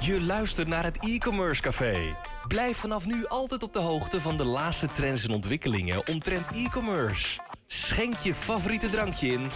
Je 0.00 0.20
luistert 0.20 0.68
naar 0.68 0.84
het 0.84 1.04
e-commerce 1.04 1.62
café. 1.62 2.16
Blijf 2.48 2.76
vanaf 2.76 3.06
nu 3.06 3.26
altijd 3.26 3.62
op 3.62 3.72
de 3.72 3.78
hoogte 3.78 4.20
van 4.20 4.36
de 4.36 4.44
laatste 4.44 4.86
trends 4.86 5.24
en 5.24 5.34
ontwikkelingen 5.34 6.06
omtrent 6.08 6.48
e-commerce. 6.50 7.40
Schenk 7.66 8.16
je 8.16 8.34
favoriete 8.34 8.90
drankje 8.90 9.26
in. 9.26 9.46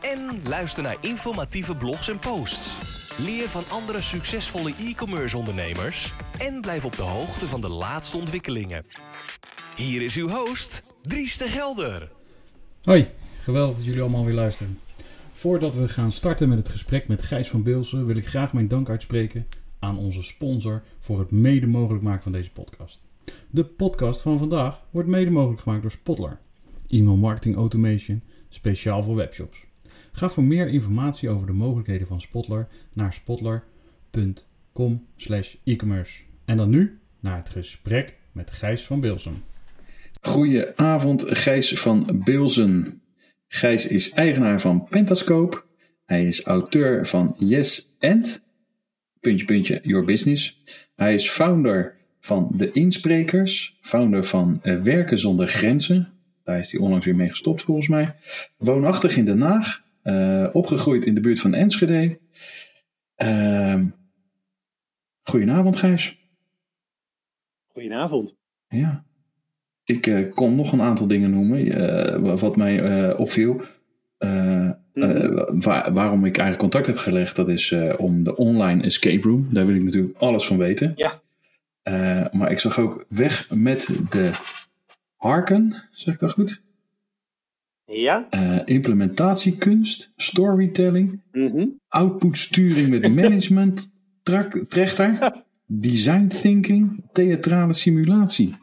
En 0.00 0.40
luister 0.44 0.82
naar 0.82 0.96
informatieve 1.00 1.76
blogs 1.76 2.08
en 2.08 2.18
posts. 2.18 2.76
Leer 3.18 3.48
van 3.48 3.64
andere 3.68 4.02
succesvolle 4.02 4.74
e-commerce 4.80 5.36
ondernemers. 5.36 6.14
En 6.38 6.60
blijf 6.60 6.84
op 6.84 6.96
de 6.96 7.02
hoogte 7.02 7.46
van 7.46 7.60
de 7.60 7.68
laatste 7.68 8.16
ontwikkelingen. 8.16 8.86
Hier 9.76 10.02
is 10.02 10.16
uw 10.16 10.28
host, 10.28 10.82
Dries 11.02 11.36
de 11.36 11.48
Gelder. 11.48 12.10
Hoi, 12.82 13.10
geweldig 13.42 13.76
dat 13.76 13.84
jullie 13.84 14.00
allemaal 14.00 14.24
weer 14.24 14.34
luisteren. 14.34 14.78
Voordat 15.38 15.74
we 15.74 15.88
gaan 15.88 16.12
starten 16.12 16.48
met 16.48 16.58
het 16.58 16.68
gesprek 16.68 17.08
met 17.08 17.22
Gijs 17.22 17.48
van 17.48 17.62
Beelsen 17.62 18.06
wil 18.06 18.16
ik 18.16 18.28
graag 18.28 18.52
mijn 18.52 18.68
dank 18.68 18.88
uitspreken 18.88 19.46
aan 19.78 19.98
onze 19.98 20.22
sponsor 20.22 20.82
voor 20.98 21.18
het 21.18 21.30
mede 21.30 21.66
mogelijk 21.66 22.04
maken 22.04 22.22
van 22.22 22.32
deze 22.32 22.52
podcast. 22.52 23.02
De 23.50 23.64
podcast 23.64 24.20
van 24.20 24.38
vandaag 24.38 24.82
wordt 24.90 25.08
mede 25.08 25.30
mogelijk 25.30 25.60
gemaakt 25.60 25.82
door 25.82 25.90
Spotler. 25.90 26.38
E-mail 26.88 27.16
marketing 27.16 27.56
automation, 27.56 28.22
speciaal 28.48 29.02
voor 29.02 29.14
webshops. 29.14 29.64
Ga 30.12 30.28
voor 30.28 30.44
meer 30.44 30.68
informatie 30.68 31.30
over 31.30 31.46
de 31.46 31.52
mogelijkheden 31.52 32.06
van 32.06 32.20
Spotler 32.20 32.68
naar 32.92 33.12
spotler.com 33.12 35.06
e-commerce. 35.64 36.22
En 36.44 36.56
dan 36.56 36.70
nu 36.70 36.98
naar 37.20 37.36
het 37.36 37.48
gesprek 37.48 38.16
met 38.32 38.50
Gijs 38.50 38.84
van 38.84 39.00
Beelsen. 39.00 39.42
Goedenavond, 40.20 41.24
Gijs 41.26 41.80
van 41.80 42.22
Beelzen. 42.24 43.02
Gijs 43.48 43.86
is 43.86 44.12
eigenaar 44.12 44.60
van 44.60 44.84
Pentascope. 44.84 45.62
Hij 46.04 46.24
is 46.26 46.44
auteur 46.44 47.06
van 47.06 47.34
Yes 47.38 47.96
and, 48.00 48.42
puntje, 49.20 49.46
puntje, 49.46 49.80
Your 49.82 50.04
Business. 50.04 50.62
Hij 50.94 51.14
is 51.14 51.30
founder 51.30 51.96
van 52.20 52.50
De 52.56 52.70
Insprekers, 52.70 53.78
founder 53.80 54.24
van 54.24 54.58
eh, 54.62 54.80
Werken 54.80 55.18
zonder 55.18 55.46
Grenzen. 55.46 56.12
Daar 56.44 56.58
is 56.58 56.72
hij 56.72 56.80
onlangs 56.80 57.06
weer 57.06 57.16
mee 57.16 57.28
gestopt 57.28 57.62
volgens 57.62 57.88
mij. 57.88 58.14
Woonachtig 58.56 59.16
in 59.16 59.24
Den 59.24 59.40
Haag, 59.40 59.82
uh, 60.02 60.48
opgegroeid 60.52 61.06
in 61.06 61.14
de 61.14 61.20
buurt 61.20 61.40
van 61.40 61.54
Enschede. 61.54 62.18
Uh, 63.22 63.82
goedenavond 65.22 65.76
Gijs. 65.76 66.18
Goedenavond. 67.66 68.36
Ja. 68.68 69.07
Ik 69.88 70.06
uh, 70.06 70.32
kon 70.34 70.56
nog 70.56 70.72
een 70.72 70.82
aantal 70.82 71.06
dingen 71.06 71.30
noemen 71.30 71.66
uh, 71.66 72.38
wat 72.40 72.56
mij 72.56 73.08
uh, 73.08 73.20
opviel. 73.20 73.60
Waar, 75.58 75.92
waarom 75.92 76.24
ik 76.24 76.36
eigenlijk 76.38 76.58
contact 76.58 76.86
heb 76.86 76.96
gelegd, 76.96 77.36
dat 77.36 77.48
is 77.48 77.74
om 77.96 78.24
de 78.24 78.36
online 78.36 78.82
escape 78.82 79.28
room. 79.28 79.48
Daar 79.50 79.66
wil 79.66 79.74
ik 79.74 79.82
natuurlijk 79.82 80.18
alles 80.18 80.46
van 80.46 80.58
weten. 80.58 80.92
Ja. 80.96 81.20
maar 82.32 82.50
ik 82.50 82.58
zag 82.58 82.78
ook 82.78 83.04
weg 83.08 83.50
met 83.54 83.88
de 84.10 84.30
harken, 85.16 85.74
zeg 85.90 86.14
ik 86.14 86.20
dat 86.20 86.32
goed? 86.32 86.62
Ja. 87.84 88.28
implementatiekunst, 88.64 90.12
storytelling, 90.16 91.20
mm 91.32 91.50
-hmm. 91.50 91.80
outputsturing 91.88 92.88
met 92.88 93.14
management, 93.14 93.92
trechter, 94.68 95.32
design 95.66 96.26
thinking, 96.26 97.04
theatrale 97.12 97.72
simulatie. 97.72 98.54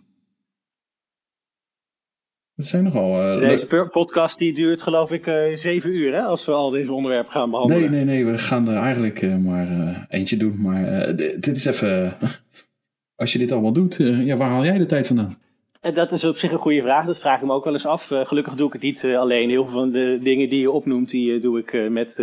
Dat 2.55 2.65
zijn 2.65 2.83
nogal. 2.83 3.35
Uh, 3.35 3.49
deze 3.49 3.87
podcast 3.91 4.37
die 4.37 4.53
duurt 4.53 4.81
geloof 4.81 5.11
ik 5.11 5.27
uh, 5.27 5.55
zeven 5.55 5.89
uur 5.89 6.13
hè, 6.13 6.21
als 6.21 6.45
we 6.45 6.51
al 6.51 6.69
deze 6.69 6.91
onderwerpen 6.91 7.31
gaan 7.31 7.49
behandelen. 7.49 7.91
Nee, 7.91 8.03
nee, 8.03 8.15
nee, 8.15 8.31
we 8.31 8.37
gaan 8.37 8.67
er 8.67 8.77
eigenlijk 8.77 9.21
uh, 9.21 9.35
maar 9.35 9.67
eentje 10.09 10.37
doen. 10.37 10.61
Maar 10.61 11.15
dit 11.15 11.47
is 11.47 11.65
even. 11.65 12.17
als 13.15 13.33
je 13.33 13.39
dit 13.39 13.51
allemaal 13.51 13.73
doet, 13.73 13.95
ja, 13.99 14.37
waar 14.37 14.49
haal 14.49 14.63
jij 14.63 14.77
de 14.77 14.85
tijd 14.85 15.07
vandaan? 15.07 15.37
En 15.81 15.93
dat 15.93 16.11
is 16.11 16.23
op 16.23 16.37
zich 16.37 16.51
een 16.51 16.57
goede 16.57 16.81
vraag. 16.81 17.05
Dat 17.05 17.19
vraag 17.19 17.39
ik 17.39 17.45
me 17.45 17.53
ook 17.53 17.63
wel 17.63 17.73
eens 17.73 17.85
af. 17.85 18.05
gelukkig 18.07 18.55
doe 18.55 18.67
ik 18.67 18.73
het 18.73 18.81
niet 18.81 19.05
alleen. 19.05 19.49
Heel 19.49 19.65
veel 19.65 19.79
van 19.79 19.91
de 19.91 20.19
dingen 20.21 20.49
die 20.49 20.59
je 20.59 20.71
opnoemt, 20.71 21.09
die 21.09 21.39
doe 21.39 21.59
ik 21.59 21.89
met, 21.89 22.17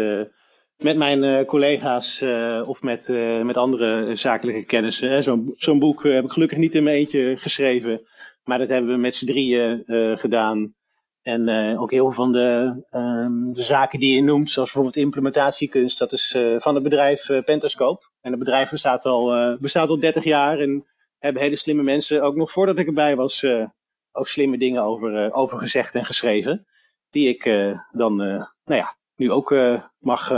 met 0.78 0.96
mijn 0.96 1.44
collega's 1.44 2.24
of 2.66 2.82
met, 2.82 3.08
met 3.42 3.56
andere 3.56 4.16
zakelijke 4.16 4.64
kennissen. 4.64 5.22
Zo'n 5.22 5.54
zo'n 5.56 5.78
boek 5.78 6.02
heb 6.02 6.24
ik 6.24 6.32
gelukkig 6.32 6.58
niet 6.58 6.74
in 6.74 6.82
mijn 6.82 6.96
eentje 6.96 7.36
geschreven. 7.36 8.00
Maar 8.44 8.58
dat 8.58 8.68
hebben 8.68 8.90
we 8.90 8.96
met 8.96 9.14
z'n 9.14 9.26
drieën 9.26 9.82
uh, 9.86 10.18
gedaan. 10.18 10.74
En 11.22 11.48
uh, 11.48 11.80
ook 11.80 11.90
heel 11.90 12.04
veel 12.04 12.12
van 12.12 12.32
de, 12.32 12.82
um, 12.90 13.54
de, 13.54 13.62
zaken 13.62 13.98
die 13.98 14.14
je 14.14 14.22
noemt, 14.22 14.50
zoals 14.50 14.72
bijvoorbeeld 14.72 15.04
implementatiekunst, 15.04 15.98
dat 15.98 16.12
is 16.12 16.34
uh, 16.36 16.60
van 16.60 16.74
het 16.74 16.82
bedrijf 16.82 17.26
Pentascope. 17.44 18.06
En 18.20 18.30
het 18.30 18.38
bedrijf 18.38 18.70
bestaat 18.70 19.04
al, 19.04 19.56
bestaat 19.58 19.88
al 19.88 19.98
30 19.98 20.24
jaar 20.24 20.58
en 20.58 20.86
hebben 21.18 21.42
hele 21.42 21.56
slimme 21.56 21.82
mensen, 21.82 22.22
ook 22.22 22.34
nog 22.34 22.50
voordat 22.50 22.78
ik 22.78 22.86
erbij 22.86 23.16
was, 23.16 23.46
ook 24.12 24.28
slimme 24.28 24.58
dingen 24.58 24.82
over, 24.82 25.32
over 25.32 25.58
gezegd 25.58 25.94
en 25.94 26.04
geschreven. 26.04 26.66
Die 27.10 27.28
ik 27.28 27.44
dan, 27.92 28.16
nou 28.16 28.46
ja, 28.64 28.96
nu 29.16 29.30
ook 29.30 29.54
mag, 29.98 30.32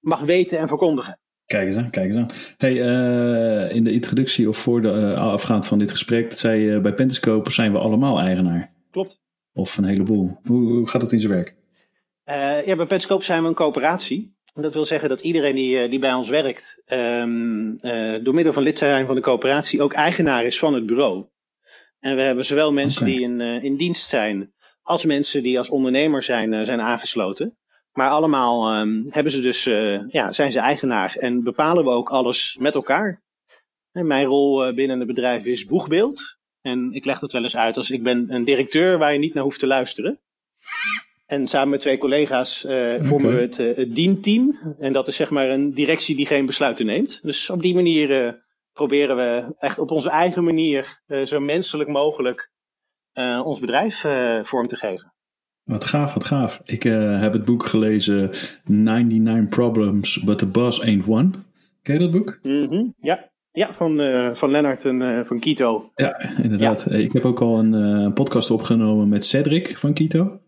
mag 0.00 0.20
weten 0.20 0.58
en 0.58 0.68
verkondigen. 0.68 1.18
Kijk 1.46 1.66
eens 1.66 1.76
aan, 1.76 1.90
kijk 1.90 2.06
eens 2.06 2.16
aan. 2.16 2.30
Hey, 2.56 2.72
uh, 2.72 3.76
in 3.76 3.84
de 3.84 3.92
introductie 3.92 4.48
of 4.48 4.56
voor 4.56 4.82
de 4.82 4.88
uh, 4.88 5.32
afgaand 5.32 5.66
van 5.66 5.78
dit 5.78 5.90
gesprek, 5.90 6.30
dat 6.30 6.38
zei 6.38 6.60
je 6.60 6.80
bij 6.80 6.94
Pentascope 6.94 7.50
zijn 7.50 7.72
we 7.72 7.78
allemaal 7.78 8.20
eigenaar. 8.20 8.72
Klopt. 8.90 9.20
Of 9.52 9.76
een 9.76 9.84
heleboel. 9.84 10.38
Hoe, 10.44 10.72
hoe 10.72 10.88
gaat 10.88 11.02
het 11.02 11.12
in 11.12 11.20
zijn 11.20 11.32
werk? 11.32 11.54
Ja, 12.66 12.76
bij 12.76 12.76
Pentascope 12.76 13.24
zijn 13.24 13.42
we 13.42 13.48
een 13.48 13.54
coöperatie. 13.54 14.36
Dat 14.54 14.74
wil 14.74 14.84
zeggen 14.84 15.08
dat 15.08 15.20
iedereen 15.20 15.54
die, 15.54 15.88
die 15.88 15.98
bij 15.98 16.12
ons 16.12 16.28
werkt, 16.28 16.82
um, 16.86 17.78
door 18.22 18.34
middel 18.34 18.52
van 18.52 18.62
lid 18.62 18.78
zijn 18.78 19.06
van 19.06 19.14
de 19.14 19.20
coöperatie, 19.20 19.82
ook 19.82 19.92
eigenaar 19.92 20.44
is 20.44 20.58
van 20.58 20.74
het 20.74 20.86
bureau. 20.86 21.26
En 22.00 22.16
we 22.16 22.22
hebben 22.22 22.44
zowel 22.44 22.72
mensen 22.72 23.02
okay. 23.02 23.14
die 23.14 23.24
in, 23.24 23.40
in 23.40 23.76
dienst 23.76 24.08
zijn, 24.08 24.52
als 24.82 25.04
mensen 25.04 25.42
die 25.42 25.58
als 25.58 25.70
ondernemer 25.70 26.22
zijn, 26.22 26.66
zijn 26.66 26.80
aangesloten. 26.80 27.56
Maar 27.94 28.10
allemaal 28.10 28.80
um, 28.80 29.06
hebben 29.10 29.32
ze 29.32 29.40
dus, 29.40 29.66
uh, 29.66 30.08
ja, 30.08 30.32
zijn 30.32 30.52
ze 30.52 30.58
eigenaar 30.58 31.16
en 31.16 31.42
bepalen 31.42 31.84
we 31.84 31.90
ook 31.90 32.10
alles 32.10 32.56
met 32.60 32.74
elkaar. 32.74 33.22
En 33.92 34.06
mijn 34.06 34.26
rol 34.26 34.68
uh, 34.68 34.74
binnen 34.74 34.98
het 34.98 35.06
bedrijf 35.06 35.44
is 35.44 35.66
boegbeeld. 35.66 36.36
En 36.60 36.92
ik 36.92 37.04
leg 37.04 37.18
dat 37.18 37.32
wel 37.32 37.42
eens 37.42 37.56
uit 37.56 37.76
als 37.76 37.90
ik 37.90 38.02
ben 38.02 38.26
een 38.28 38.44
directeur 38.44 38.98
waar 38.98 39.12
je 39.12 39.18
niet 39.18 39.34
naar 39.34 39.42
hoeft 39.42 39.58
te 39.58 39.66
luisteren. 39.66 40.20
En 41.26 41.48
samen 41.48 41.68
met 41.68 41.80
twee 41.80 41.98
collega's 41.98 42.64
uh, 42.64 42.70
okay. 42.70 43.04
vormen 43.04 43.34
we 43.34 43.40
het, 43.40 43.56
het 43.56 43.94
dienteam. 43.94 44.58
En 44.78 44.92
dat 44.92 45.08
is 45.08 45.16
zeg 45.16 45.30
maar 45.30 45.48
een 45.48 45.74
directie 45.74 46.16
die 46.16 46.26
geen 46.26 46.46
besluiten 46.46 46.86
neemt. 46.86 47.22
Dus 47.22 47.50
op 47.50 47.62
die 47.62 47.74
manier 47.74 48.38
proberen 48.72 49.16
we 49.16 49.54
echt 49.58 49.78
op 49.78 49.90
onze 49.90 50.10
eigen 50.10 50.44
manier 50.44 51.00
zo 51.24 51.40
menselijk 51.40 51.88
mogelijk 51.88 52.50
ons 53.44 53.60
bedrijf 53.60 54.00
vorm 54.42 54.66
te 54.66 54.76
geven. 54.76 55.12
Wat 55.64 55.84
gaaf, 55.84 56.14
wat 56.14 56.24
gaaf. 56.24 56.60
Ik 56.64 56.84
uh, 56.84 57.20
heb 57.20 57.32
het 57.32 57.44
boek 57.44 57.66
gelezen 57.66 58.30
99 58.64 59.48
Problems, 59.48 60.22
but 60.22 60.38
the 60.38 60.46
boss 60.46 60.82
ain't 60.82 61.06
one. 61.06 61.30
Ken 61.82 61.94
je 61.94 62.00
dat 62.00 62.10
boek? 62.10 62.38
Mm 62.42 62.68
-hmm. 62.68 62.94
Ja. 63.00 63.32
Ja, 63.52 63.72
van, 63.72 64.00
uh, 64.00 64.34
van 64.34 64.50
Lennart 64.50 64.84
en 64.84 65.00
uh, 65.00 65.24
van 65.24 65.38
Kito. 65.38 65.90
Ja, 65.94 66.38
inderdaad. 66.42 66.86
Ja. 66.88 66.96
Ik 66.96 67.12
heb 67.12 67.24
ook 67.24 67.40
al 67.40 67.58
een 67.58 68.12
podcast 68.12 68.50
opgenomen 68.50 69.08
met 69.08 69.24
Cedric 69.24 69.78
van 69.78 69.92
Kito. 69.92 70.40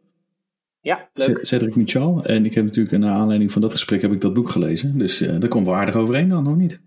Ja, 0.81 1.09
leuk. 1.15 1.39
Cedric 1.43 1.77
Michal. 1.77 2.25
En 2.25 2.45
ik 2.45 2.55
heb 2.55 2.65
natuurlijk 2.65 2.99
naar 2.99 3.15
aanleiding 3.15 3.53
van 3.53 3.63
dat 3.63 3.71
gesprek 3.71 4.03
heb 4.03 4.13
ik 4.13 4.21
dat 4.21 4.35
boek 4.35 4.51
gelezen. 4.51 4.99
Dus 4.99 5.19
daar 5.19 5.49
komt 5.49 5.67
wel 5.67 5.75
aardig 5.75 5.97
overeen 5.97 6.29
dan, 6.29 6.43
nog 6.43 6.57
niet? 6.57 6.81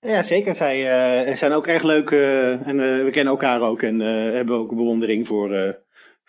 Ja, 0.00 0.22
zeker. 0.22 0.54
Zij 0.54 1.36
zijn 1.36 1.52
ook 1.52 1.66
erg 1.66 1.82
leuk 1.82 2.10
en 2.10 2.76
we 3.04 3.08
kennen 3.12 3.32
elkaar 3.32 3.60
ook 3.60 3.82
en 3.82 4.00
hebben 4.34 4.56
ook 4.56 4.74
bewondering 4.74 5.26
voor 5.26 5.76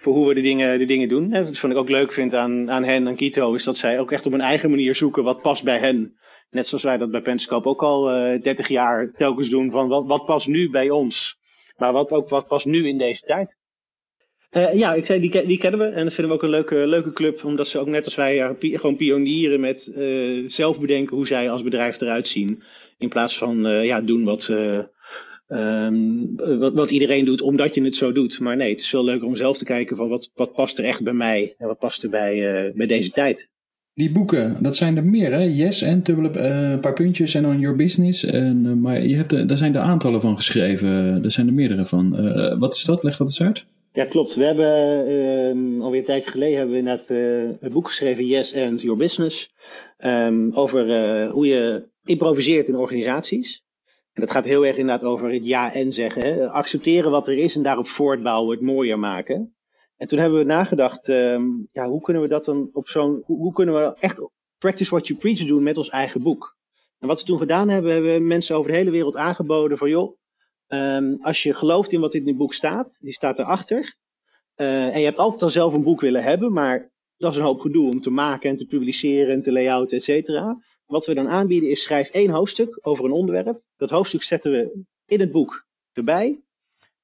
voor 0.01 0.13
hoe 0.13 0.27
we 0.27 0.33
de 0.33 0.41
dingen, 0.41 0.79
de 0.79 0.85
dingen 0.85 1.09
doen. 1.09 1.33
En 1.33 1.45
wat 1.45 1.71
ik 1.71 1.77
ook 1.77 1.89
leuk 1.89 2.13
vind 2.13 2.33
aan, 2.33 2.71
aan 2.71 2.83
hen 2.83 3.07
en 3.07 3.15
Kito, 3.15 3.53
is 3.53 3.63
dat 3.63 3.77
zij 3.77 3.99
ook 3.99 4.11
echt 4.11 4.25
op 4.25 4.31
hun 4.31 4.41
eigen 4.41 4.69
manier 4.69 4.95
zoeken 4.95 5.23
wat 5.23 5.41
past 5.41 5.63
bij 5.63 5.79
hen. 5.79 6.17
Net 6.49 6.67
zoals 6.67 6.83
wij 6.83 6.97
dat 6.97 7.11
bij 7.11 7.21
Penscope 7.21 7.67
ook 7.67 7.83
al 7.83 8.33
uh, 8.33 8.41
30 8.41 8.67
jaar 8.67 9.11
telkens 9.11 9.49
doen, 9.49 9.71
van 9.71 9.87
wat, 9.87 10.05
wat 10.05 10.25
past 10.25 10.47
nu 10.47 10.69
bij 10.69 10.89
ons. 10.89 11.37
Maar 11.77 11.93
wat 11.93 12.11
ook 12.11 12.29
wat 12.29 12.47
past 12.47 12.65
nu 12.65 12.87
in 12.87 12.97
deze 12.97 13.25
tijd. 13.25 13.57
Uh, 14.51 14.73
ja, 14.73 14.93
ik 14.93 15.05
zei, 15.05 15.19
die, 15.19 15.45
die 15.45 15.57
kennen 15.57 15.79
we 15.79 15.85
en 15.85 16.03
dat 16.03 16.13
vinden 16.13 16.33
we 16.33 16.37
ook 16.37 16.43
een 16.43 16.55
leuke, 16.55 16.75
leuke 16.75 17.13
club, 17.13 17.43
omdat 17.43 17.67
ze 17.67 17.79
ook 17.79 17.87
net 17.87 18.05
als 18.05 18.15
wij 18.15 18.35
ja, 18.35 18.55
gewoon 18.59 18.95
pionieren 18.95 19.59
met 19.59 19.91
uh, 19.95 20.49
zelf 20.49 20.79
bedenken 20.79 21.15
hoe 21.15 21.27
zij 21.27 21.49
als 21.49 21.63
bedrijf 21.63 22.01
eruit 22.01 22.27
zien. 22.27 22.63
In 22.97 23.09
plaats 23.09 23.37
van 23.37 23.61
ja, 23.85 24.01
doen 24.01 24.23
wat, 24.23 24.53
Um, 25.51 26.35
wat, 26.59 26.73
wat, 26.73 26.91
iedereen 26.91 27.25
doet 27.25 27.41
omdat 27.41 27.75
je 27.75 27.83
het 27.83 27.95
zo 27.95 28.11
doet. 28.11 28.39
Maar 28.39 28.55
nee, 28.55 28.69
het 28.69 28.79
is 28.79 28.89
veel 28.89 29.03
leuker 29.03 29.27
om 29.27 29.35
zelf 29.35 29.57
te 29.57 29.65
kijken 29.65 29.95
van 29.95 30.09
wat, 30.09 30.31
wat 30.33 30.53
past 30.53 30.77
er 30.77 30.83
echt 30.83 31.03
bij 31.03 31.13
mij 31.13 31.53
en 31.57 31.67
wat 31.67 31.79
past 31.79 32.03
er 32.03 32.09
bij, 32.09 32.65
uh, 32.65 32.73
bij 32.73 32.87
deze 32.87 33.11
tijd. 33.11 33.49
Die 33.93 34.11
boeken, 34.11 34.57
dat 34.59 34.75
zijn 34.75 34.97
er 34.97 35.05
meer 35.05 35.31
hè? 35.31 35.43
Yes 35.43 35.81
en 35.81 36.03
uh, 36.09 36.71
een 36.71 36.79
paar 36.79 36.93
puntjes 36.93 37.33
en 37.33 37.45
on 37.45 37.59
your 37.59 37.75
business. 37.75 38.25
En, 38.25 38.65
uh, 38.65 38.73
maar 38.73 39.01
je 39.01 39.15
hebt 39.15 39.47
daar 39.47 39.57
zijn 39.57 39.75
er 39.75 39.81
aantallen 39.81 40.21
van 40.21 40.35
geschreven. 40.35 41.23
Er 41.23 41.31
zijn 41.31 41.47
er 41.47 41.53
meerdere 41.53 41.85
van. 41.85 42.09
wat 42.59 42.75
is 42.75 42.83
dat? 42.83 43.03
Leg 43.03 43.17
dat 43.17 43.27
eens 43.27 43.41
uit. 43.41 43.65
Ja, 43.93 44.05
klopt. 44.05 44.35
We 44.35 44.43
hebben 44.43 44.67
uh, 45.77 45.83
alweer 45.83 45.99
een 45.99 46.05
tijdje 46.05 46.31
geleden 46.31 46.57
hebben 46.57 46.73
we 46.73 46.79
inderdaad 46.79 47.09
een 47.61 47.71
boek 47.71 47.87
geschreven, 47.87 48.25
Yes 48.25 48.55
and 48.55 48.81
Your 48.81 48.97
Business. 48.97 49.53
Um, 49.97 50.53
over 50.53 50.85
hoe 51.29 51.47
je 51.47 51.87
improviseert 52.05 52.67
in 52.67 52.75
organisaties. 52.75 53.63
En 54.13 54.21
dat 54.21 54.31
gaat 54.31 54.45
heel 54.45 54.65
erg 54.65 54.77
inderdaad 54.77 55.09
over 55.09 55.31
het 55.31 55.45
ja 55.45 55.73
en 55.73 55.91
zeggen. 55.93 56.21
Hè? 56.21 56.49
Accepteren 56.49 57.11
wat 57.11 57.27
er 57.27 57.37
is 57.37 57.55
en 57.55 57.63
daarop 57.63 57.87
voortbouwen, 57.87 58.55
het 58.57 58.65
mooier 58.65 58.99
maken. 58.99 59.55
En 59.97 60.07
toen 60.07 60.19
hebben 60.19 60.39
we 60.39 60.45
nagedacht, 60.45 61.07
um, 61.07 61.67
ja, 61.71 61.87
hoe 61.87 62.01
kunnen 62.01 62.23
we 62.23 62.29
dat 62.29 62.45
dan 62.45 62.69
op 62.73 62.87
zo'n, 62.87 63.23
hoe, 63.25 63.53
kunnen 63.53 63.75
we 63.75 63.93
echt 63.99 64.21
practice 64.57 64.89
what 64.89 65.07
you 65.07 65.19
preach 65.19 65.45
doen 65.45 65.63
met 65.63 65.77
ons 65.77 65.89
eigen 65.89 66.21
boek? 66.21 66.57
En 66.99 67.07
wat 67.07 67.19
we 67.19 67.25
toen 67.25 67.37
gedaan 67.37 67.69
hebben, 67.69 67.91
hebben 67.91 68.13
we 68.13 68.19
mensen 68.19 68.55
over 68.55 68.71
de 68.71 68.77
hele 68.77 68.91
wereld 68.91 69.17
aangeboden 69.17 69.77
van 69.77 69.89
joh, 69.89 70.17
um, 70.67 71.17
als 71.21 71.43
je 71.43 71.53
gelooft 71.53 71.91
in 71.91 71.99
wat 71.99 72.13
in 72.13 72.25
dit 72.25 72.37
boek 72.37 72.53
staat, 72.53 72.97
die 73.01 73.13
staat 73.13 73.39
erachter. 73.39 73.95
Uh, 74.55 74.93
en 74.93 74.99
je 74.99 75.05
hebt 75.05 75.17
altijd 75.17 75.41
al 75.41 75.49
zelf 75.49 75.73
een 75.73 75.83
boek 75.83 76.01
willen 76.01 76.23
hebben, 76.23 76.53
maar 76.53 76.91
dat 77.17 77.31
is 77.31 77.37
een 77.37 77.43
hoop 77.43 77.59
gedoe 77.59 77.91
om 77.91 78.01
te 78.01 78.11
maken 78.11 78.49
en 78.49 78.57
te 78.57 78.65
publiceren 78.65 79.33
en 79.33 79.41
te 79.41 79.51
layouten, 79.51 79.97
et 79.97 80.03
cetera. 80.03 80.57
Wat 80.89 81.05
we 81.05 81.13
dan 81.13 81.29
aanbieden 81.29 81.69
is 81.69 81.83
schrijf 81.83 82.09
één 82.09 82.29
hoofdstuk 82.29 82.79
over 82.81 83.05
een 83.05 83.11
onderwerp. 83.11 83.61
Dat 83.77 83.89
hoofdstuk 83.89 84.23
zetten 84.23 84.51
we 84.51 84.81
in 85.05 85.19
het 85.19 85.31
boek 85.31 85.65
erbij. 85.93 86.39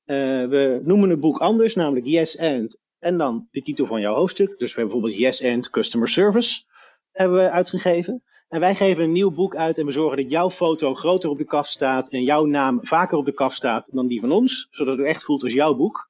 Uh, 0.05 0.47
we 0.47 0.81
noemen 0.83 1.09
het 1.09 1.19
boek 1.19 1.37
anders, 1.37 1.75
namelijk 1.75 2.05
Yes 2.05 2.39
and 2.39 2.77
en 2.99 3.17
dan 3.17 3.47
de 3.51 3.61
titel 3.61 3.85
van 3.85 4.01
jouw 4.01 4.15
hoofdstuk. 4.15 4.47
Dus 4.57 4.73
we 4.73 4.79
hebben 4.81 5.01
bijvoorbeeld 5.01 5.21
Yes 5.21 5.53
and 5.53 5.69
Customer 5.69 6.07
Service 6.07 6.63
hebben 7.11 7.37
we 7.37 7.49
uitgegeven. 7.49 8.23
En 8.47 8.59
wij 8.59 8.75
geven 8.75 9.03
een 9.03 9.11
nieuw 9.11 9.31
boek 9.31 9.55
uit 9.55 9.77
en 9.77 9.85
we 9.85 9.91
zorgen 9.91 10.17
dat 10.17 10.29
jouw 10.29 10.49
foto 10.49 10.93
groter 10.93 11.29
op 11.29 11.37
de 11.37 11.45
kaf 11.45 11.67
staat 11.67 12.09
en 12.09 12.23
jouw 12.23 12.45
naam 12.45 12.79
vaker 12.81 13.17
op 13.17 13.25
de 13.25 13.33
kaf 13.33 13.53
staat 13.53 13.89
dan 13.91 14.07
die 14.07 14.19
van 14.19 14.31
ons, 14.31 14.67
zodat 14.71 14.97
het 14.97 15.07
echt 15.07 15.23
voelt 15.23 15.43
als 15.43 15.53
jouw 15.53 15.75
boek. 15.75 16.09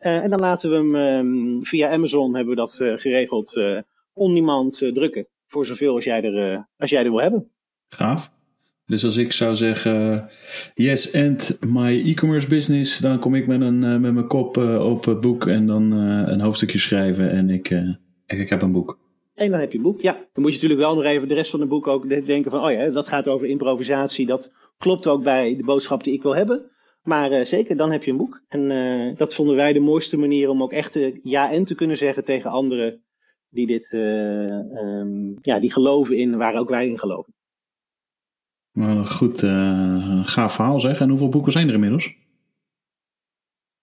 Uh, 0.00 0.16
en 0.22 0.30
dan 0.30 0.40
laten 0.40 0.70
we 0.70 0.76
hem 0.76 0.94
um, 0.94 1.64
via 1.64 1.90
Amazon 1.90 2.34
hebben 2.34 2.54
we 2.54 2.60
dat 2.60 2.78
uh, 2.82 2.98
geregeld 2.98 3.54
uh, 3.56 3.80
on 4.12 4.70
drukken. 4.70 5.28
Voor 5.56 5.66
zoveel 5.66 5.94
als 5.94 6.04
jij, 6.04 6.22
er, 6.22 6.66
als 6.76 6.90
jij 6.90 7.04
er 7.04 7.10
wil 7.10 7.20
hebben. 7.20 7.50
Gaaf. 7.88 8.30
Dus 8.86 9.04
als 9.04 9.16
ik 9.16 9.32
zou 9.32 9.54
zeggen, 9.54 10.28
yes 10.74 11.14
and 11.14 11.58
my 11.60 12.02
e-commerce 12.04 12.48
business, 12.48 12.98
dan 12.98 13.18
kom 13.18 13.34
ik 13.34 13.46
met, 13.46 13.60
een, 13.60 13.78
met 13.78 14.12
mijn 14.12 14.26
kop 14.26 14.56
op 14.80 15.04
het 15.04 15.20
boek 15.20 15.46
en 15.46 15.66
dan 15.66 15.92
een 15.92 16.40
hoofdstukje 16.40 16.78
schrijven 16.78 17.30
en 17.30 17.50
ik, 17.50 17.70
ik 18.26 18.48
heb 18.48 18.62
een 18.62 18.72
boek. 18.72 18.98
En 19.34 19.50
dan 19.50 19.60
heb 19.60 19.70
je 19.70 19.76
een 19.76 19.84
boek. 19.84 20.00
Ja, 20.00 20.12
dan 20.12 20.42
moet 20.42 20.50
je 20.50 20.54
natuurlijk 20.54 20.80
wel 20.80 20.94
nog 20.94 21.04
even 21.04 21.28
de 21.28 21.34
rest 21.34 21.50
van 21.50 21.60
het 21.60 21.68
boek 21.68 21.86
ook 21.86 22.08
denken 22.26 22.50
van, 22.50 22.64
oh 22.64 22.72
ja, 22.72 22.88
dat 22.88 23.08
gaat 23.08 23.28
over 23.28 23.46
improvisatie. 23.46 24.26
Dat 24.26 24.54
klopt 24.78 25.06
ook 25.06 25.22
bij 25.22 25.56
de 25.56 25.64
boodschap 25.64 26.04
die 26.04 26.14
ik 26.14 26.22
wil 26.22 26.36
hebben. 26.36 26.70
Maar 27.02 27.32
uh, 27.32 27.44
zeker, 27.44 27.76
dan 27.76 27.92
heb 27.92 28.04
je 28.04 28.10
een 28.10 28.16
boek. 28.16 28.42
En 28.48 28.70
uh, 28.70 29.16
dat 29.16 29.34
vonden 29.34 29.56
wij 29.56 29.72
de 29.72 29.80
mooiste 29.80 30.16
manier 30.16 30.48
om 30.48 30.62
ook 30.62 30.72
echt 30.72 30.98
ja 31.22 31.52
en 31.52 31.64
te 31.64 31.74
kunnen 31.74 31.96
zeggen 31.96 32.24
tegen 32.24 32.50
anderen 32.50 33.04
die 33.56 33.66
dit, 33.66 33.92
uh, 33.92 35.00
um, 35.00 35.38
ja, 35.42 35.58
die 35.58 35.72
geloven 35.72 36.16
in 36.16 36.36
waar 36.36 36.54
ook 36.54 36.68
wij 36.68 36.88
in 36.88 36.98
geloven. 36.98 37.34
Nou, 38.72 39.06
goed, 39.06 39.40
gaaf 40.28 40.54
verhaal 40.54 40.80
zeg. 40.80 41.00
En 41.00 41.08
hoeveel 41.08 41.28
boeken 41.28 41.52
zijn 41.52 41.68
er 41.68 41.74
inmiddels? 41.74 42.14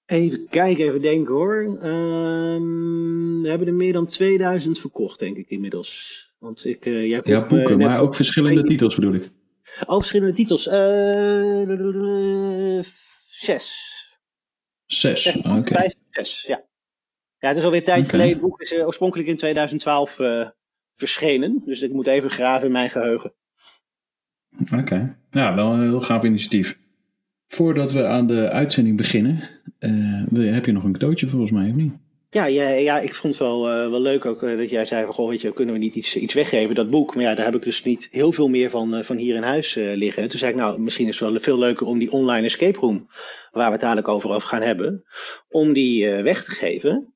Even 0.05 0.47
kijken, 0.49 0.85
even 0.85 1.01
denken 1.01 1.33
hoor. 1.33 1.63
Um, 1.83 3.41
we 3.41 3.49
hebben 3.49 3.67
er 3.67 3.73
meer 3.73 3.93
dan 3.93 4.07
2000 4.07 4.79
verkocht, 4.79 5.19
denk 5.19 5.37
ik 5.37 5.49
inmiddels. 5.49 6.21
Want 6.39 6.65
ik, 6.65 6.85
uh, 6.85 7.07
jij 7.07 7.21
ja, 7.23 7.45
boeken, 7.45 7.77
maar 7.77 8.01
ook 8.01 8.15
verschillende 8.15 8.63
titels 8.63 8.95
bedoel 8.95 9.13
ik. 9.13 9.29
Oh, 9.85 9.95
verschillende 9.95 10.33
titels. 10.33 10.67
Uh, 10.67 11.63
zes. 13.27 13.91
Zes, 14.85 15.27
oké. 15.27 15.47
Okay. 15.47 15.61
Vijf, 15.61 15.93
zes, 16.09 16.43
ja. 16.47 16.63
Ja, 17.43 17.49
het 17.49 17.57
is 17.57 17.63
alweer 17.63 17.79
een 17.79 17.85
tijd 17.85 18.05
okay. 18.05 18.09
geleden. 18.09 18.33
Het 18.33 18.41
boek 18.41 18.61
is 18.61 18.73
oorspronkelijk 18.73 19.29
in 19.29 19.37
2012 19.37 20.19
uh, 20.19 20.47
verschenen. 20.95 21.61
Dus 21.65 21.81
ik 21.81 21.93
moet 21.93 22.07
even 22.07 22.29
graven 22.29 22.65
in 22.65 22.71
mijn 22.71 22.89
geheugen. 22.89 23.33
Oké. 24.61 24.77
Okay. 24.77 25.15
Ja, 25.31 25.55
wel 25.55 25.73
een 25.73 25.81
heel 25.81 25.99
gaaf 25.99 26.23
initiatief. 26.23 26.77
Voordat 27.47 27.91
we 27.91 28.07
aan 28.07 28.27
de 28.27 28.49
uitzending 28.49 28.97
beginnen, 28.97 29.49
uh, 29.79 30.53
heb 30.53 30.65
je 30.65 30.71
nog 30.71 30.83
een 30.83 30.91
cadeautje 30.91 31.27
volgens 31.27 31.51
mij, 31.51 31.69
of 31.69 31.75
niet? 31.75 31.93
Ja, 32.29 32.45
ja, 32.45 32.69
ja 32.69 32.99
ik 32.99 33.15
vond 33.15 33.33
het 33.33 33.43
wel, 33.43 33.83
uh, 33.83 33.89
wel 33.89 34.01
leuk 34.01 34.25
ook 34.25 34.43
uh, 34.43 34.57
dat 34.57 34.69
jij 34.69 34.85
zei 34.85 35.05
van, 35.05 35.13
goh, 35.13 35.29
weet 35.29 35.41
je, 35.41 35.53
kunnen 35.53 35.73
we 35.73 35.81
niet 35.81 35.95
iets, 35.95 36.17
iets 36.17 36.33
weggeven, 36.33 36.75
dat 36.75 36.89
boek. 36.89 37.15
Maar 37.15 37.23
ja, 37.23 37.35
daar 37.35 37.45
heb 37.45 37.55
ik 37.55 37.63
dus 37.63 37.83
niet 37.83 38.07
heel 38.11 38.31
veel 38.31 38.47
meer 38.47 38.69
van, 38.69 39.03
van 39.03 39.17
hier 39.17 39.35
in 39.35 39.43
huis 39.43 39.75
liggen. 39.75 40.23
En 40.23 40.29
toen 40.29 40.39
zei 40.39 40.51
ik, 40.51 40.57
nou, 40.57 40.79
misschien 40.79 41.07
is 41.07 41.19
het 41.19 41.29
wel 41.29 41.39
veel 41.39 41.59
leuker 41.59 41.87
om 41.87 41.99
die 41.99 42.11
online 42.11 42.45
escape 42.45 42.79
room, 42.79 43.07
waar 43.51 43.65
we 43.65 43.71
het 43.71 43.81
dadelijk 43.81 44.07
over, 44.07 44.29
over 44.29 44.47
gaan 44.47 44.61
hebben, 44.61 45.03
om 45.49 45.73
die 45.73 46.07
weg 46.07 46.43
te 46.43 46.51
geven. 46.51 47.13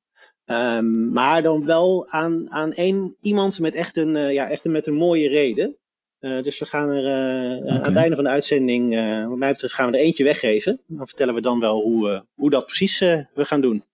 Um, 0.50 1.12
maar 1.12 1.42
dan 1.42 1.64
wel 1.64 2.06
aan, 2.08 2.50
aan 2.50 2.72
één 2.72 3.16
iemand 3.20 3.58
met 3.58 3.74
echt 3.74 3.96
een, 3.96 4.32
ja, 4.32 4.48
echt 4.48 4.64
een, 4.64 4.72
met 4.72 4.86
een 4.86 4.94
mooie 4.94 5.28
reden. 5.28 5.76
Uh, 6.20 6.42
dus 6.42 6.58
we 6.58 6.64
gaan 6.64 6.88
er 6.88 7.02
uh, 7.04 7.56
okay. 7.56 7.76
aan 7.76 7.82
het 7.82 7.96
einde 7.96 8.14
van 8.14 8.24
de 8.24 8.30
uitzending, 8.30 8.94
wat 9.28 9.38
mij 9.38 9.52
betreft, 9.52 9.74
gaan 9.74 9.90
we 9.90 9.96
er 9.96 10.04
eentje 10.04 10.24
weggeven. 10.24 10.80
Dan 10.86 11.06
vertellen 11.06 11.34
we 11.34 11.40
dan 11.40 11.60
wel 11.60 11.82
hoe, 11.82 12.24
hoe 12.34 12.50
dat 12.50 12.66
precies 12.66 12.98
we 12.98 13.28
gaan 13.34 13.60
doen. 13.60 13.84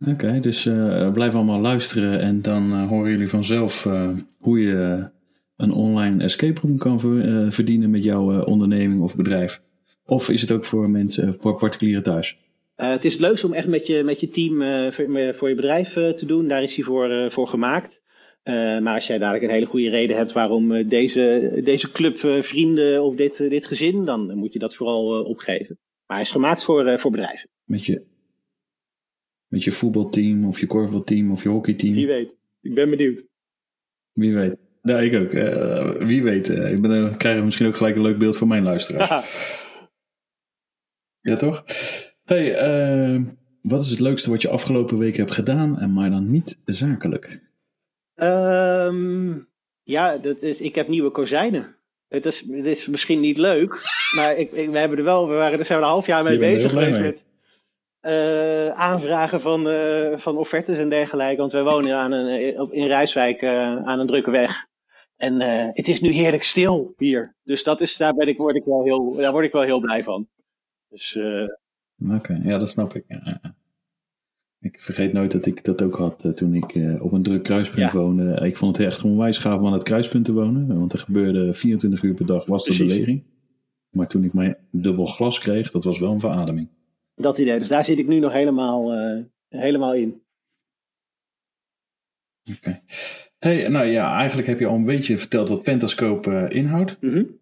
Oké, 0.00 0.10
okay, 0.10 0.40
dus 0.40 0.62
blijf 1.12 1.34
allemaal 1.34 1.60
luisteren 1.60 2.20
en 2.20 2.42
dan 2.42 2.84
horen 2.84 3.10
jullie 3.10 3.28
vanzelf 3.28 3.88
hoe 4.38 4.60
je 4.60 5.10
een 5.56 5.72
online 5.72 6.24
escape 6.24 6.60
room 6.60 6.78
kan 6.78 7.00
ver, 7.00 7.52
verdienen 7.52 7.90
met 7.90 8.04
jouw 8.04 8.42
onderneming 8.44 9.02
of 9.02 9.16
bedrijf. 9.16 9.62
Of 10.04 10.30
is 10.30 10.40
het 10.40 10.50
ook 10.50 10.64
voor 10.64 10.90
mensen, 10.90 11.36
voor 11.40 11.56
particulieren 11.56 12.02
thuis? 12.02 12.38
Het 12.76 13.04
is 13.04 13.16
leukste 13.16 13.46
om 13.46 13.52
echt 13.52 13.66
met 13.66 13.86
je, 13.86 14.02
met 14.02 14.20
je 14.20 14.28
team 14.28 14.92
voor, 14.92 15.34
voor, 15.34 15.48
je 15.48 15.54
bedrijf 15.54 15.92
te 15.92 16.26
doen. 16.26 16.48
Daar 16.48 16.62
is 16.62 16.76
hij 16.76 16.84
voor, 16.84 17.30
voor 17.30 17.48
gemaakt. 17.48 18.02
Maar 18.82 18.94
als 18.94 19.06
jij 19.06 19.18
dadelijk 19.18 19.44
een 19.44 19.50
hele 19.50 19.66
goede 19.66 19.90
reden 19.90 20.16
hebt 20.16 20.32
waarom 20.32 20.88
deze, 20.88 21.52
deze 21.64 21.92
club 21.92 22.18
vrienden 22.40 23.02
of 23.02 23.14
dit, 23.14 23.36
dit 23.36 23.66
gezin, 23.66 24.04
dan 24.04 24.36
moet 24.36 24.52
je 24.52 24.58
dat 24.58 24.76
vooral 24.76 25.24
opgeven. 25.24 25.78
Maar 26.06 26.16
hij 26.16 26.26
is 26.26 26.32
gemaakt 26.32 26.64
voor, 26.64 26.98
voor 26.98 27.10
bedrijven. 27.10 27.48
Met 27.64 27.84
je, 27.84 28.02
met 29.48 29.64
je 29.64 29.72
voetbalteam 29.72 30.46
of 30.46 30.60
je 30.60 30.66
korfbalteam 30.66 31.30
of 31.30 31.42
je 31.42 31.48
hockeyteam? 31.48 31.94
Wie 31.94 32.06
weet. 32.06 32.34
Ik 32.60 32.74
ben 32.74 32.90
benieuwd. 32.90 33.26
Wie 34.12 34.34
weet. 34.34 34.56
Ja, 34.82 35.00
ik 35.00 35.14
ook. 35.14 35.30
wie 36.06 36.22
weet. 36.22 36.48
ik 36.48 36.82
ben, 36.82 37.16
krijg 37.16 37.44
misschien 37.44 37.66
ook 37.66 37.76
gelijk 37.76 37.96
een 37.96 38.02
leuk 38.02 38.18
beeld 38.18 38.36
van 38.36 38.48
mijn 38.48 38.62
luisteraars. 38.62 39.26
ja, 41.28 41.36
toch? 41.36 41.64
Hey, 42.26 43.34
wat 43.62 43.80
is 43.80 43.90
het 43.90 44.00
leukste 44.00 44.30
wat 44.30 44.42
je 44.42 44.48
afgelopen 44.48 44.98
week 44.98 45.16
hebt 45.16 45.32
gedaan, 45.32 45.78
en 45.78 45.92
maar 45.92 46.10
dan 46.10 46.30
niet 46.30 46.58
zakelijk? 46.64 47.40
Um, 48.14 49.48
ja, 49.82 50.16
dat 50.16 50.42
is, 50.42 50.60
ik 50.60 50.74
heb 50.74 50.88
nieuwe 50.88 51.10
kozijnen. 51.10 51.76
Het 52.08 52.26
is, 52.26 52.44
het 52.50 52.64
is 52.64 52.86
misschien 52.86 53.20
niet 53.20 53.36
leuk, 53.36 53.82
maar 54.16 54.36
ik, 54.36 54.52
ik, 54.52 54.70
we 54.70 54.78
hebben 54.78 54.98
er 54.98 55.04
wel, 55.04 55.28
we 55.28 55.34
waren 55.34 55.58
er 55.58 55.64
zijn 55.64 55.78
we 55.78 55.84
een 55.84 55.90
half 55.90 56.06
jaar 56.06 56.24
mee 56.24 56.38
bezig 56.38 56.70
geweest 56.70 57.00
met 57.00 57.26
uh, 58.02 58.68
aanvragen 58.68 59.40
van, 59.40 59.68
uh, 59.68 60.16
van 60.16 60.36
offertes 60.36 60.78
en 60.78 60.88
dergelijke. 60.88 61.36
Want 61.36 61.52
wij 61.52 61.62
wonen 61.62 61.96
aan 61.96 62.12
een, 62.12 62.72
in 62.72 62.86
Rijswijk 62.86 63.44
aan 63.44 63.98
een 63.98 64.06
drukke 64.06 64.30
weg. 64.30 64.66
En 65.16 65.40
het 65.72 65.88
is 65.88 66.00
nu 66.00 66.10
heerlijk 66.10 66.42
stil 66.42 66.94
hier. 66.96 67.36
Dus 67.42 67.62
dat 67.62 67.80
is, 67.80 67.96
daar 67.96 68.14
ben 68.14 68.28
ik, 68.28 68.36
word 68.36 68.56
ik 68.56 68.64
wel 68.64 68.84
heel, 68.84 69.14
daar 69.14 69.32
word 69.32 69.44
ik 69.44 69.52
wel 69.52 69.62
heel 69.62 69.80
blij 69.80 70.02
van. 70.02 70.28
Dus, 70.88 71.18
Oké, 72.04 72.14
okay, 72.14 72.40
ja, 72.42 72.58
dat 72.58 72.68
snap 72.68 72.94
ik. 72.94 73.04
Ja. 73.08 73.56
Ik 74.60 74.80
vergeet 74.80 75.12
nooit 75.12 75.32
dat 75.32 75.46
ik 75.46 75.64
dat 75.64 75.82
ook 75.82 75.96
had 75.96 76.24
uh, 76.24 76.32
toen 76.32 76.54
ik 76.54 76.74
uh, 76.74 77.02
op 77.02 77.12
een 77.12 77.22
druk 77.22 77.42
kruispunt 77.42 77.92
ja. 77.92 77.98
woonde. 77.98 78.46
Ik 78.46 78.56
vond 78.56 78.76
het 78.76 78.86
echt 78.86 79.04
onwijs 79.04 79.38
gaaf 79.38 79.58
om 79.58 79.66
aan 79.66 79.72
het 79.72 79.82
kruispunt 79.82 80.24
te 80.24 80.32
wonen. 80.32 80.78
Want 80.78 80.92
er 80.92 80.98
gebeurde 80.98 81.52
24 81.52 82.02
uur 82.02 82.14
per 82.14 82.26
dag 82.26 82.46
was 82.46 82.64
de 82.64 82.76
beweging. 82.76 83.24
Maar 83.90 84.08
toen 84.08 84.24
ik 84.24 84.32
mijn 84.32 84.56
dubbel 84.70 85.06
glas 85.06 85.38
kreeg, 85.38 85.70
dat 85.70 85.84
was 85.84 85.98
wel 85.98 86.12
een 86.12 86.20
verademing. 86.20 86.68
Dat 87.14 87.38
idee. 87.38 87.58
Dus 87.58 87.68
daar 87.68 87.84
zit 87.84 87.98
ik 87.98 88.06
nu 88.06 88.18
nog 88.18 88.32
helemaal, 88.32 88.94
uh, 88.94 89.24
helemaal 89.48 89.94
in. 89.94 90.22
Oké. 92.50 92.58
Okay. 92.58 92.82
Hey, 93.38 93.68
nou 93.68 93.86
ja, 93.86 94.16
eigenlijk 94.16 94.48
heb 94.48 94.58
je 94.58 94.66
al 94.66 94.74
een 94.74 94.84
beetje 94.84 95.18
verteld 95.18 95.48
wat 95.48 95.62
Pentascope 95.62 96.48
inhoudt. 96.50 96.96
Mm 97.00 97.10
-hmm. 97.10 97.38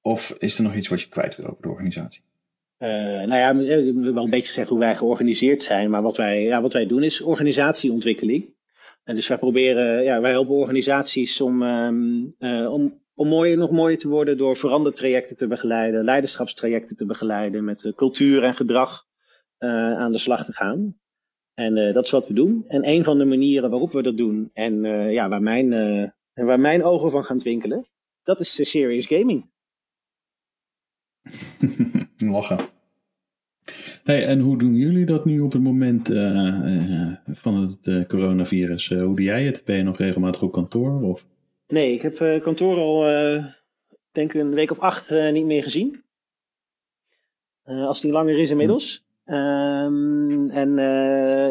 Of 0.00 0.34
is 0.38 0.58
er 0.58 0.64
nog 0.64 0.74
iets 0.74 0.88
wat 0.88 1.00
je 1.00 1.08
kwijt 1.08 1.36
wil 1.36 1.46
over 1.46 1.62
de 1.62 1.68
organisatie? 1.68 2.22
Uh, 2.82 2.88
nou 3.26 3.34
ja, 3.34 3.56
we 3.56 3.64
hebben 3.64 4.14
wel 4.14 4.24
een 4.24 4.30
beetje 4.30 4.46
gezegd 4.46 4.68
hoe 4.68 4.78
wij 4.78 4.96
georganiseerd 4.96 5.62
zijn, 5.62 5.90
maar 5.90 6.02
wat 6.02 6.16
wij, 6.16 6.42
ja, 6.42 6.62
wat 6.62 6.72
wij 6.72 6.86
doen 6.86 7.02
is 7.02 7.20
organisatieontwikkeling. 7.20 8.54
En 9.04 9.14
dus 9.14 9.28
wij 9.28 9.38
proberen, 9.38 10.02
ja, 10.02 10.20
wij 10.20 10.30
helpen 10.30 10.54
organisaties 10.54 11.40
om, 11.40 11.62
um, 11.62 12.34
uh, 12.38 12.72
om, 12.72 13.02
om 13.14 13.28
mooier, 13.28 13.56
nog 13.56 13.70
mooier 13.70 13.98
te 13.98 14.08
worden 14.08 14.36
door 14.36 14.56
verandertrajecten 14.56 15.36
te 15.36 15.46
begeleiden, 15.46 16.04
leiderschapstrajecten 16.04 16.96
te 16.96 17.06
begeleiden, 17.06 17.64
met 17.64 17.92
cultuur 17.96 18.42
en 18.42 18.54
gedrag 18.54 19.04
aan 19.58 20.12
de 20.12 20.18
slag 20.18 20.44
te 20.44 20.52
gaan. 20.52 20.98
En 21.54 21.92
dat 21.92 22.04
is 22.04 22.10
wat 22.10 22.28
we 22.28 22.34
doen. 22.34 22.64
En 22.68 22.88
een 22.88 23.04
van 23.04 23.18
de 23.18 23.24
manieren 23.24 23.70
waarop 23.70 23.92
we 23.92 24.02
dat 24.02 24.16
doen, 24.16 24.50
en 24.52 24.82
ja, 25.12 25.28
waar, 25.28 25.42
mijn, 25.42 25.70
waar 26.34 26.60
mijn 26.60 26.84
ogen 26.84 27.10
van 27.10 27.24
gaan 27.24 27.38
twinkelen, 27.38 27.86
dat 28.22 28.40
is 28.40 28.70
serious 28.70 29.06
gaming. 29.06 29.50
Lachen. 32.16 32.58
Hey, 34.04 34.26
en 34.26 34.40
hoe 34.40 34.58
doen 34.58 34.74
jullie 34.74 35.06
dat 35.06 35.24
nu 35.24 35.40
op 35.40 35.52
het 35.52 35.62
moment 35.62 36.10
uh, 36.10 36.18
uh, 36.64 37.12
van 37.26 37.54
het 37.54 37.86
uh, 37.86 38.04
coronavirus? 38.04 38.88
hoe 38.88 38.98
doe 38.98 39.22
jij 39.22 39.44
het? 39.44 39.62
Ben 39.64 39.76
je 39.76 39.82
nog 39.82 39.98
regelmatig 39.98 40.42
op 40.42 40.52
kantoor? 40.52 41.02
Of? 41.02 41.26
Nee, 41.66 41.92
ik 41.92 42.02
heb 42.02 42.42
kantoor 42.42 42.76
al, 42.76 43.02
denk 44.12 44.34
ik, 44.34 44.40
een 44.40 44.54
week 44.54 44.70
of 44.70 44.78
acht 44.78 45.10
niet 45.10 45.44
meer 45.44 45.62
gezien. 45.62 46.02
als 47.64 47.96
het 47.96 48.04
niet 48.04 48.12
langer 48.12 48.38
is 48.38 48.50
inmiddels. 48.50 49.04
Um, 49.24 50.50
en 50.50 50.74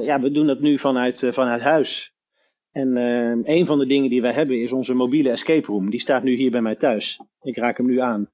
ja, 0.03 0.19
we 0.21 0.31
doen 0.31 0.47
dat 0.47 0.59
nu 0.59 0.77
vanuit, 0.77 1.27
vanuit 1.31 1.61
huis. 1.61 2.13
En 2.71 2.97
een 3.51 3.65
van 3.65 3.79
de 3.79 3.85
dingen 3.85 4.09
die 4.09 4.21
wij 4.21 4.33
hebben 4.33 4.61
is 4.61 4.71
onze 4.71 4.93
mobiele 4.93 5.29
escape 5.29 5.67
room. 5.67 5.89
Die 5.89 5.99
staat 5.99 6.23
nu 6.23 6.35
hier 6.35 6.51
bij 6.51 6.61
mij 6.61 6.75
thuis. 6.75 7.19
Ik 7.41 7.57
raak 7.57 7.77
hem 7.77 7.85
nu 7.85 7.99
aan. 7.99 8.29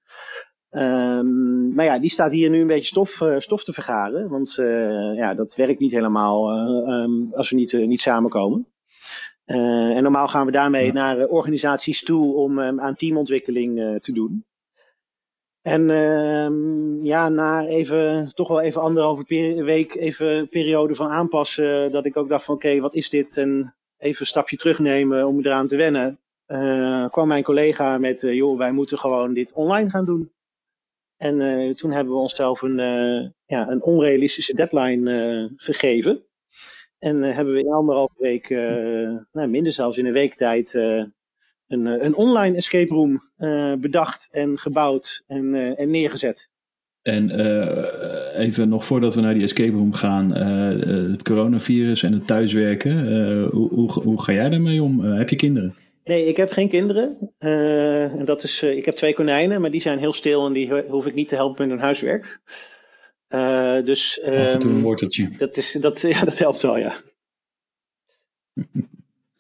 Um, 0.77 1.73
maar 1.73 1.85
ja, 1.85 1.99
die 1.99 2.09
staat 2.09 2.31
hier 2.31 2.49
nu 2.49 2.61
een 2.61 2.67
beetje 2.67 2.85
stof, 2.85 3.21
stof 3.37 3.63
te 3.63 3.73
vergaren. 3.73 4.29
Want 4.29 4.55
ja, 5.15 5.33
dat 5.33 5.55
werkt 5.55 5.79
niet 5.79 5.91
helemaal 5.91 6.57
um, 6.89 7.33
als 7.33 7.49
we 7.49 7.55
niet, 7.55 7.73
niet 7.73 8.01
samenkomen. 8.01 8.67
Uh, 9.45 9.95
en 9.95 10.03
normaal 10.03 10.27
gaan 10.27 10.45
we 10.45 10.51
daarmee 10.51 10.93
naar 10.93 11.19
uh, 11.19 11.31
organisaties 11.31 12.03
toe 12.03 12.35
om 12.35 12.59
um, 12.59 12.79
aan 12.79 12.95
teamontwikkeling 12.95 13.79
uh, 13.79 13.95
te 13.95 14.13
doen. 14.13 14.45
En 15.61 15.89
ehm, 15.89 17.03
ja, 17.05 17.29
na 17.29 17.65
even, 17.65 18.31
toch 18.33 18.47
wel 18.47 18.61
even 18.61 18.81
anderhalve 18.81 19.23
week, 19.63 19.95
even 19.95 20.49
periode 20.49 20.95
van 20.95 21.07
aanpassen, 21.07 21.91
dat 21.91 22.05
ik 22.05 22.17
ook 22.17 22.29
dacht 22.29 22.45
van 22.45 22.55
oké, 22.55 22.65
okay, 22.67 22.81
wat 22.81 22.95
is 22.95 23.09
dit? 23.09 23.37
En 23.37 23.75
even 23.97 24.21
een 24.21 24.27
stapje 24.27 24.57
terugnemen 24.57 25.27
om 25.27 25.39
eraan 25.39 25.67
te 25.67 25.75
wennen. 25.75 26.19
kwam 27.11 27.27
mijn 27.27 27.43
collega 27.43 27.97
met, 27.97 28.21
joh, 28.21 28.57
wij 28.57 28.71
moeten 28.71 28.97
gewoon 28.97 29.33
dit 29.33 29.53
online 29.53 29.89
gaan 29.89 30.05
doen. 30.05 30.31
En 31.17 31.75
toen 31.75 31.91
hebben 31.91 32.13
we 32.13 32.19
onszelf 32.19 32.61
een, 32.61 32.77
ja, 33.45 33.69
een 33.69 33.83
onrealistische 33.83 34.53
deadline 34.53 35.53
gegeven. 35.55 36.23
En 36.99 37.21
hebben 37.21 37.53
we 37.53 37.59
in 37.59 37.71
anderhalve 37.71 38.15
week, 38.17 38.49
nou, 39.31 39.47
minder 39.47 39.73
zelfs 39.73 39.97
in 39.97 40.05
een 40.05 40.13
week 40.13 40.33
tijd, 40.33 40.73
een, 40.73 41.85
een 41.85 42.15
online 42.15 42.55
escape 42.55 42.93
room 42.93 43.21
bedacht 43.81 44.29
en 44.31 44.57
gebouwd 44.57 45.23
en, 45.27 45.75
en 45.75 45.89
neergezet. 45.89 46.49
En 47.01 47.29
even 48.37 48.69
nog 48.69 48.85
voordat 48.85 49.15
we 49.15 49.21
naar 49.21 49.33
die 49.33 49.43
escape 49.43 49.75
room 49.75 49.93
gaan, 49.93 50.31
het 51.11 51.23
coronavirus 51.23 52.03
en 52.03 52.13
het 52.13 52.27
thuiswerken, 52.27 53.07
hoe, 53.49 53.69
hoe, 53.69 53.91
hoe, 53.91 54.21
ga 54.21 54.33
jij 54.33 54.49
daarmee 54.49 54.83
om? 54.83 54.99
heb 54.99 55.29
je 55.29 55.35
kinderen? 55.35 55.73
Nee, 56.05 56.25
ik 56.25 56.37
heb 56.37 56.51
geen 56.51 56.69
kinderen. 56.69 57.33
en 57.37 58.25
dat 58.25 58.43
is, 58.43 58.63
ik 58.63 58.85
heb 58.85 58.95
twee 58.95 59.13
konijnen, 59.13 59.61
maar 59.61 59.71
die 59.71 59.81
zijn 59.81 59.99
heel 59.99 60.13
stil 60.13 60.45
en 60.45 60.53
die 60.53 60.81
hoef 60.81 61.05
ik 61.05 61.13
niet 61.13 61.29
te 61.29 61.35
helpen 61.35 61.67
met 61.67 61.75
hun 61.75 61.85
huiswerk. 61.85 62.39
Uh, 63.29 63.83
dus, 63.83 64.21
um, 64.25 64.33
Af 64.33 64.53
en 64.53 64.59
toe 64.59 64.71
een 64.71 64.81
worteltje. 64.81 65.29
Dat, 65.37 65.57
is, 65.57 65.71
dat, 65.71 66.01
ja, 66.15 66.23
dat 66.23 66.37
helpt 66.37 66.61
wel, 66.61 66.77
ja. 66.77 66.93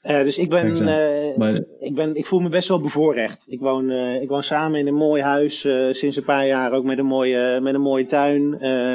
Uh, 0.03 0.23
dus 0.23 0.37
ik 0.37 0.49
ben, 0.49 0.67
uh, 0.67 1.37
maar... 1.37 1.63
ik 1.79 1.95
ben, 1.95 2.15
ik 2.15 2.25
voel 2.25 2.39
me 2.39 2.49
best 2.49 2.67
wel 2.67 2.79
bevoorrecht. 2.79 3.45
Ik 3.49 3.59
woon, 3.59 3.89
uh, 3.89 4.21
ik 4.21 4.29
woon 4.29 4.43
samen 4.43 4.79
in 4.79 4.87
een 4.87 4.93
mooi 4.93 5.21
huis 5.21 5.59
sinds 5.91 6.15
een 6.15 6.23
paar 6.23 6.47
jaar, 6.47 6.71
ook 6.71 6.83
met 6.83 6.97
een 6.97 7.05
mooie, 7.05 7.59
met 7.61 7.73
een 7.73 7.81
mooie 7.81 8.05
tuin, 8.05 8.49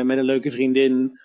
met 0.07 0.19
een 0.19 0.25
leuke 0.25 0.51
vriendin. 0.51 1.19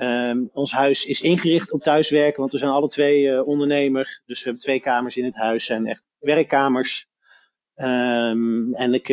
Um, 0.00 0.50
ons 0.52 0.72
huis 0.72 1.04
is 1.04 1.20
ingericht 1.20 1.72
op 1.72 1.82
thuiswerken, 1.82 2.40
want 2.40 2.52
we 2.52 2.58
zijn 2.58 2.70
alle 2.70 2.88
twee 2.88 3.44
ondernemer. 3.44 4.20
Dus 4.26 4.38
we 4.38 4.44
hebben 4.44 4.62
twee 4.62 4.80
kamers 4.80 5.16
in 5.16 5.24
het 5.24 5.36
huis, 5.36 5.64
zijn 5.64 5.86
echt 5.86 6.08
werkkamers. 6.18 7.06
Um, 7.76 8.74
en 8.74 8.94
ik, 8.94 9.08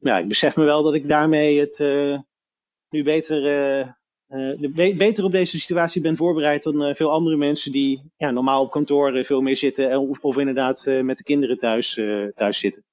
ja, 0.00 0.18
ik 0.18 0.28
besef 0.28 0.56
me 0.56 0.64
wel 0.64 0.82
dat 0.82 0.94
ik 0.94 1.08
daarmee 1.08 1.60
het, 1.60 1.78
nu 2.88 3.02
beter, 3.02 3.42
uh, 4.28 4.96
beter 4.96 5.24
op 5.24 5.32
deze 5.32 5.58
situatie 5.58 6.00
ben 6.00 6.16
voorbereid 6.16 6.62
dan 6.62 6.82
uh, 6.82 6.94
veel 6.94 7.10
andere 7.10 7.36
mensen 7.36 7.72
die 7.72 8.02
ja, 8.16 8.30
normaal 8.30 8.62
op 8.62 8.70
kantoor 8.70 9.24
veel 9.24 9.40
meer 9.40 9.56
zitten 9.56 9.98
of, 9.98 10.18
of 10.20 10.36
inderdaad 10.36 10.86
met 11.02 11.18
de 11.18 11.24
kinderen 11.24 11.58
thuis, 11.58 12.00
thuis 12.34 12.58
zitten. 12.58 12.84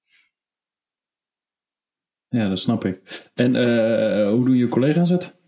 Ja, 2.28 2.50
dat 2.50 2.60
snap 2.60 2.86
ik. 2.86 3.30
En 3.34 3.56
hoe 4.30 4.46
doen 4.46 4.58
je 4.58 4.68
collega's 4.68 5.10
het? 5.10 5.42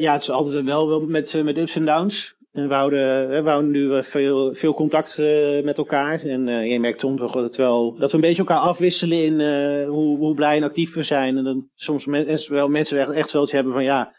Ja, 0.00 0.12
het 0.12 0.22
is 0.22 0.30
altijd 0.30 0.64
wel, 0.64 0.88
wel 0.88 1.00
met, 1.00 1.42
met 1.44 1.58
ups 1.58 1.76
en 1.76 1.84
downs. 1.84 2.36
En 2.52 2.68
we 2.68 2.74
houden, 2.74 3.28
we 3.42 3.50
houden 3.50 3.70
nu 3.70 4.04
veel, 4.04 4.54
veel 4.54 4.74
contact 4.74 5.18
met 5.62 5.78
elkaar. 5.78 6.20
En 6.20 6.46
je 6.46 6.80
merkt 6.80 7.00
soms 7.00 7.32
dat, 7.32 7.56
wel, 7.56 7.94
dat 7.98 8.10
we 8.10 8.16
een 8.16 8.22
beetje 8.22 8.38
elkaar 8.38 8.58
afwisselen 8.58 9.24
in 9.24 9.40
hoe, 9.86 10.18
hoe 10.18 10.34
blij 10.34 10.56
en 10.56 10.62
actief 10.62 10.94
we 10.94 11.02
zijn. 11.02 11.36
En 11.36 11.44
dan 11.44 11.68
soms 11.74 12.06
mensen 12.06 12.52
wel, 12.52 12.68
mensen 12.68 13.14
echt, 13.14 13.32
wel 13.32 13.42
iets 13.42 13.52
hebben 13.52 13.72
van 13.72 13.84
ja, 13.84 14.14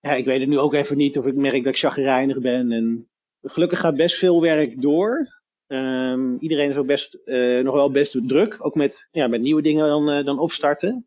ja, 0.00 0.12
ik 0.12 0.24
weet 0.24 0.40
het 0.40 0.48
nu 0.48 0.58
ook 0.58 0.74
even 0.74 0.96
niet 0.96 1.18
of 1.18 1.26
ik 1.26 1.34
merk 1.34 1.64
dat 1.64 1.72
ik 1.72 1.78
chagrijnig 1.78 2.38
ben. 2.38 2.72
En 2.72 3.08
gelukkig 3.42 3.80
gaat 3.80 3.96
best 3.96 4.18
veel 4.18 4.40
werk 4.40 4.82
door. 4.82 5.40
Um, 5.66 6.36
iedereen 6.40 6.70
is 6.70 6.76
ook 6.76 6.86
best, 6.86 7.18
nog 7.62 7.74
wel 7.74 7.90
best 7.90 8.28
druk. 8.28 8.56
Ook 8.58 8.74
met, 8.74 9.08
ja, 9.10 9.26
met 9.26 9.40
nieuwe 9.40 9.62
dingen 9.62 9.88
dan, 9.88 10.24
dan 10.24 10.38
opstarten. 10.38 11.06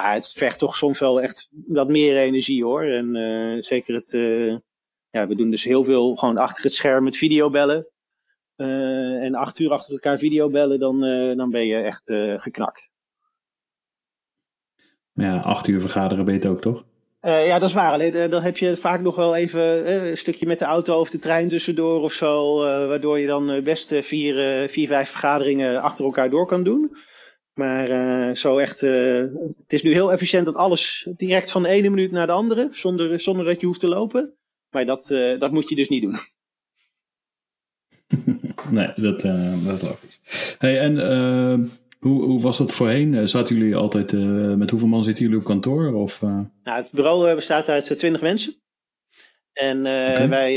Maar 0.00 0.14
het 0.14 0.32
vergt 0.32 0.58
toch 0.58 0.76
soms 0.76 0.98
wel 0.98 1.20
echt 1.20 1.48
wat 1.66 1.88
meer 1.88 2.16
energie 2.16 2.64
hoor. 2.64 2.82
En 2.82 3.64
zeker 3.64 3.94
het 3.94 4.10
ja, 5.10 5.26
we 5.26 5.34
doen 5.34 5.50
dus 5.50 5.64
heel 5.64 5.84
veel 5.84 6.14
gewoon 6.14 6.36
achter 6.36 6.64
het 6.64 6.74
scherm 6.74 7.04
met 7.04 7.16
videobellen. 7.16 7.86
Uh, 8.56 9.22
en 9.22 9.34
acht 9.34 9.58
uur 9.58 9.70
achter 9.70 9.92
elkaar 9.92 10.18
videobellen, 10.18 10.78
dan, 10.78 11.00
dan 11.36 11.50
ben 11.50 11.66
je 11.66 11.76
echt 11.76 12.02
geknakt. 12.42 12.88
Ja, 15.12 15.38
acht 15.38 15.68
uur 15.68 15.80
vergaderen 15.80 16.24
beter 16.24 16.50
ook, 16.50 16.60
toch? 16.60 16.84
ja, 17.20 17.58
dat 17.58 17.68
is 17.68 17.74
waar. 17.74 17.92
Alleen 17.92 18.30
dan 18.30 18.42
heb 18.42 18.56
je 18.56 18.76
vaak 18.76 19.00
nog 19.00 19.16
wel 19.16 19.36
even 19.36 19.92
een 19.92 20.16
stukje 20.16 20.46
met 20.46 20.58
de 20.58 20.64
auto 20.64 21.00
of 21.00 21.10
de 21.10 21.18
trein 21.18 21.48
tussendoor 21.48 22.02
of 22.02 22.12
zo. 22.12 22.58
waardoor 22.88 23.18
je 23.18 23.26
dan 23.26 23.62
best 23.62 23.88
vier, 23.88 24.68
vier, 24.68 24.86
vijf 24.86 25.08
vergaderingen 25.08 25.82
achter 25.82 26.04
elkaar 26.04 26.30
door 26.30 26.46
kan 26.46 26.62
doen. 26.62 26.96
Maar 27.60 28.36
zo 28.36 28.58
echt, 28.58 28.80
het 28.80 29.68
is 29.68 29.82
nu 29.82 29.92
heel 29.92 30.12
efficiënt 30.12 30.44
dat 30.44 30.54
alles 30.54 31.08
direct 31.16 31.50
van 31.50 31.62
de 31.62 31.68
ene 31.68 31.88
minuut 31.90 32.10
naar 32.10 32.26
de 32.26 32.32
andere, 32.32 32.68
zonder, 32.72 33.20
zonder 33.20 33.44
dat 33.44 33.60
je 33.60 33.66
hoeft 33.66 33.80
te 33.80 33.88
lopen. 33.88 34.34
Maar 34.70 34.86
dat, 34.86 35.10
uh, 35.10 35.40
dat 35.40 35.52
moet 35.52 35.68
je 35.68 35.74
dus 35.74 35.88
niet 35.88 36.02
doen. 36.02 36.16
nee, 38.76 38.92
dat, 38.96 39.20
dat 39.20 39.74
is 39.74 39.80
logisch. 39.80 40.20
Hey, 40.58 40.78
en 40.78 40.98
hoe, 41.98 42.22
hoe 42.22 42.40
was 42.40 42.58
dat 42.58 42.72
voorheen? 42.72 43.28
Zaten 43.28 43.56
jullie 43.56 43.76
altijd, 43.76 44.12
met 44.56 44.70
hoeveel 44.70 44.88
man 44.88 45.04
zitten 45.04 45.24
jullie 45.24 45.38
op 45.38 45.44
kantoor? 45.44 45.94
Of, 45.94 46.20
nou, 46.22 46.46
het 46.64 46.90
bureau 46.90 47.34
bestaat 47.34 47.68
uit 47.68 47.98
twintig 47.98 48.20
mensen. 48.20 48.59
En 49.60 49.80
okay. 49.80 50.28
wij 50.28 50.54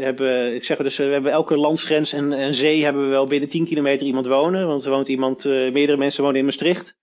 hebben, 0.00 0.54
ik 0.54 0.64
zeg 0.64 0.78
dus, 0.78 0.96
we 0.96 1.04
hebben 1.04 1.32
elke 1.32 1.56
landsgrens 1.56 2.12
en, 2.12 2.32
en 2.32 2.54
zee 2.54 2.84
hebben 2.84 3.02
we 3.02 3.08
wel 3.08 3.26
binnen 3.26 3.48
10 3.48 3.66
kilometer 3.66 4.06
iemand 4.06 4.26
wonen. 4.26 4.66
Want 4.66 4.84
er 4.84 4.90
woont 4.90 5.08
iemand, 5.08 5.44
meerdere 5.44 5.96
mensen 5.96 6.22
wonen 6.22 6.38
in 6.38 6.44
Maastricht. 6.44 6.96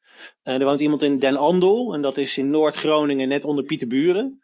er 0.43 0.65
woont 0.65 0.79
iemand 0.79 1.01
in 1.01 1.19
Den 1.19 1.37
Andel, 1.37 1.93
en 1.93 2.01
dat 2.01 2.17
is 2.17 2.37
in 2.37 2.49
Noord-Groningen, 2.49 3.27
net 3.27 3.45
onder 3.45 3.63
Pieterburen. 3.63 4.41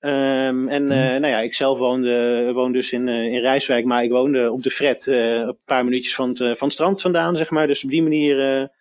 Um, 0.00 0.68
en 0.68 0.82
uh, 0.82 0.88
nou 0.98 1.26
ja, 1.26 1.40
ik 1.40 1.54
zelf 1.54 1.78
woonde, 1.78 2.50
woon 2.52 2.72
dus 2.72 2.92
in, 2.92 3.06
uh, 3.06 3.24
in 3.24 3.40
Rijswijk, 3.40 3.84
maar 3.84 4.04
ik 4.04 4.10
woonde 4.10 4.52
op 4.52 4.62
de 4.62 4.70
Fred, 4.70 5.06
uh, 5.06 5.34
een 5.34 5.58
paar 5.64 5.84
minuutjes 5.84 6.14
van 6.14 6.28
het, 6.28 6.38
van 6.38 6.68
het 6.68 6.72
strand 6.72 7.02
vandaan, 7.02 7.36
zeg 7.36 7.50
maar. 7.50 7.66
Dus 7.66 7.84
op 7.84 7.90
die 7.90 8.02
manier 8.02 8.36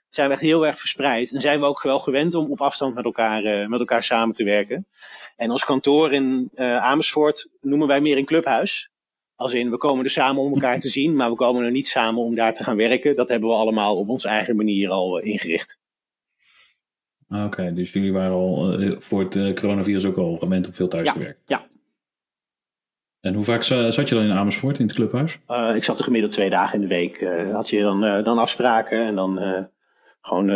zijn 0.09 0.27
we 0.27 0.33
echt 0.33 0.41
heel 0.41 0.65
erg 0.65 0.79
verspreid. 0.79 1.31
En 1.31 1.41
zijn 1.41 1.59
we 1.59 1.65
ook 1.65 1.81
wel 1.81 1.99
gewend 1.99 2.35
om 2.35 2.51
op 2.51 2.61
afstand 2.61 2.95
met 2.95 3.05
elkaar, 3.05 3.69
met 3.69 3.79
elkaar 3.79 4.03
samen 4.03 4.35
te 4.35 4.43
werken. 4.43 4.87
En 5.35 5.51
ons 5.51 5.65
kantoor 5.65 6.13
in 6.13 6.49
Amersfoort 6.55 7.49
noemen 7.61 7.87
wij 7.87 8.01
meer 8.01 8.17
een 8.17 8.25
clubhuis. 8.25 8.89
Als 9.35 9.53
in, 9.53 9.69
we 9.69 9.77
komen 9.77 10.03
er 10.05 10.11
samen 10.11 10.41
om 10.41 10.53
elkaar 10.53 10.79
te 10.79 10.89
zien, 10.89 11.15
maar 11.15 11.29
we 11.29 11.35
komen 11.35 11.65
er 11.65 11.71
niet 11.71 11.87
samen 11.87 12.21
om 12.21 12.35
daar 12.35 12.53
te 12.53 12.63
gaan 12.63 12.75
werken. 12.75 13.15
Dat 13.15 13.29
hebben 13.29 13.49
we 13.49 13.55
allemaal 13.55 13.97
op 13.97 14.09
onze 14.09 14.27
eigen 14.27 14.55
manier 14.55 14.89
al 14.89 15.19
ingericht. 15.19 15.79
Ah, 17.29 17.45
oké, 17.45 17.73
dus 17.73 17.91
jullie 17.91 18.13
waren 18.13 18.31
al 18.31 18.81
uh, 18.81 18.95
voor 18.99 19.19
het 19.19 19.59
coronavirus 19.59 20.05
ook 20.05 20.17
al 20.17 20.37
gewend 20.37 20.67
om 20.67 20.73
veel 20.73 20.87
thuis 20.87 21.07
ja, 21.07 21.13
te 21.13 21.19
werken? 21.19 21.41
Ja. 21.45 21.67
En 23.19 23.33
hoe 23.33 23.43
vaak 23.43 23.63
zat 23.63 24.09
je 24.09 24.15
dan 24.15 24.23
in 24.23 24.31
Amersfoort 24.31 24.79
in 24.79 24.85
het 24.85 24.95
clubhuis? 24.95 25.39
Ik 25.75 25.83
zat 25.83 25.97
er 25.97 26.03
gemiddeld 26.03 26.33
twee 26.33 26.49
dagen 26.49 26.75
in 26.75 26.81
de 26.81 26.95
week. 26.95 27.27
had 27.51 27.69
je 27.69 27.81
dan, 27.81 28.01
dan 28.23 28.37
afspraken 28.37 29.05
en 29.05 29.15
dan 29.15 29.67
gewoon 30.21 30.49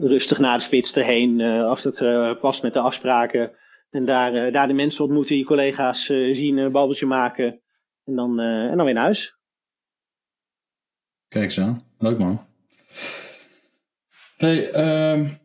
rustig 0.00 0.38
naar 0.38 0.58
de 0.58 0.64
spits 0.64 0.96
erheen 0.96 1.40
als 1.40 1.84
het 1.84 2.40
past 2.40 2.62
met 2.62 2.72
de 2.72 2.80
afspraken. 2.80 3.50
En 3.96 4.04
daar, 4.04 4.52
daar 4.52 4.66
de 4.66 4.72
mensen 4.72 5.04
ontmoeten, 5.04 5.36
je 5.36 5.44
collega's 5.44 6.04
zien, 6.06 6.56
een 6.56 6.72
babbeltje 6.72 7.06
maken 7.06 7.60
en 8.04 8.14
dan, 8.14 8.40
en 8.40 8.76
dan 8.76 8.84
weer 8.84 8.94
naar 8.94 9.04
huis. 9.04 9.36
Kijk 11.28 11.50
zo, 11.50 11.76
leuk 11.98 12.18
man. 12.18 12.46
Hey, 14.36 14.74
um 15.14 15.44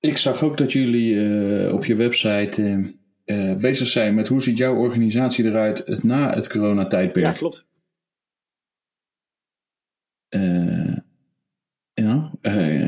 ik 0.00 0.16
zag 0.16 0.42
ook 0.42 0.56
dat 0.56 0.72
jullie 0.72 1.14
uh, 1.14 1.74
op 1.74 1.84
je 1.84 1.96
website 1.96 2.94
uh, 3.24 3.56
bezig 3.56 3.88
zijn 3.88 4.14
met 4.14 4.28
hoe 4.28 4.42
ziet 4.42 4.58
jouw 4.58 4.76
organisatie 4.76 5.44
eruit 5.44 5.86
het, 5.86 6.02
na 6.02 6.34
het 6.34 6.48
coronatijdperk. 6.48 7.26
Ja, 7.26 7.32
klopt. 7.32 7.68
ja, 11.92 12.32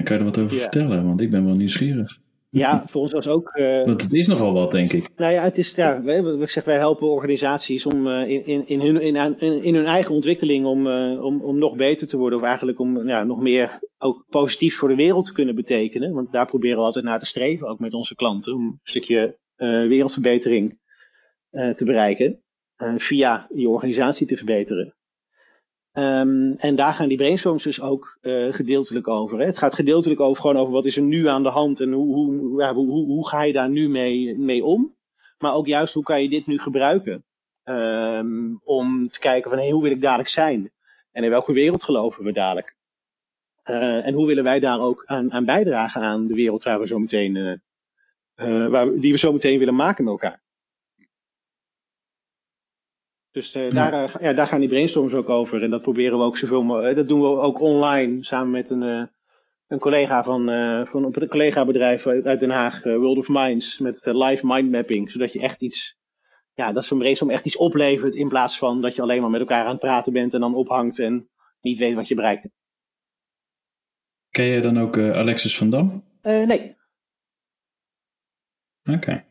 kan 0.02 0.16
je 0.16 0.18
er 0.18 0.24
wat 0.24 0.38
over 0.38 0.56
vertellen? 0.56 1.06
Want 1.06 1.20
ik 1.20 1.30
ben 1.30 1.44
wel 1.44 1.54
nieuwsgierig. 1.54 2.20
Ja, 2.54 2.82
voor 2.86 3.00
ons 3.00 3.12
was 3.12 3.28
ook. 3.28 3.56
Uh, 3.56 3.84
het 3.84 4.12
is 4.12 4.26
nogal 4.26 4.52
wat, 4.52 4.70
denk 4.70 4.92
ik. 4.92 5.08
Nou 5.16 5.32
ja, 5.32 5.42
het 5.42 5.58
is, 5.58 5.74
ja 5.74 6.02
wij, 6.02 6.20
ik 6.20 6.50
zeg, 6.50 6.64
wij 6.64 6.76
helpen 6.76 7.08
organisaties 7.08 7.86
om 7.86 8.06
uh, 8.06 8.28
in, 8.28 8.46
in, 8.46 8.66
in, 8.66 8.80
hun, 8.80 9.00
in, 9.00 9.62
in, 9.62 9.74
hun 9.74 9.84
eigen 9.84 10.14
ontwikkeling 10.14 10.66
om, 10.66 10.86
uh, 10.86 11.24
om, 11.24 11.42
om 11.42 11.58
nog 11.58 11.76
beter 11.76 12.06
te 12.06 12.16
worden. 12.16 12.38
Of 12.38 12.44
eigenlijk 12.44 12.78
om 12.78 13.08
ja, 13.08 13.24
nog 13.24 13.40
meer 13.40 13.78
ook 13.98 14.24
positief 14.28 14.76
voor 14.76 14.88
de 14.88 14.94
wereld 14.94 15.24
te 15.24 15.32
kunnen 15.32 15.54
betekenen. 15.54 16.12
Want 16.14 16.32
daar 16.32 16.46
proberen 16.46 16.76
we 16.76 16.84
altijd 16.84 17.04
naar 17.04 17.18
te 17.18 17.26
streven, 17.26 17.68
ook 17.68 17.78
met 17.78 17.94
onze 17.94 18.14
klanten. 18.14 18.54
Om 18.54 18.64
een 18.64 18.80
stukje 18.82 19.38
wereldverbetering 19.56 20.78
te 21.50 21.84
bereiken. 21.84 22.42
via 22.96 23.46
je 23.54 23.68
organisatie 23.68 24.26
te 24.26 24.36
verbeteren. 24.36 24.94
Um, 25.94 26.52
en 26.52 26.76
daar 26.76 26.92
gaan 26.92 27.08
die 27.08 27.16
brainstorms 27.16 27.62
dus 27.62 27.80
ook 27.80 28.18
uh, 28.22 28.52
gedeeltelijk 28.52 29.08
over. 29.08 29.38
Hè. 29.38 29.44
Het 29.44 29.58
gaat 29.58 29.74
gedeeltelijk 29.74 30.20
over 30.20 30.42
gewoon 30.42 30.56
over 30.56 30.72
wat 30.72 30.86
is 30.86 30.96
er 30.96 31.02
nu 31.02 31.28
aan 31.28 31.42
de 31.42 31.48
hand 31.48 31.80
en 31.80 31.92
hoe, 31.92 32.14
hoe, 32.14 32.64
hoe, 32.74 33.06
hoe 33.06 33.28
ga 33.28 33.42
je 33.42 33.52
daar 33.52 33.68
nu 33.68 33.88
mee, 33.88 34.38
mee 34.38 34.64
om. 34.64 34.96
Maar 35.38 35.54
ook 35.54 35.66
juist 35.66 35.94
hoe 35.94 36.02
kan 36.02 36.22
je 36.22 36.28
dit 36.28 36.46
nu 36.46 36.58
gebruiken. 36.58 37.24
Um, 37.64 38.60
om 38.64 39.08
te 39.08 39.18
kijken 39.18 39.50
van 39.50 39.58
hey, 39.58 39.70
hoe 39.70 39.82
wil 39.82 39.90
ik 39.90 40.00
dadelijk 40.00 40.28
zijn? 40.28 40.70
En 41.12 41.24
in 41.24 41.30
welke 41.30 41.52
wereld 41.52 41.82
geloven 41.82 42.24
we 42.24 42.32
dadelijk? 42.32 42.76
Uh, 43.70 44.06
en 44.06 44.14
hoe 44.14 44.26
willen 44.26 44.44
wij 44.44 44.60
daar 44.60 44.80
ook 44.80 45.04
aan, 45.06 45.32
aan 45.32 45.44
bijdragen 45.44 46.02
aan 46.02 46.26
de 46.26 46.34
wereld 46.34 46.62
waar 46.62 46.80
we 46.80 46.86
zo 46.86 46.98
meteen, 46.98 47.60
uh, 48.36 48.66
waar, 48.66 48.94
die 48.94 49.12
we 49.12 49.18
zo 49.18 49.32
meteen 49.32 49.58
willen 49.58 49.74
maken 49.74 50.04
met 50.04 50.12
elkaar? 50.12 50.41
Dus 53.32 53.56
uh, 53.56 53.70
ja. 53.70 53.90
Daar, 53.90 54.22
ja, 54.22 54.32
daar 54.32 54.46
gaan 54.46 54.60
die 54.60 54.68
brainstorms 54.68 55.14
ook 55.14 55.28
over. 55.28 55.62
En 55.62 55.70
dat 55.70 55.82
proberen 55.82 56.18
we 56.18 56.24
ook 56.24 56.36
zoveel 56.36 56.62
mogelijk. 56.62 56.96
Dat 56.96 57.08
doen 57.08 57.20
we 57.20 57.26
ook 57.26 57.60
online 57.60 58.24
samen 58.24 58.50
met 58.50 58.70
een, 58.70 58.82
uh, 58.82 59.04
een 59.66 59.78
collega 59.78 60.22
van, 60.22 60.50
uh, 60.50 60.86
van 60.86 61.04
een 61.04 61.28
collega-bedrijf 61.28 62.06
uit 62.06 62.40
Den 62.40 62.50
Haag, 62.50 62.82
World 62.82 63.18
of 63.18 63.28
Minds, 63.28 63.78
met 63.78 64.00
live 64.04 64.46
mind 64.46 64.70
mapping. 64.70 65.10
Zodat 65.10 65.32
je 65.32 65.40
echt 65.40 65.62
iets, 65.62 65.96
ja, 66.54 66.72
dat 66.72 66.84
zo'n 66.84 66.98
brainstorm 66.98 67.30
echt 67.30 67.46
iets 67.46 67.56
oplevert. 67.56 68.14
In 68.14 68.28
plaats 68.28 68.58
van 68.58 68.80
dat 68.80 68.94
je 68.94 69.02
alleen 69.02 69.20
maar 69.20 69.30
met 69.30 69.40
elkaar 69.40 69.64
aan 69.64 69.70
het 69.70 69.80
praten 69.80 70.12
bent 70.12 70.34
en 70.34 70.40
dan 70.40 70.54
ophangt 70.54 70.98
en 70.98 71.28
niet 71.60 71.78
weet 71.78 71.94
wat 71.94 72.08
je 72.08 72.14
bereikt. 72.14 72.48
Ken 74.30 74.44
je 74.44 74.60
dan 74.60 74.78
ook 74.78 74.98
Alexis 74.98 75.56
van 75.58 75.70
Dam? 75.70 76.04
nee. 76.22 76.76
Oké. 78.84 78.96
Okay. 78.96 79.24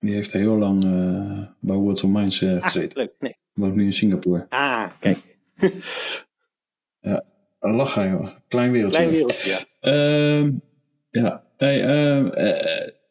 Die 0.00 0.14
heeft 0.14 0.32
heel 0.32 0.56
lang 0.56 0.84
uh, 0.84 1.38
bij 1.60 1.76
Words 1.76 2.02
of 2.02 2.10
Minds 2.10 2.40
uh, 2.40 2.62
gezeten. 2.62 2.98
Leuk, 2.98 3.12
nee. 3.18 3.36
Woont 3.52 3.74
nu 3.74 3.84
in 3.84 3.92
Singapore. 3.92 4.46
Ah, 4.48 4.86
kijk. 5.00 5.18
ja, 7.00 7.24
lach 7.58 7.94
joh. 7.94 8.28
Klein 8.48 8.70
wereldje. 8.70 8.98
Klein 8.98 9.12
wereldje, 9.12 9.50
ja. 9.50 9.58
Uh, 9.92 10.52
ja. 11.10 11.44
Hey, 11.56 12.08
uh, 12.08 12.26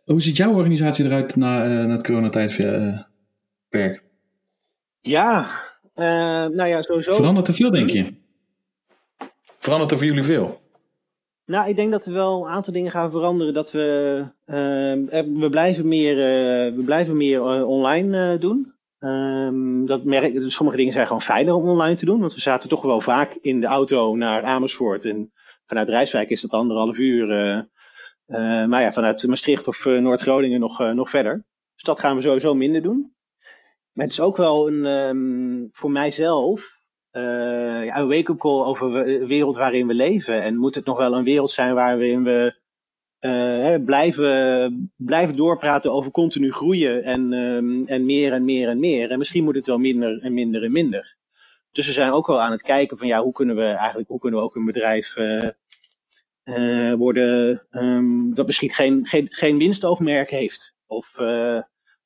hoe 0.06 0.22
ziet 0.22 0.38
jouw 0.38 0.54
organisatie 0.54 1.06
eruit 1.06 1.36
na, 1.36 1.68
na 1.86 1.92
het 1.92 2.04
coronatijdperk? 2.04 4.04
ja, 5.02 5.50
nou 5.96 6.66
ja, 6.66 6.82
sowieso. 6.82 7.14
Verandert 7.14 7.48
er 7.48 7.54
veel, 7.54 7.72
denk 7.72 7.90
je? 7.90 8.14
Verandert 9.60 9.92
er 9.92 9.98
voor 9.98 10.08
jullie 10.08 10.24
veel? 10.24 10.62
Nou, 11.48 11.70
ik 11.70 11.76
denk 11.76 11.92
dat 11.92 12.06
er 12.06 12.14
wel 12.14 12.46
een 12.46 12.52
aantal 12.52 12.74
dingen 12.74 12.92
gaan 12.92 13.12
veranderen. 13.12 13.54
Dat 13.54 13.72
we, 13.72 14.26
uh, 14.46 15.40
we 15.40 15.48
blijven 15.50 15.88
meer, 15.88 16.16
uh, 16.18 16.76
we 16.76 16.84
blijven 16.84 17.18
meer 17.18 17.40
uh, 17.40 17.68
online 17.68 18.38
doen. 18.38 18.74
Um, 19.00 19.86
dat 19.86 20.04
merk, 20.04 20.44
sommige 20.52 20.78
dingen 20.78 20.94
zijn 20.94 21.08
gewoon 21.08 21.22
fijner 21.22 21.54
om 21.54 21.70
online 21.70 21.96
te 21.96 22.06
doen. 22.06 22.20
Want 22.20 22.34
we 22.34 22.40
zaten 22.40 22.70
toch 22.70 22.82
wel 22.82 23.02
vaak 23.02 23.38
in 23.42 23.62
de 23.62 23.68
auto 23.68 24.16
naar 24.16 24.44
Amersfoort. 24.44 25.06
En 25.06 25.32
vanuit 25.66 25.90
Rijswijk 25.90 26.30
is 26.30 26.42
dat 26.42 26.52
anderhalf 26.52 26.98
uur. 26.98 27.28
maar 28.68 28.82
ja, 28.82 28.92
vanuit 28.92 29.28
Maastricht 29.28 29.68
of 29.68 29.86
Noord-Groningen 29.86 30.60
nog, 30.60 30.94
nog 30.94 31.10
verder. 31.10 31.46
Dus 31.74 31.84
dat 31.84 32.00
gaan 32.00 32.16
we 32.16 32.22
sowieso 32.22 32.54
minder 32.54 32.82
doen. 32.82 33.16
Maar 33.92 34.06
het 34.06 34.14
is 34.14 34.22
ook 34.22 34.38
wel 34.38 34.68
een, 34.68 34.86
um, 34.86 35.70
voor 35.72 35.92
mijzelf 35.92 36.77
uh, 37.12 37.86
ja, 37.86 37.98
een 37.98 38.08
wake-up 38.08 38.38
call 38.38 38.64
over 38.64 39.06
de 39.06 39.28
wereld 39.28 39.58
waarin 39.58 39.88
we 39.88 39.94
leven. 39.94 40.42
En 40.42 40.56
moet 40.56 40.76
het 40.76 40.86
nog 40.86 40.98
wel 40.98 41.14
een 41.14 41.24
wereld 41.24 41.52
zijn 41.52 41.74
waarin 41.74 42.24
we 42.24 42.56
uh, 43.22 43.86
blijven, 43.86 44.92
blijven 44.96 45.36
doorpraten 45.36 45.92
over 45.92 46.12
continu 46.12 46.52
groeien 46.52 47.04
en, 47.04 47.34
um, 47.34 47.88
en 47.88 48.06
meer 48.06 48.34
en 48.34 48.46
meer 48.46 48.68
en 48.68 48.80
meer. 48.80 49.12
En 49.12 49.18
misschien 49.18 49.44
moet 49.44 49.56
het 49.56 49.66
wel 49.66 49.78
minder 49.78 50.22
en 50.22 50.34
minder 50.34 50.64
en 50.64 50.72
minder. 50.72 51.16
Dus 51.72 51.86
we 51.86 51.92
zijn 51.92 52.12
ook 52.12 52.28
wel 52.28 52.42
aan 52.42 52.52
het 52.52 52.62
kijken 52.62 52.98
van 52.98 53.08
ja, 53.08 53.22
hoe 53.22 53.34
kunnen 53.34 53.56
we 53.56 53.64
eigenlijk, 53.64 54.10
hoe 54.10 54.20
kunnen 54.20 54.40
we 54.40 54.46
ook 54.46 54.56
een 54.56 54.66
bedrijf 54.66 55.16
uh, 55.18 56.94
worden 56.94 57.62
um, 57.72 58.34
dat 58.34 58.46
misschien 58.46 58.70
geen, 58.70 59.06
geen, 59.06 59.28
geen 59.30 59.58
winstoogmerk 59.58 60.30
heeft. 60.30 60.76
Of 60.86 61.16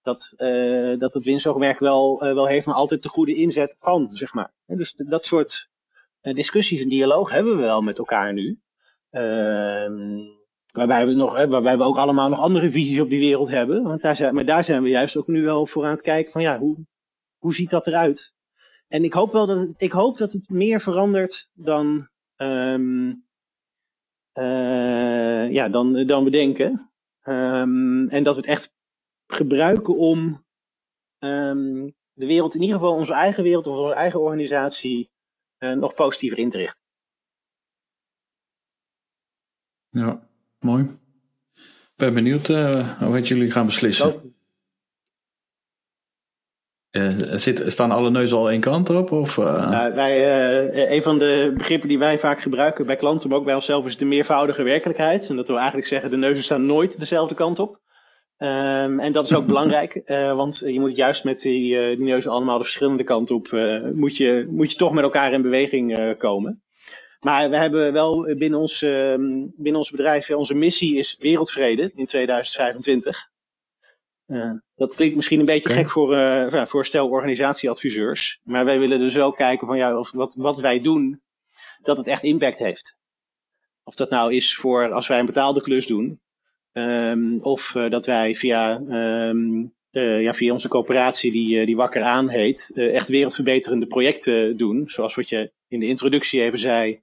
dat, 0.01 0.33
uh, 0.37 0.99
dat 0.99 1.13
het 1.13 1.23
winstoogmerk 1.23 1.79
wel, 1.79 2.23
uh, 2.23 2.33
wel 2.33 2.47
heeft, 2.47 2.65
maar 2.65 2.75
altijd 2.75 3.03
de 3.03 3.09
goede 3.09 3.35
inzet 3.35 3.75
van, 3.79 4.09
zeg 4.11 4.33
maar. 4.33 4.53
En 4.65 4.77
dus 4.77 4.93
dat 4.97 5.25
soort 5.25 5.69
uh, 6.21 6.33
discussies 6.33 6.81
en 6.81 6.89
dialoog 6.89 7.29
hebben 7.29 7.55
we 7.55 7.61
wel 7.61 7.81
met 7.81 7.97
elkaar 7.97 8.33
nu. 8.33 8.59
waarbij, 10.71 11.05
we 11.05 11.13
nog, 11.13 11.45
waarbij 11.45 11.77
we 11.77 11.83
ook 11.83 11.97
allemaal 11.97 12.29
nog 12.29 12.39
andere 12.39 12.71
visies 12.71 12.99
op 12.99 13.09
die 13.09 13.19
wereld 13.19 13.49
hebben. 13.49 13.83
Want 13.83 14.01
daar 14.01 14.15
zijn, 14.15 14.35
maar 14.35 14.45
daar 14.45 14.63
zijn 14.63 14.83
we 14.83 14.89
juist 14.89 15.17
ook 15.17 15.27
nu 15.27 15.43
wel 15.43 15.65
voor 15.65 15.85
aan 15.85 15.91
het 15.91 16.01
kijken 16.01 16.31
van 16.31 16.41
ja, 16.41 16.59
hoe, 16.59 16.85
hoe 17.37 17.53
ziet 17.53 17.69
dat 17.69 17.87
eruit? 17.87 18.33
En 18.87 19.03
ik 19.03 19.13
hoop 19.13 19.31
wel 19.31 19.45
dat 19.45 19.59
het, 19.59 19.81
ik 19.81 19.91
hoop 19.91 20.17
dat 20.17 20.31
het 20.31 20.49
meer 20.49 20.81
verandert 20.81 21.49
dan, 21.53 22.07
um, 22.37 23.25
ja, 25.51 25.69
dan, 25.69 26.05
dan 26.05 26.23
we 26.23 26.29
denken. 26.29 26.91
Um, 27.23 28.09
en 28.09 28.23
dat 28.23 28.35
we 28.35 28.41
het 28.41 28.49
echt 28.49 28.75
gebruiken 29.33 29.95
om 29.95 30.45
um, 31.19 31.95
de 32.13 32.25
wereld, 32.25 32.55
in 32.55 32.61
ieder 32.61 32.75
geval 32.75 32.93
onze 32.93 33.13
eigen 33.13 33.43
wereld 33.43 33.67
of 33.67 33.77
onze 33.77 33.93
eigen 33.93 34.19
organisatie, 34.19 35.11
uh, 35.59 35.73
nog 35.73 35.93
positiever 35.93 36.37
in 36.37 36.49
te 36.49 36.57
richten. 36.57 36.83
Ja, 39.89 40.27
mooi. 40.59 40.99
Ik 41.53 42.07
ben 42.07 42.13
benieuwd 42.13 42.49
uh, 42.49 43.01
wat 43.01 43.27
jullie 43.27 43.51
gaan 43.51 43.65
beslissen. 43.65 44.35
Uh, 46.91 47.35
zit, 47.35 47.71
staan 47.71 47.91
alle 47.91 48.09
neuzen 48.09 48.37
al 48.37 48.49
één 48.49 48.61
kant 48.61 48.89
op? 48.89 49.11
Of, 49.11 49.35
wij, 49.35 50.91
een 50.91 51.01
van 51.01 51.19
de 51.19 51.53
begrippen 51.57 51.89
die 51.89 51.99
wij 51.99 52.19
vaak 52.19 52.41
gebruiken 52.41 52.85
bij 52.85 52.95
klanten, 52.95 53.29
maar 53.29 53.37
ook 53.37 53.45
bij 53.45 53.55
onszelf, 53.55 53.85
is 53.85 53.97
de 53.97 54.05
meervoudige 54.05 54.63
werkelijkheid. 54.63 55.29
En 55.29 55.35
dat 55.35 55.47
wil 55.47 55.57
eigenlijk 55.57 55.87
zeggen, 55.87 56.09
de 56.09 56.17
neuzen 56.17 56.43
staan 56.43 56.65
nooit 56.65 56.99
dezelfde 56.99 57.35
kant 57.35 57.59
op. 57.59 57.79
Um, 58.43 58.99
en 58.99 59.11
dat 59.11 59.23
is 59.23 59.33
ook 59.33 59.45
belangrijk, 59.53 60.01
uh, 60.05 60.35
want 60.35 60.59
je 60.59 60.79
moet 60.79 60.95
juist 60.95 61.23
met 61.23 61.41
die, 61.41 61.75
uh, 61.75 61.87
die 61.87 62.05
neuzen 62.05 62.31
allemaal 62.31 62.57
de 62.57 62.63
verschillende 62.63 63.03
kanten 63.03 63.35
op, 63.35 63.47
uh, 63.47 63.89
moet, 63.93 64.17
je, 64.17 64.47
moet 64.49 64.71
je 64.71 64.77
toch 64.77 64.91
met 64.91 65.03
elkaar 65.03 65.33
in 65.33 65.41
beweging 65.41 66.15
komen. 66.17 66.63
Maar 67.19 67.49
we 67.49 67.57
hebben 67.57 67.93
wel 67.93 68.35
binnen 68.35 68.59
ons, 68.59 68.81
ehm, 68.81 69.47
binnen 69.55 69.75
ons 69.75 69.91
bedrijf, 69.91 70.29
onze 70.29 70.53
missie 70.53 70.97
is 70.97 71.17
wereldvrede 71.19 71.91
in 71.95 72.05
2025. 72.05 73.29
dat 74.75 74.95
klinkt 74.95 75.15
misschien 75.15 75.39
een 75.39 75.45
beetje 75.45 75.69
okay. 75.69 75.81
gek 75.81 75.91
voor, 75.91 76.67
voor 76.67 76.85
stel 76.85 77.09
organisatieadviseurs. 77.09 78.39
Maar 78.43 78.65
wij 78.65 78.79
willen 78.79 78.99
dus 78.99 79.13
wel 79.13 79.31
kijken 79.31 79.67
van 79.67 79.77
ja, 79.77 79.97
of 79.97 80.11
wat, 80.11 80.35
wat 80.35 80.59
wij 80.59 80.81
doen, 80.81 81.21
dat 81.81 81.97
het 81.97 82.07
echt 82.07 82.23
impact 82.23 82.59
heeft. 82.59 82.97
Of 83.83 83.95
dat 83.95 84.09
nou 84.09 84.33
is 84.33 84.55
voor 84.55 84.91
als 84.91 85.07
wij 85.07 85.19
een 85.19 85.25
betaalde 85.25 85.61
klus 85.61 85.87
doen, 85.87 86.20
Um, 86.73 87.39
of 87.41 87.73
uh, 87.75 87.89
dat 87.89 88.05
wij 88.05 88.35
via, 88.35 88.75
um, 88.75 89.73
uh, 89.91 90.21
ja, 90.21 90.33
via 90.33 90.53
onze 90.53 90.67
coöperatie, 90.67 91.31
die, 91.31 91.59
uh, 91.59 91.65
die 91.65 91.75
Wakker 91.75 92.03
aan 92.03 92.29
heet, 92.29 92.71
echt 92.75 93.07
wereldverbeterende 93.07 93.85
projecten 93.87 94.57
doen. 94.57 94.89
Zoals 94.89 95.15
wat 95.15 95.29
je 95.29 95.51
in 95.67 95.79
de 95.79 95.87
introductie 95.87 96.41
even 96.41 96.59
zei. 96.59 97.01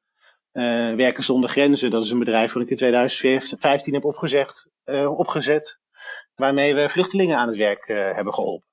Werken 0.96 1.24
zonder 1.24 1.50
grenzen, 1.50 1.90
dat 1.90 2.04
is 2.04 2.10
een 2.10 2.18
bedrijf 2.18 2.52
dat 2.52 2.62
ik 2.62 2.70
in 2.70 2.76
2015 2.76 3.94
heb 3.94 4.04
opgezet, 4.04 4.70
opgezet. 5.16 5.78
Waarmee 6.34 6.74
we 6.74 6.88
vluchtelingen 6.88 7.36
aan 7.36 7.48
het 7.48 7.56
werk 7.56 7.86
hebben 7.86 8.34
geholpen. 8.34 8.68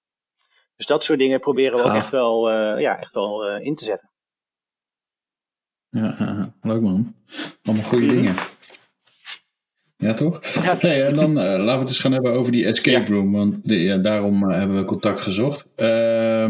Dus 0.76 0.86
dat 0.86 1.04
soort 1.04 1.20
dingen 1.20 1.40
proberen 1.40 1.78
we 1.78 1.84
Gaaf. 1.84 1.92
ook 1.92 1.98
echt 1.98 2.10
wel, 2.10 2.52
ja, 2.80 3.00
echt 3.00 3.14
wel 3.14 3.58
in 3.58 3.76
te 3.76 3.86
zetten. 3.86 4.12
Ja, 5.90 6.54
leuk 6.62 6.82
man. 6.82 7.16
Allemaal 7.64 7.86
goede 7.86 8.04
mm 8.04 8.10
-hmm. 8.10 8.22
dingen. 8.22 8.36
Ja, 10.06 10.14
toch? 10.14 10.40
Ja. 10.64 10.78
Nee, 10.82 11.02
en 11.02 11.14
dan 11.14 11.30
uh, 11.30 11.36
laten 11.36 11.66
we 11.66 11.72
het 11.72 11.88
eens 11.88 12.00
gaan 12.00 12.12
hebben 12.12 12.34
over 12.34 12.52
die 12.52 12.66
escape 12.66 13.14
room. 13.14 13.32
Want 13.32 13.58
de, 13.64 13.80
ja, 13.80 13.98
daarom 13.98 14.44
uh, 14.44 14.58
hebben 14.58 14.78
we 14.78 14.84
contact 14.84 15.22
gezocht. 15.22 15.68
Uh, 15.78 16.50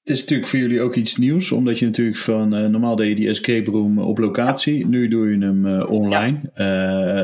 het 0.00 0.16
is 0.16 0.20
natuurlijk 0.20 0.48
voor 0.48 0.58
jullie 0.58 0.80
ook 0.80 0.94
iets 0.94 1.16
nieuws. 1.16 1.52
Omdat 1.52 1.78
je 1.78 1.84
natuurlijk 1.84 2.16
van... 2.16 2.48
normaal 2.48 2.96
deed 2.96 3.08
je 3.08 3.14
die 3.14 3.28
escape 3.28 3.70
room 3.70 3.98
op 3.98 4.18
locatie. 4.18 4.86
Nu 4.86 5.08
doe 5.08 5.30
je 5.30 5.38
hem 5.38 5.82
online. 5.82 6.40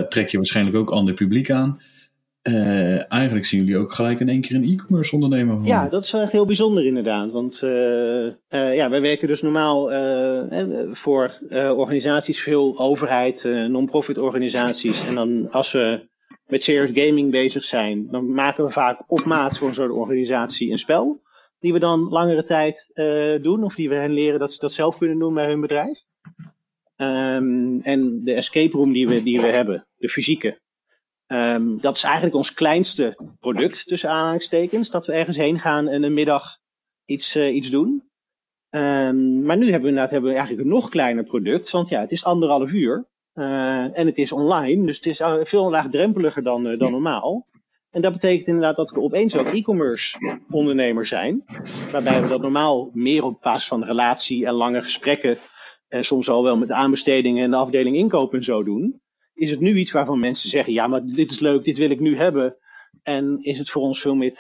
trek 0.09 0.29
je 0.29 0.37
waarschijnlijk 0.37 0.77
ook 0.77 0.91
ander 0.91 1.15
publiek 1.15 1.51
aan. 1.51 1.81
Uh, 2.49 3.13
eigenlijk 3.13 3.45
zien 3.45 3.65
jullie 3.65 3.79
ook 3.79 3.93
gelijk 3.93 4.21
in 4.21 4.29
één 4.29 4.41
keer 4.41 4.57
een 4.57 4.65
e-commerce 4.65 5.15
ondernemer. 5.15 5.55
Van. 5.55 5.65
Ja, 5.65 5.89
dat 5.89 6.05
is 6.05 6.13
echt 6.13 6.33
heel 6.33 6.47
bijzonder 6.47 6.87
inderdaad. 6.87 7.33
Want 7.33 7.63
uh, 7.63 7.71
uh, 7.71 8.35
ja, 8.49 8.91
wij 8.91 9.01
werken 9.01 9.29
dus 9.29 9.43
normaal 9.43 9.91
voor 10.93 11.39
organisaties, 11.51 12.43
veel 12.43 12.79
overheid, 12.79 13.45
non-profit 13.45 14.19
organisaties. 14.19 15.07
En 15.07 15.15
dan 15.15 15.51
als 15.51 15.73
we 15.73 16.09
met 16.47 16.63
serious 16.63 16.91
gaming 16.95 17.31
bezig 17.31 17.65
zijn, 17.65 18.09
dan 18.11 18.33
maken 18.33 18.65
we 18.65 18.71
vaak 18.71 19.03
op 19.07 19.25
maat 19.25 19.59
voor 19.59 19.69
een 19.69 19.75
soort 19.75 19.91
organisatie 19.91 20.71
een 20.71 20.79
spel. 20.79 21.23
Die 21.59 21.73
we 21.73 21.79
dan 21.79 22.09
langere 22.09 22.45
tijd 22.45 22.91
doen, 23.43 23.65
of 23.65 23.75
die 23.75 23.89
we 23.89 23.95
hen 23.95 24.13
leren 24.13 24.39
dat 24.39 24.53
ze 24.53 24.59
dat 24.59 24.73
zelf 24.73 24.99
kunnen 24.99 25.19
doen 25.19 25.35
bij 25.35 25.47
hun 25.47 25.61
bedrijf. 25.61 26.05
Um, 26.97 27.81
en 27.81 28.21
de 28.25 28.33
escape 28.33 28.77
room 28.77 28.93
die 28.93 29.09
we, 29.09 29.23
die 29.23 29.41
we 29.41 29.47
hebben, 29.47 29.87
de 29.97 30.09
fysieke, 30.09 30.63
um, 31.35 31.81
dat 31.81 31.97
is 31.97 32.03
eigenlijk 32.03 32.35
ons 32.35 32.55
kleinste 32.55 33.19
product, 33.41 33.87
tussen 33.87 34.11
aanhalingstekens. 34.11 34.91
Dat 34.91 35.07
we 35.07 35.13
ergens 35.13 35.37
heen 35.37 35.59
gaan 35.59 35.89
en 35.89 36.03
een 36.03 36.15
middag 36.15 36.59
iets, 37.05 37.37
uh, 37.37 37.55
iets 37.55 37.71
doen. 37.71 38.03
Um, 38.71 39.43
maar 39.43 39.57
nu 39.57 39.63
hebben 39.65 39.83
we 39.83 39.89
inderdaad 39.89 40.11
hebben 40.11 40.31
we 40.31 40.37
eigenlijk 40.37 40.69
een 40.69 40.75
nog 40.75 40.89
kleiner 40.89 41.25
product, 41.25 41.71
want 41.71 41.89
ja, 41.89 42.01
het 42.01 42.11
is 42.11 42.25
anderhalf 42.25 42.73
uur. 42.73 43.07
Uh, 43.35 43.99
en 43.99 44.07
het 44.07 44.19
is 44.19 44.33
online, 44.33 44.87
dus 44.87 44.97
het 44.97 45.07
is 45.07 45.21
veel 45.49 45.71
laagdrempeliger 45.71 46.43
dan, 46.43 46.67
uh, 46.67 46.79
dan 46.79 46.91
normaal. 46.91 47.47
En 47.91 48.03
dat 48.03 48.13
betekent 48.13 48.47
inderdaad 48.47 48.77
dat 48.77 48.91
we 48.91 49.01
opeens 49.01 49.37
ook 49.37 49.47
e-commerce 49.47 50.17
ondernemer 50.51 51.07
zijn. 51.07 51.45
Waarbij 51.93 52.23
we 52.23 52.29
dat 52.29 52.41
normaal 52.41 52.91
meer 52.93 53.25
op 53.25 53.41
basis 53.41 53.69
van 53.69 53.85
relatie 53.85 54.47
en 54.47 54.53
lange 54.53 54.83
gesprekken. 54.83 55.37
En 55.89 56.05
soms 56.05 56.29
al 56.29 56.43
wel 56.43 56.57
met 56.57 56.71
aanbestedingen 56.71 57.45
en 57.45 57.51
de 57.51 57.57
afdeling 57.57 57.97
inkoop 57.97 58.35
en 58.35 58.45
zo 58.45 58.63
doen. 58.63 59.03
Is 59.35 59.51
het 59.51 59.61
nu 59.61 59.77
iets 59.77 59.93
waarvan 59.93 60.19
mensen 60.19 60.51
zeggen, 60.51 60.73
ja 60.73 60.87
maar 60.87 61.05
dit 61.05 61.31
is 61.31 61.41
leuk, 61.41 61.65
dit 61.65 61.77
wil 61.77 61.91
ik 61.91 62.01
nu 62.01 62.17
hebben. 62.17 62.57
En 63.03 63.39
is 63.43 63.59
het 63.59 63.71
voor 63.71 63.83
ons 63.83 64.01
veel 64.01 64.15
meer 64.15 64.35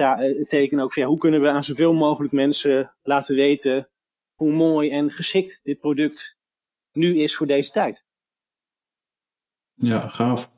teken 0.48 0.78
ook 0.78 0.92
van 0.92 1.02
hoe 1.02 1.18
kunnen 1.18 1.40
we 1.40 1.48
aan 1.48 1.64
zoveel 1.64 1.92
mogelijk 1.92 2.33
mensen 2.33 2.94
laten 3.02 3.35
weten 3.35 3.88
hoe 4.35 4.52
mooi 4.52 4.90
en 4.90 5.11
geschikt 5.11 5.61
dit 5.62 5.78
product 5.78 6.38
nu 6.92 7.18
is 7.18 7.37
voor 7.37 7.46
deze 7.46 7.70
tijd. 7.70 8.04
Ja, 9.74 10.09
gaaf. 10.09 10.54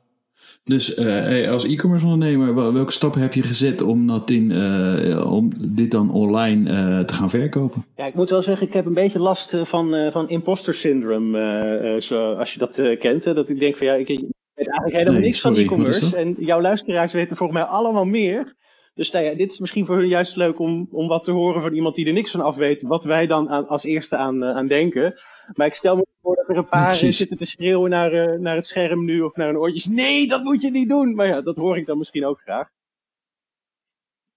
Dus 0.63 0.97
uh, 0.97 1.49
als 1.49 1.65
e-commerce 1.65 2.05
ondernemer, 2.05 2.73
welke 2.73 2.91
stappen 2.91 3.21
heb 3.21 3.33
je 3.33 3.41
gezet 3.41 3.81
om, 3.81 4.07
dat 4.07 4.29
in, 4.29 4.51
uh, 4.51 5.33
om 5.33 5.51
dit 5.71 5.91
dan 5.91 6.11
online 6.11 6.71
uh, 6.71 6.99
te 6.99 7.13
gaan 7.13 7.29
verkopen? 7.29 7.85
Ja, 7.95 8.05
ik 8.05 8.13
moet 8.13 8.29
wel 8.29 8.41
zeggen, 8.41 8.67
ik 8.67 8.73
heb 8.73 8.85
een 8.85 8.93
beetje 8.93 9.19
last 9.19 9.57
van, 9.63 10.11
van 10.11 10.29
imposter 10.29 10.73
syndrome, 10.73 11.97
zo, 12.01 12.33
als 12.33 12.53
je 12.53 12.59
dat 12.59 12.97
kent. 12.99 13.23
Hè, 13.23 13.33
dat 13.33 13.49
ik 13.49 13.59
denk 13.59 13.77
van 13.77 13.87
ja, 13.87 13.93
ik 13.93 14.07
weet 14.07 14.67
eigenlijk 14.67 14.91
helemaal 14.91 15.13
nee, 15.13 15.21
niks 15.21 15.39
sorry, 15.39 15.55
van 15.55 15.65
e-commerce. 15.65 16.15
En 16.15 16.35
jouw 16.39 16.61
luisteraars 16.61 17.13
weten 17.13 17.37
volgens 17.37 17.59
mij 17.59 17.67
allemaal 17.67 18.05
meer. 18.05 18.55
Dus 18.93 19.11
nou 19.11 19.25
ja, 19.25 19.33
dit 19.33 19.51
is 19.51 19.59
misschien 19.59 19.85
voor 19.85 19.97
hun 19.97 20.07
juist 20.07 20.35
leuk 20.35 20.59
om, 20.59 20.87
om 20.91 21.07
wat 21.07 21.23
te 21.23 21.31
horen 21.31 21.61
van 21.61 21.73
iemand 21.73 21.95
die 21.95 22.05
er 22.05 22.13
niks 22.13 22.31
van 22.31 22.41
af 22.41 22.55
weet, 22.55 22.81
wat 22.81 23.03
wij 23.03 23.27
dan 23.27 23.49
aan, 23.49 23.67
als 23.67 23.83
eerste 23.83 24.15
aan, 24.15 24.43
aan 24.43 24.67
denken. 24.67 25.13
Maar 25.53 25.67
ik 25.67 25.73
stel 25.73 25.95
me 25.95 26.05
dat 26.35 26.49
er 26.49 26.57
een 26.57 26.67
paar 26.67 26.95
zitten 26.95 27.37
te 27.37 27.45
schreeuwen 27.45 27.89
naar, 27.89 28.13
uh, 28.13 28.39
naar 28.39 28.55
het 28.55 28.65
scherm 28.65 29.05
nu 29.05 29.21
of 29.21 29.35
naar 29.35 29.47
hun 29.47 29.57
oortjes. 29.57 29.85
Nee, 29.85 30.27
dat 30.27 30.43
moet 30.43 30.61
je 30.61 30.71
niet 30.71 30.89
doen. 30.89 31.15
Maar 31.15 31.27
ja, 31.27 31.41
dat 31.41 31.55
hoor 31.55 31.77
ik 31.77 31.85
dan 31.85 31.97
misschien 31.97 32.25
ook 32.25 32.39
graag. 32.39 32.69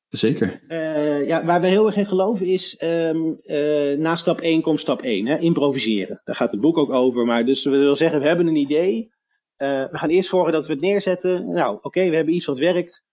Zeker. 0.09 0.61
Uh, 0.69 1.27
ja, 1.27 1.45
waar 1.45 1.61
we 1.61 1.67
heel 1.67 1.87
erg 1.87 1.97
in 1.97 2.07
geloven 2.07 2.47
is, 2.47 2.77
um, 2.83 3.41
uh, 3.45 3.99
na 3.99 4.17
stap 4.17 4.41
1 4.41 4.63
komt 4.63 4.81
stap 4.81 5.03
1, 5.03 5.27
hè, 5.27 5.39
improviseren. 5.39 6.21
Daar 6.25 6.35
gaat 6.35 6.51
het 6.51 6.61
boek 6.61 6.79
ook 6.79 6.91
over. 6.91 7.27
Maar 7.27 7.45
dus 7.45 7.65
we 7.65 7.71
willen 7.71 7.97
zeggen, 7.97 8.21
we 8.21 8.27
hebben 8.27 8.47
een 8.47 8.57
idee. 8.57 9.11
we 9.57 9.89
gaan 9.93 10.09
eerst 10.09 10.29
zorgen 10.29 10.53
dat 10.53 10.67
we 10.67 10.73
het 10.73 10.83
neerzetten. 10.83 11.53
Nou, 11.53 11.75
oké, 11.75 11.87
okay, 11.87 12.11
we 12.11 12.17
hebben 12.17 12.35
iets 12.35 12.47
wat 12.47 12.59
werkt. 12.59 13.05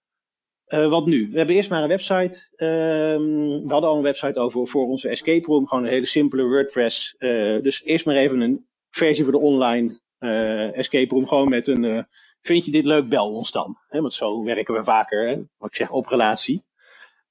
Uh, 0.67 0.89
wat 0.89 1.05
nu? 1.05 1.29
We 1.31 1.37
hebben 1.37 1.55
eerst 1.55 1.69
maar 1.69 1.81
een 1.81 1.87
website. 1.87 2.47
Um, 2.57 3.47
we 3.47 3.71
hadden 3.71 3.89
al 3.89 3.95
een 3.95 4.03
website 4.03 4.39
over 4.39 4.67
voor 4.67 4.87
onze 4.87 5.09
escape 5.09 5.45
room. 5.45 5.67
Gewoon 5.67 5.83
een 5.83 5.89
hele 5.89 6.05
simpele 6.05 6.43
WordPress. 6.43 7.15
Uh, 7.19 7.61
dus 7.61 7.83
eerst 7.83 8.05
maar 8.05 8.15
even 8.15 8.41
een 8.41 8.65
versie 8.89 9.23
voor 9.23 9.33
de 9.33 9.39
online 9.39 9.99
uh, 10.19 10.77
escape 10.77 11.13
room. 11.13 11.27
Gewoon 11.27 11.49
met 11.49 11.67
een, 11.67 12.07
vind 12.41 12.65
je 12.65 12.71
dit 12.71 12.85
leuk, 12.85 13.09
bel 13.09 13.33
ons 13.33 13.51
dan. 13.51 13.77
He, 13.87 14.01
want 14.01 14.13
zo 14.13 14.43
werken 14.43 14.73
we 14.73 14.83
vaker, 14.83 15.27
hè? 15.27 15.35
wat 15.57 15.69
ik 15.69 15.75
zeg, 15.75 15.91
op 15.91 16.05
relatie. 16.05 16.65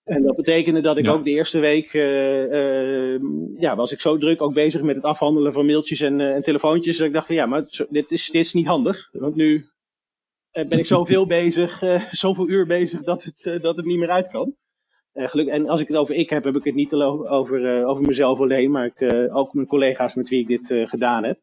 En 0.05 0.22
dat 0.22 0.37
betekende 0.37 0.81
dat 0.81 0.96
ik 0.96 1.05
ja. 1.05 1.12
ook 1.12 1.25
de 1.25 1.31
eerste 1.31 1.59
week, 1.59 1.92
ja, 3.59 3.77
was 3.77 3.92
ik 3.92 4.01
zo 4.01 4.18
druk 4.18 4.42
ook 4.42 4.55
bezig 4.55 4.83
met 4.83 4.96
het 4.96 5.05
afhandelen 5.05 5.53
van 5.53 5.66
mailtjes 5.66 6.01
en, 6.01 6.20
en 6.20 6.42
telefoontjes. 6.42 6.96
Dat 6.96 7.07
ik 7.07 7.12
dacht 7.12 7.27
van 7.27 7.35
ja, 7.35 7.46
maar 7.46 7.87
dit 7.88 8.11
is, 8.11 8.27
dit 8.27 8.44
is 8.44 8.53
niet 8.53 8.66
handig. 8.66 9.09
Want 9.12 9.35
nu 9.35 9.55
eh, 9.57 9.75
ben 10.64 10.78
ik 10.78 10.86
zoveel 10.86 11.26
bezig, 11.40 11.82
uh, 11.82 12.02
zoveel 12.10 12.48
uur 12.48 12.66
bezig 12.66 13.02
dat 13.02 13.22
het, 13.22 13.44
uh, 13.44 13.60
dat 13.62 13.76
het 13.76 13.86
niet 13.86 13.98
meer 13.98 14.10
uit 14.10 14.28
kan. 14.28 14.56
gelukkig, 15.12 15.54
en 15.54 15.68
als 15.68 15.80
ik 15.80 15.88
het 15.88 15.96
over 15.96 16.14
ik 16.14 16.30
heb, 16.30 16.44
heb 16.44 16.56
ik 16.56 16.64
het 16.64 16.74
niet 16.74 16.92
over, 16.92 17.84
over 17.86 18.02
mezelf 18.02 18.40
alleen, 18.40 18.70
maar 18.70 18.86
ik, 18.86 19.12
ook 19.32 19.52
mijn 19.52 19.66
collega's 19.66 20.14
met 20.14 20.28
wie 20.28 20.40
ik 20.40 20.46
dit 20.46 20.88
gedaan 20.88 21.24
heb. 21.24 21.40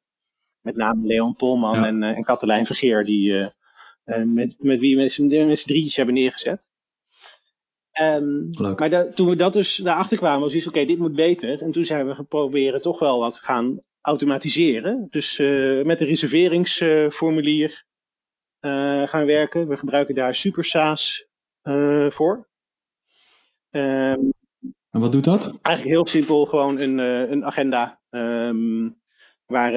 Met 0.62 0.76
name 0.76 1.08
Leon 1.08 1.36
Polman 1.36 1.76
ja. 1.76 1.86
en, 1.86 2.04
en 2.04 2.24
Katelijn 2.24 2.66
Vergeer, 2.66 3.04
die, 3.04 3.50
met, 4.26 4.56
met 4.58 4.80
wie 4.80 4.96
we 4.96 5.02
met 5.02 5.12
z'n 5.12 5.66
drietjes 5.68 5.96
hebben 5.96 6.16
neergezet. 6.16 6.70
Um, 8.02 8.50
maar 8.76 9.14
toen 9.14 9.30
we 9.30 9.36
dat 9.36 9.54
dus 9.54 9.76
daarachter 9.76 10.18
kwamen, 10.18 10.42
was 10.42 10.54
iets, 10.54 10.68
oké, 10.68 10.76
okay, 10.76 10.88
dit 10.88 11.00
moet 11.00 11.16
beter. 11.16 11.62
En 11.62 11.72
toen 11.72 11.86
zijn 11.86 12.08
we 12.08 12.16
geprobeerd 12.16 12.82
toch 12.82 13.00
wel 13.00 13.20
wat 13.20 13.40
gaan 13.40 13.82
automatiseren. 14.02 15.08
Dus 15.10 15.38
met 15.84 16.02
een 16.02 16.08
reserveringsformulier 16.08 17.86
gaan 19.08 19.26
werken. 19.26 19.68
We 19.68 19.78
gebruiken 19.78 20.16
daar 20.16 20.36
SuperSAAS 20.36 21.28
uh, 21.64 22.10
voor. 22.10 22.48
Um, 23.72 24.34
en 24.90 25.00
wat 25.00 25.12
doet 25.12 25.24
dat? 25.24 25.58
Eigenlijk 25.62 25.96
heel 25.96 26.08
simpel, 26.08 26.46
gewoon 26.46 26.80
een, 26.80 26.98
uh, 26.98 27.32
een 27.32 27.46
agenda. 27.46 28.02
Um, 28.10 29.02
waar, 29.46 29.72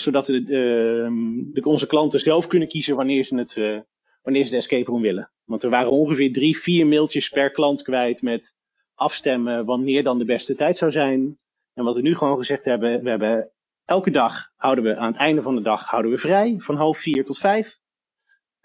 zodat 0.00 0.26
we 0.26 0.44
de, 0.44 1.60
onze 1.62 1.86
klanten 1.86 2.20
zelf 2.20 2.46
kunnen 2.46 2.68
kiezen 2.68 2.96
wanneer 2.96 3.24
ze, 3.24 3.36
het, 3.36 3.84
wanneer 4.22 4.44
ze 4.44 4.50
de 4.50 4.56
escape 4.56 4.90
room 4.90 5.02
willen. 5.02 5.30
Want 5.44 5.62
er 5.62 5.70
waren 5.70 5.90
ongeveer 5.90 6.32
drie, 6.32 6.58
vier 6.58 6.86
mailtjes 6.86 7.28
per 7.28 7.50
klant 7.50 7.82
kwijt 7.82 8.22
met 8.22 8.54
afstemmen 8.94 9.64
wanneer 9.64 10.02
dan 10.02 10.18
de 10.18 10.24
beste 10.24 10.54
tijd 10.54 10.78
zou 10.78 10.90
zijn. 10.90 11.38
En 11.74 11.84
wat 11.84 11.96
we 11.96 12.02
nu 12.02 12.14
gewoon 12.14 12.38
gezegd 12.38 12.64
hebben, 12.64 13.02
we 13.02 13.08
hebben 13.08 13.50
elke 13.84 14.10
dag 14.10 14.52
houden 14.56 14.84
we 14.84 14.96
aan 14.96 15.12
het 15.12 15.20
einde 15.20 15.42
van 15.42 15.54
de 15.54 15.62
dag 15.62 15.84
houden 15.84 16.10
we 16.10 16.18
vrij, 16.18 16.54
van 16.58 16.76
half 16.76 16.98
vier 16.98 17.24
tot 17.24 17.38
vijf. 17.38 17.78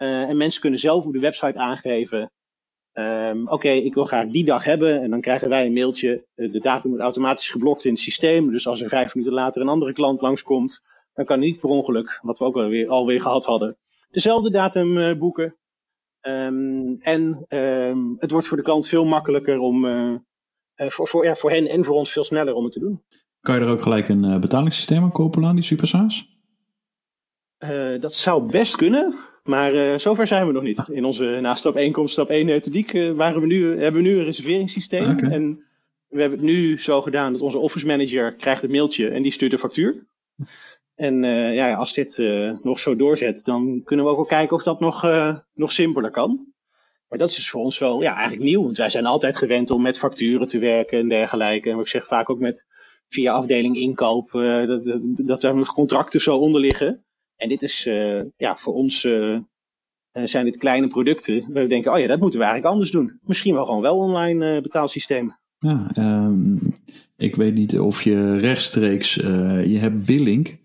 Uh, 0.02 0.28
en 0.28 0.36
mensen 0.36 0.60
kunnen 0.60 0.78
zelf 0.78 1.04
op 1.04 1.12
de 1.12 1.18
website 1.18 1.58
aangeven. 1.58 2.30
Um, 2.92 3.42
Oké, 3.42 3.52
okay, 3.52 3.78
ik 3.78 3.94
wil 3.94 4.04
graag 4.04 4.26
die 4.26 4.44
dag 4.44 4.64
hebben. 4.64 5.02
En 5.02 5.10
dan 5.10 5.20
krijgen 5.20 5.48
wij 5.48 5.66
een 5.66 5.72
mailtje. 5.72 6.24
De 6.34 6.60
datum 6.60 6.90
wordt 6.90 7.04
automatisch 7.04 7.48
geblokt 7.48 7.84
in 7.84 7.92
het 7.92 8.00
systeem. 8.00 8.50
Dus 8.50 8.66
als 8.66 8.80
er 8.80 8.88
vijf 8.88 9.14
minuten 9.14 9.34
later 9.34 9.62
een 9.62 9.68
andere 9.68 9.92
klant 9.92 10.20
langskomt. 10.20 10.82
Dan 11.14 11.24
kan 11.24 11.38
niet 11.38 11.60
per 11.60 11.68
ongeluk, 11.68 12.20
wat 12.22 12.38
we 12.38 12.44
ook 12.44 12.56
alweer, 12.56 12.88
alweer 12.88 13.20
gehad 13.20 13.44
hadden, 13.44 13.76
dezelfde 14.10 14.50
datum 14.50 14.96
uh, 14.96 15.18
boeken. 15.18 15.56
Um, 16.20 17.00
en 17.00 17.44
um, 17.48 18.16
het 18.18 18.30
wordt 18.30 18.46
voor 18.46 18.56
de 18.56 18.62
klant 18.62 18.88
veel 18.88 19.04
makkelijker 19.04 19.58
om. 19.58 19.84
Uh, 19.84 20.14
voor, 20.76 21.08
voor, 21.08 21.24
ja, 21.24 21.34
voor 21.34 21.50
hen 21.50 21.66
en 21.66 21.84
voor 21.84 21.94
ons 21.94 22.12
veel 22.12 22.24
sneller 22.24 22.54
om 22.54 22.64
het 22.64 22.72
te 22.72 22.80
doen. 22.80 23.02
Kan 23.40 23.54
je 23.54 23.60
er 23.60 23.70
ook 23.70 23.82
gelijk 23.82 24.08
een 24.08 24.40
betalingssysteem 24.40 25.02
aan 25.02 25.12
koppelen 25.12 25.48
aan 25.48 25.54
die 25.54 25.64
SuperSAAS? 25.64 26.38
dat 28.00 28.14
zou 28.14 28.42
best 28.42 28.76
kunnen. 28.76 29.14
Maar 29.42 29.74
uh, 29.74 29.98
zover 29.98 30.26
zijn 30.26 30.46
we 30.46 30.52
nog 30.52 30.62
niet. 30.62 30.88
In 30.88 31.04
onze 31.04 31.38
na 31.40 31.54
stap 31.54 31.76
1 31.76 31.92
komt 31.92 32.10
stap 32.10 32.30
1 32.30 32.46
methodiek 32.46 32.92
uh, 32.92 33.12
waren 33.12 33.40
we 33.40 33.46
nu, 33.46 33.80
hebben 33.80 34.02
we 34.02 34.08
nu 34.08 34.18
een 34.18 34.24
reserveringssysteem. 34.24 35.10
Okay. 35.10 35.30
En 35.30 35.64
we 36.08 36.20
hebben 36.20 36.38
het 36.38 36.48
nu 36.48 36.80
zo 36.80 37.02
gedaan 37.02 37.32
dat 37.32 37.42
onze 37.42 37.58
office 37.58 37.86
manager 37.86 38.34
krijgt 38.34 38.62
het 38.62 38.70
mailtje 38.70 39.08
en 39.08 39.22
die 39.22 39.32
stuurt 39.32 39.50
de 39.50 39.58
factuur. 39.58 40.06
En 40.94 41.22
uh, 41.22 41.54
ja, 41.54 41.74
als 41.74 41.92
dit 41.92 42.18
nog 42.62 42.80
zo 42.80 42.96
doorzet, 42.96 43.44
dan 43.44 43.80
kunnen 43.84 44.04
we 44.04 44.10
ook 44.10 44.16
wel 44.16 44.26
kijken 44.26 44.56
of 44.56 44.62
dat 44.62 44.80
nog, 44.80 45.02
nog 45.54 45.72
simpeler 45.72 46.10
kan. 46.10 46.48
Maar 47.08 47.18
dat 47.18 47.30
is 47.30 47.36
dus 47.36 47.50
voor 47.50 47.62
ons 47.62 47.78
wel 47.78 48.02
ja, 48.02 48.14
eigenlijk 48.14 48.42
nieuw. 48.42 48.62
Want 48.62 48.76
wij 48.76 48.90
zijn 48.90 49.06
altijd 49.06 49.36
gewend 49.36 49.70
om 49.70 49.82
met 49.82 49.98
facturen 49.98 50.48
te 50.48 50.58
werken 50.58 50.98
en 50.98 51.08
dergelijke. 51.08 51.70
En 51.70 51.78
ik 51.78 51.86
zeg 51.86 52.06
vaak 52.06 52.30
ook 52.30 52.38
met 52.38 52.66
via 53.08 53.32
afdeling 53.32 53.76
inkoop, 53.76 54.30
dat, 54.32 54.84
dat, 54.84 55.00
dat 55.02 55.42
er 55.42 55.54
nog 55.54 55.74
contracten 55.74 56.20
zo 56.20 56.36
onder 56.36 56.60
liggen. 56.60 57.04
En 57.40 57.48
dit 57.48 57.62
is 57.62 57.86
uh, 57.86 58.22
ja, 58.36 58.56
voor 58.56 58.74
ons 58.74 59.04
uh, 59.04 59.38
zijn 60.12 60.44
dit 60.44 60.56
kleine 60.56 60.88
producten. 60.88 61.52
We 61.52 61.66
denken, 61.66 61.92
oh 61.92 61.98
ja, 61.98 62.06
dat 62.06 62.20
moeten 62.20 62.38
we 62.38 62.44
eigenlijk 62.44 62.74
anders 62.74 62.90
doen. 62.90 63.18
Misschien 63.22 63.54
wel 63.54 63.64
gewoon 63.64 63.80
wel 63.80 63.96
online 63.96 64.60
betaalsystemen. 64.60 65.38
Ja, 65.58 65.90
um, 65.98 66.72
ik 67.16 67.36
weet 67.36 67.54
niet 67.54 67.78
of 67.78 68.02
je 68.02 68.36
rechtstreeks, 68.36 69.14
je 69.14 69.76
hebt 69.78 70.04
Billing, 70.04 70.58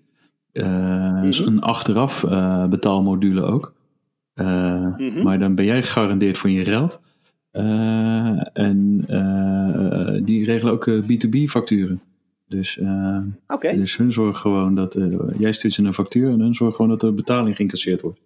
mm 0.53 0.63
-hmm. 0.63 1.31
een 1.45 1.61
achteraf 1.61 2.21
betaalmodule 2.69 3.41
ook. 3.41 3.73
-hmm. 4.33 5.23
Maar 5.23 5.39
dan 5.39 5.55
ben 5.55 5.65
jij 5.65 5.83
gegarandeerd 5.83 6.37
voor 6.37 6.49
je 6.49 6.65
geld. 6.65 7.01
en 8.53 9.05
die 10.25 10.45
regelen 10.45 10.73
ook 10.73 10.89
B2B 10.89 11.43
facturen. 11.43 12.01
Dus, 12.47 12.77
uh, 12.77 13.17
okay. 13.47 13.77
dus 13.77 13.97
hun 13.97 14.11
zorgen 14.11 14.35
gewoon 14.35 14.75
dat. 14.75 14.95
Uh, 14.95 15.17
jij 15.37 15.51
stuurt 15.51 15.73
ze 15.73 15.83
een 15.83 15.93
factuur 15.93 16.29
en 16.29 16.39
hun 16.39 16.53
zorgen 16.53 16.75
gewoon 16.75 16.91
dat 16.91 16.99
de 16.99 17.11
betaling 17.11 17.55
geïncasseerd 17.55 18.01
wordt. 18.01 18.19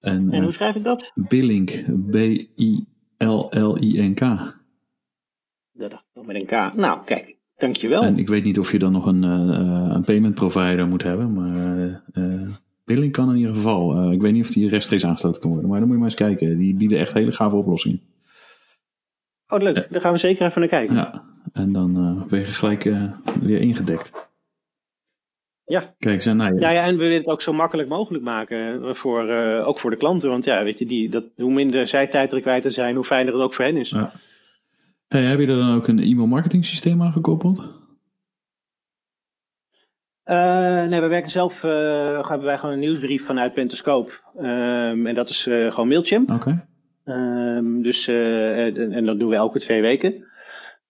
En, 0.00 0.30
en 0.30 0.38
uh, 0.38 0.42
hoe 0.42 0.52
schrijf 0.52 0.74
ik 0.74 0.84
dat? 0.84 1.12
Billink. 1.14 1.84
B-I-L-L-I-N-K. 2.10 4.20
Dat 5.72 5.90
dacht 5.90 6.04
ik 6.14 6.26
met 6.26 6.36
een 6.36 6.46
K. 6.46 6.74
Nou, 6.76 7.04
kijk, 7.04 7.36
dankjewel. 7.56 8.02
En 8.02 8.18
ik 8.18 8.28
weet 8.28 8.44
niet 8.44 8.58
of 8.58 8.72
je 8.72 8.78
dan 8.78 8.92
nog 8.92 9.06
een, 9.06 9.22
een 9.22 10.04
payment 10.04 10.34
provider 10.34 10.86
moet 10.86 11.02
hebben, 11.02 11.32
maar 11.32 12.02
Billing 12.84 13.12
kan 13.12 13.30
in 13.30 13.36
ieder 13.36 13.54
geval. 13.54 13.96
Eh, 13.96 14.12
ik 14.12 14.20
weet 14.20 14.32
niet 14.32 14.44
of 14.44 14.50
die 14.50 14.68
rechtstreeks 14.68 15.04
aangesloten 15.04 15.40
kan 15.40 15.50
worden. 15.50 15.68
Maar 15.68 15.78
dan 15.78 15.88
moet 15.88 15.96
je 15.96 16.02
maar 16.02 16.12
eens 16.12 16.20
kijken. 16.20 16.58
Die 16.58 16.74
bieden 16.74 16.98
echt 16.98 17.12
hele 17.12 17.32
gave 17.32 17.56
oplossingen. 17.56 18.00
Oh, 19.48 19.60
leuk. 19.60 19.86
Daar 19.90 20.00
gaan 20.00 20.12
we 20.12 20.18
zeker 20.18 20.46
even 20.46 20.60
naar 20.60 20.68
kijken. 20.68 20.94
Ja, 20.94 21.24
en 21.52 21.72
dan 21.72 21.96
eh, 21.96 22.28
ben 22.28 22.38
je 22.38 22.44
gelijk 22.44 22.84
eh, 22.84 23.12
weer 23.40 23.60
ingedekt. 23.60 24.12
Ja. 25.64 25.94
Kijk, 25.98 26.22
zijn 26.22 26.36
nou, 26.36 26.60
Ja, 26.60 26.70
ja, 26.70 26.84
en 26.84 26.96
we 26.96 27.02
willen 27.02 27.16
het 27.16 27.26
ook 27.26 27.42
zo 27.42 27.52
makkelijk 27.52 27.88
mogelijk 27.88 28.24
maken, 28.24 28.96
voor, 28.96 29.28
eh, 29.28 29.68
ook 29.68 29.78
voor 29.78 29.90
de 29.90 29.96
klanten. 29.96 30.30
Want 30.30 30.44
ja, 30.44 30.64
weet 30.64 30.78
je, 30.78 30.86
die, 30.86 31.08
dat, 31.08 31.24
hoe 31.36 31.52
minder 31.52 31.86
zij 31.86 32.06
tijd 32.06 32.32
er 32.32 32.40
kwijt 32.40 32.74
zijn, 32.74 32.94
hoe 32.94 33.04
fijner 33.04 33.32
het 33.32 33.42
ook 33.42 33.54
voor 33.54 33.64
hen 33.64 33.76
is. 33.76 33.90
Ja. 33.90 34.12
Hey, 35.08 35.22
heb 35.22 35.38
je 35.38 35.46
er 35.46 35.56
dan 35.56 35.74
ook 35.74 35.88
een 35.88 35.98
e-mail 35.98 36.26
marketing 36.26 36.64
systeem 36.64 37.02
aan 37.02 37.12
gekoppeld? 37.12 37.80
Nee, 40.88 41.00
we 41.00 41.06
werken 41.06 41.30
zelf, 41.30 41.64
eh, 41.64 42.28
hebben 42.28 42.46
wij 42.46 42.58
gewoon 42.58 42.74
een 42.74 42.80
nieuwsbrief 42.80 43.26
vanuit 43.26 43.54
Pentascope. 43.54 44.12
Ehm, 44.36 45.06
en 45.06 45.14
dat 45.14 45.30
is 45.30 45.42
gewoon 45.42 45.88
Mailchimp. 45.88 46.30
Oké. 46.30 46.66
Ehm, 47.04 47.82
dus, 47.82 48.08
en, 48.08 48.92
en 48.92 49.04
dat 49.04 49.18
doen 49.18 49.28
we 49.28 49.36
elke 49.36 49.58
twee 49.58 49.80
weken. 49.80 50.24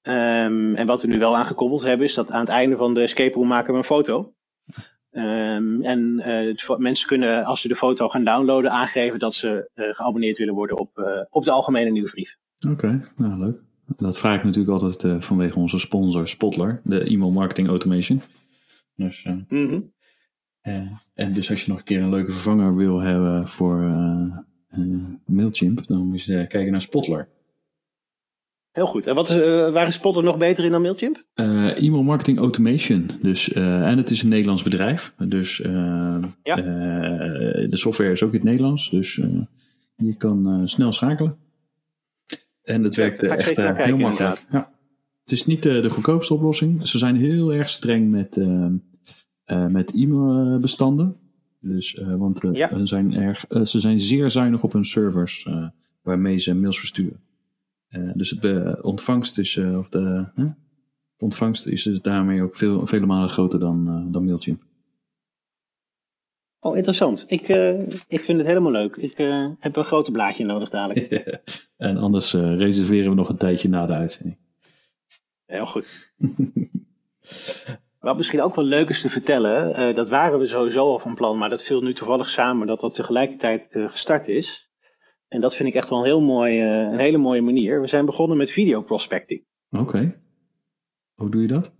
Ehm, 0.02 0.74
en 0.74 0.86
wat 0.86 1.02
we 1.02 1.08
nu 1.08 1.18
wel 1.18 1.36
aangekoppeld 1.36 1.82
hebben, 1.82 2.06
is 2.06 2.14
dat 2.14 2.30
aan 2.30 2.40
het 2.40 2.48
einde 2.48 2.76
van 2.76 2.94
de 2.94 3.00
escape 3.00 3.34
room 3.34 3.46
maken 3.48 3.72
we 3.72 3.78
een 3.78 3.84
foto. 3.84 4.34
Ehm, 5.10 5.82
en 5.82 6.20
eh, 6.20 6.76
mensen 6.78 7.06
kunnen, 7.06 7.44
als 7.44 7.60
ze 7.60 7.68
de 7.68 7.76
foto 7.76 8.08
gaan 8.08 8.24
downloaden, 8.24 8.70
aangeven 8.70 9.18
dat 9.18 9.34
ze 9.34 9.70
eh, 9.74 9.84
geabonneerd 9.94 10.38
willen 10.38 10.54
worden 10.54 10.78
op, 10.78 10.98
eh, 10.98 11.20
op 11.30 11.44
de 11.44 11.50
algemene 11.50 11.90
nieuwsbrief. 11.90 12.36
Oké, 12.68 13.12
nou 13.16 13.38
leuk. 13.38 13.60
Dat 13.96 14.18
vraag 14.18 14.36
ik 14.36 14.44
natuurlijk 14.44 14.82
altijd 14.82 15.24
vanwege 15.24 15.58
onze 15.58 15.78
sponsor 15.78 16.28
Spotler, 16.28 16.80
de 16.84 17.04
e-mail 17.04 17.30
marketing 17.30 17.68
automation. 17.68 18.20
Dus, 18.94 19.26
Mhm. 19.48 19.80
eh, 20.60 20.80
en 21.14 21.32
dus 21.32 21.50
als 21.50 21.64
je 21.64 21.70
nog 21.70 21.78
een 21.78 21.84
keer 21.84 22.02
een 22.02 22.10
leuke 22.10 22.32
vervanger 22.32 22.76
wil 22.76 23.00
hebben 23.00 23.48
voor 23.48 23.80
Mailchimp, 25.26 25.86
dan 25.86 26.06
moet 26.06 26.24
je 26.24 26.46
kijken 26.46 26.72
naar 26.72 26.82
Spotler. 26.82 27.28
Heel 28.72 28.87
goed. 28.87 29.06
En 29.06 29.14
wat 29.14 29.28
is, 29.28 29.37
eh, 29.37 29.72
waar 29.72 29.87
is 29.87 29.94
Spotter 29.94 30.22
nog 30.22 30.38
beter 30.38 30.64
in 30.64 30.70
dan 30.70 30.82
Mailchimp? 30.82 31.24
Eh, 31.35 31.82
e-mail 31.82 32.02
marketing 32.02 32.38
automation. 32.38 33.11
Dus, 33.22 33.52
eh, 33.52 33.90
en 33.90 33.96
het 33.96 34.11
is 34.11 34.22
een 34.22 34.28
Nederlands 34.28 34.62
bedrijf. 34.62 35.14
Dus 35.18 35.56
Ja. 36.42 36.56
de 36.56 37.68
software 37.70 38.11
is 38.11 38.22
ook 38.22 38.30
in 38.30 38.38
het 38.38 38.48
Nederlands. 38.48 38.90
Dus 38.90 39.14
je 39.96 40.16
kan 40.16 40.68
snel 40.68 40.92
schakelen. 40.92 41.37
En 42.62 42.82
het 42.85 42.94
werkt 42.96 43.22
echt 43.22 43.56
heel 43.56 43.72
kijken, 43.74 43.98
makkelijk. 43.98 44.46
Ja. 44.50 44.70
Het 45.20 45.32
is 45.32 45.46
niet 45.46 45.62
de 45.62 45.90
goedkoopste 45.90 46.35
oplossing. 46.35 46.88
Ze 46.88 46.98
zijn 46.98 47.16
heel 47.16 47.52
erg 47.54 47.68
streng 47.68 48.11
met, 48.11 48.37
met 49.68 49.92
e-mailbestanden. 49.94 51.16
Dus, 51.61 51.98
want 52.18 52.40
Ja. 52.52 52.87
zijn 52.87 53.14
erg, 53.14 53.44
ze 53.62 53.80
zijn 53.80 54.00
zeer 54.00 54.30
zuinig 54.30 54.62
op 54.62 54.72
hun 54.72 54.85
servers 54.85 55.48
waarmee 56.02 56.38
ze 56.38 56.54
mails 56.54 56.78
versturen. 56.78 57.20
Eh, 57.92 58.11
dus 58.14 58.31
het 58.31 58.44
eh, 58.44 58.74
ontvangst 58.81 59.38
is, 59.38 59.57
eh, 59.57 59.78
of 59.78 59.88
de, 59.88 60.26
ontvangst 61.18 61.66
is 61.66 61.83
dus 61.83 62.00
daarmee 62.00 62.42
ook 62.42 62.57
veel, 62.57 62.87
vele 62.87 63.07
malen 63.07 63.28
groter 63.28 63.59
dan, 63.59 64.09
dan 64.12 64.24
Mailchimp. 64.24 64.62
Oh, 66.61 66.76
interessant. 66.76 67.24
Ik, 67.28 67.48
ik 68.09 68.24
vind 68.24 68.38
het 68.38 68.46
helemaal 68.46 68.72
leuk. 68.72 68.96
Ik 68.96 69.16
heb 69.59 69.76
een 69.76 69.85
grote 69.85 70.11
blaadje 70.11 70.44
nodig 70.44 70.70
dadelijk. 70.70 71.09
en 71.76 71.96
anders 71.96 72.33
reserveren 72.33 73.09
we 73.09 73.16
nog 73.16 73.28
een 73.28 73.37
tijdje 73.37 73.68
na 73.68 73.87
de 73.87 73.92
uitzending. 73.92 74.38
Heel 75.46 75.66
goed. 75.66 76.12
Wat 77.98 78.16
misschien 78.16 78.42
ook 78.42 78.55
wel 78.55 78.64
leuk 78.64 78.88
is 78.88 79.00
te 79.00 79.09
vertellen, 79.09 79.94
dat 79.94 80.09
waren 80.09 80.38
we 80.38 80.46
sowieso 80.46 80.90
al 80.90 80.98
van 80.98 81.14
plan, 81.14 81.38
maar 81.38 81.50
dat 81.50 81.62
viel 81.62 81.81
nu 81.81 81.94
toevallig 81.94 82.31
samen 82.31 82.66
dat 82.66 82.81
dat 82.81 82.94
tegelijkertijd 82.94 83.78
gestart 83.87 84.28
is. 84.28 84.71
En 85.32 85.40
dat 85.40 85.56
vind 85.56 85.68
ik 85.68 85.74
echt 85.74 85.88
wel 85.88 85.98
een, 85.98 86.04
heel 86.04 86.20
mooi, 86.20 86.60
eh, 86.60 86.92
een 86.92 86.98
hele 86.98 87.18
mooie 87.18 87.42
manier. 87.42 87.80
We 87.80 87.86
zijn 87.86 88.06
begonnen 88.06 88.36
met 88.36 88.50
video 88.50 88.82
prospecting. 88.82 89.44
Oké. 89.70 90.20
Hoe 91.14 91.30
doe 91.30 91.42
je 91.42 91.48
dat? 91.48 91.72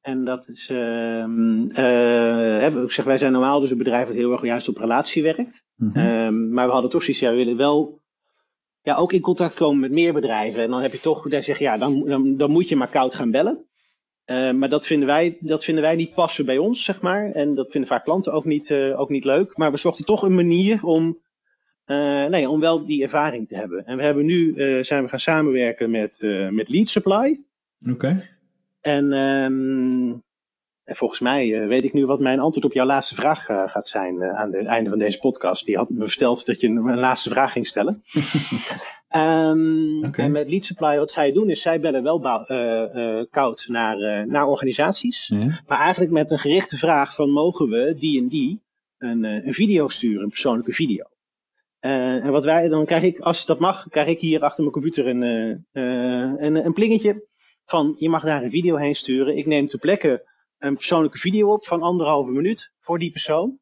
En 0.00 0.24
dat 0.24 0.48
is, 0.48 0.68
ehm, 0.70 1.66
eh, 1.66 2.82
ik 2.82 2.92
zeg, 2.92 3.04
wij 3.04 3.18
zijn 3.18 3.32
normaal 3.32 3.60
dus 3.60 3.70
een 3.70 3.78
bedrijf 3.78 4.06
dat 4.06 4.16
heel 4.16 4.32
erg 4.32 4.42
juist 4.42 4.68
op 4.68 4.76
relatie 4.76 5.22
werkt. 5.22 5.64
Mhm. 5.76 5.98
Ehm, 5.98 6.52
maar 6.52 6.66
we 6.66 6.72
hadden 6.72 6.90
toch 6.90 7.02
zoiets, 7.02 7.20
ja, 7.20 7.30
we 7.30 7.36
willen 7.36 7.56
wel 7.56 8.00
ja, 8.82 8.96
ook 8.96 9.12
in 9.12 9.20
contact 9.20 9.54
komen 9.54 9.80
met 9.80 9.90
meer 9.90 10.12
bedrijven. 10.12 10.62
En 10.62 10.70
dan 10.70 10.80
heb 10.80 10.92
je 10.92 11.00
toch, 11.00 11.28
dan 11.28 11.42
zeg 11.42 11.58
je, 11.58 11.64
ja, 11.64 11.76
dan, 11.76 12.04
dan, 12.04 12.36
dan 12.36 12.50
moet 12.50 12.68
je 12.68 12.76
maar 12.76 12.90
koud 12.90 13.14
gaan 13.14 13.30
bellen. 13.30 13.64
Eh, 14.24 14.52
maar 14.52 14.68
dat 14.68 14.86
vinden, 14.86 15.06
wij, 15.08 15.36
dat 15.40 15.64
vinden 15.64 15.84
wij 15.84 15.96
niet 15.96 16.14
passen 16.14 16.46
bij 16.46 16.58
ons, 16.58 16.84
zeg 16.84 17.00
maar. 17.00 17.32
En 17.32 17.54
dat 17.54 17.70
vinden 17.70 17.90
vaak 17.90 18.04
klanten 18.04 18.32
ook 18.32 18.44
niet, 18.44 18.70
eh, 18.70 19.00
ook 19.00 19.10
niet 19.10 19.24
leuk. 19.24 19.56
Maar 19.56 19.70
we 19.70 19.76
zochten 19.76 20.04
toch 20.04 20.22
een 20.22 20.34
manier 20.34 20.84
om, 20.84 21.18
eh, 21.86 22.24
nee, 22.24 22.48
om 22.48 22.60
wel 22.60 22.86
die 22.86 23.02
ervaring 23.02 23.48
te 23.48 23.56
hebben. 23.56 23.86
En 23.86 23.96
we 23.96 24.02
hebben 24.02 24.24
nu, 24.24 24.54
eh, 24.54 24.82
zijn 24.82 25.02
we 25.02 25.08
gaan 25.08 25.20
samenwerken 25.20 25.90
met, 25.90 26.20
eh, 26.20 26.48
met 26.48 26.68
Lead 26.68 26.88
Supply. 26.88 27.40
Oké. 27.90 28.22
En, 28.80 29.12
ehm, 29.12 30.10
en 30.84 30.96
volgens 30.96 31.20
mij 31.20 31.66
weet 31.66 31.84
ik 31.84 31.92
nu 31.92 32.06
wat 32.06 32.20
mijn 32.20 32.40
antwoord 32.40 32.66
op 32.66 32.72
jouw 32.72 32.86
laatste 32.86 33.14
vraag 33.14 33.44
gaat 33.44 33.88
zijn 33.88 34.22
aan 34.22 34.52
het 34.52 34.66
einde 34.66 34.90
van 34.90 34.98
deze 34.98 35.18
podcast. 35.18 35.66
Die 35.66 35.76
had 35.76 35.90
me 35.90 36.08
verteld 36.08 36.46
dat 36.46 36.60
je 36.60 36.66
een, 36.66 36.76
een 36.76 36.98
laatste 36.98 37.30
vraag 37.30 37.52
ging 37.52 37.66
stellen. 37.66 38.02
Oké. 40.06 40.22
En 40.22 40.32
met 40.32 40.48
Lead 40.48 40.64
Supply, 40.64 40.98
wat 40.98 41.10
zij 41.10 41.32
doen, 41.32 41.50
is 41.50 41.62
zij 41.62 41.80
bellen 41.80 42.02
wel 42.02 42.20
koud 43.30 43.66
naar, 43.68 44.26
naar 44.28 44.46
organisaties. 44.46 45.32
Maar 45.66 45.78
eigenlijk 45.78 46.12
met 46.12 46.30
een 46.30 46.38
gerichte 46.38 46.76
vraag 46.76 47.14
van 47.14 47.30
mogen 47.30 47.68
we 47.68 47.94
die 47.98 48.20
en 48.20 48.28
die 48.28 48.62
een, 48.98 49.24
een 49.24 49.54
video 49.54 49.88
sturen, 49.88 50.22
een 50.22 50.28
persoonlijke 50.28 50.72
video. 50.72 51.04
Eh, 51.86 52.24
en 52.24 52.30
wat 52.30 52.44
wij, 52.44 52.68
dan 52.68 52.84
krijg 52.84 53.02
ik, 53.02 53.18
als 53.18 53.46
dat 53.46 53.58
mag, 53.58 53.88
krijg 53.88 54.08
ik 54.08 54.20
hier 54.20 54.40
achter 54.40 54.60
mijn 54.60 54.72
computer 54.72 55.06
een, 55.06 55.22
eh, 55.22 55.50
eh, 55.50 56.32
een, 56.36 56.64
een 56.64 56.72
plingetje 56.72 57.28
van 57.64 57.94
je 57.98 58.08
mag 58.08 58.22
daar 58.22 58.42
een 58.42 58.50
video 58.50 58.76
heen 58.76 58.94
sturen. 58.94 59.36
Ik 59.36 59.46
neem 59.46 59.66
ter 59.66 59.78
plekke 59.78 60.28
een 60.58 60.74
persoonlijke 60.74 61.18
video 61.18 61.52
op 61.52 61.66
van 61.66 61.82
anderhalve 61.82 62.30
minuut 62.30 62.72
voor 62.80 62.98
die 62.98 63.10
persoon. 63.10 63.58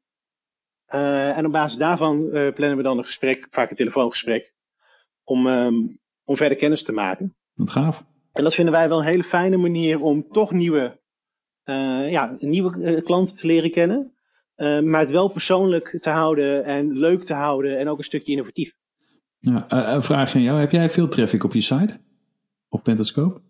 En 0.87 1.47
op 1.47 1.53
basis 1.53 1.79
daarvan 1.79 2.29
plannen 2.31 2.77
we 2.77 2.83
dan 2.83 2.99
een 2.99 3.05
gesprek, 3.05 3.47
vaak 3.51 3.71
een 3.71 3.77
telefoongesprek, 3.77 4.55
om, 5.25 5.47
ehm, 5.47 5.75
om 6.25 6.37
verder 6.37 6.59
kennis 6.59 6.83
te 6.83 6.93
maken. 6.93 7.37
Wat 7.55 7.71
gaaf. 7.71 8.05
En 8.33 8.43
dat 8.43 8.55
vinden 8.55 8.75
wij 8.75 8.89
wel 8.89 8.99
een 8.99 9.05
hele 9.05 9.25
fijne 9.25 9.57
manier 9.57 10.01
om 10.01 10.29
toch 10.29 10.53
nieuwe, 10.53 11.01
ja, 12.11 12.37
nieuwe 12.39 13.03
klanten 13.03 13.37
te 13.37 13.47
leren 13.47 13.71
kennen. 13.71 14.14
Eh, 14.55 14.81
maar 14.81 15.01
het 15.01 15.11
wel 15.11 15.29
persoonlijk 15.29 15.99
te 16.01 16.11
houden 16.11 16.65
en 16.65 16.99
leuk 16.99 17.25
te 17.25 17.35
houden 17.35 17.79
en 17.79 17.89
ook 17.89 17.99
een 17.99 18.05
stukje 18.05 18.33
innovatief. 18.33 18.75
Ja, 19.39 19.65
eh, 19.69 19.93
een 19.93 20.03
vraag 20.03 20.35
aan 20.35 20.43
jou. 20.43 20.59
Heb 20.61 20.71
jij 20.71 20.91
veel 20.91 21.09
traffic 21.09 21.45
op 21.45 21.53
je 21.53 21.61
site? 21.61 22.01
Op 22.69 22.83
Pentascope? 22.83 23.41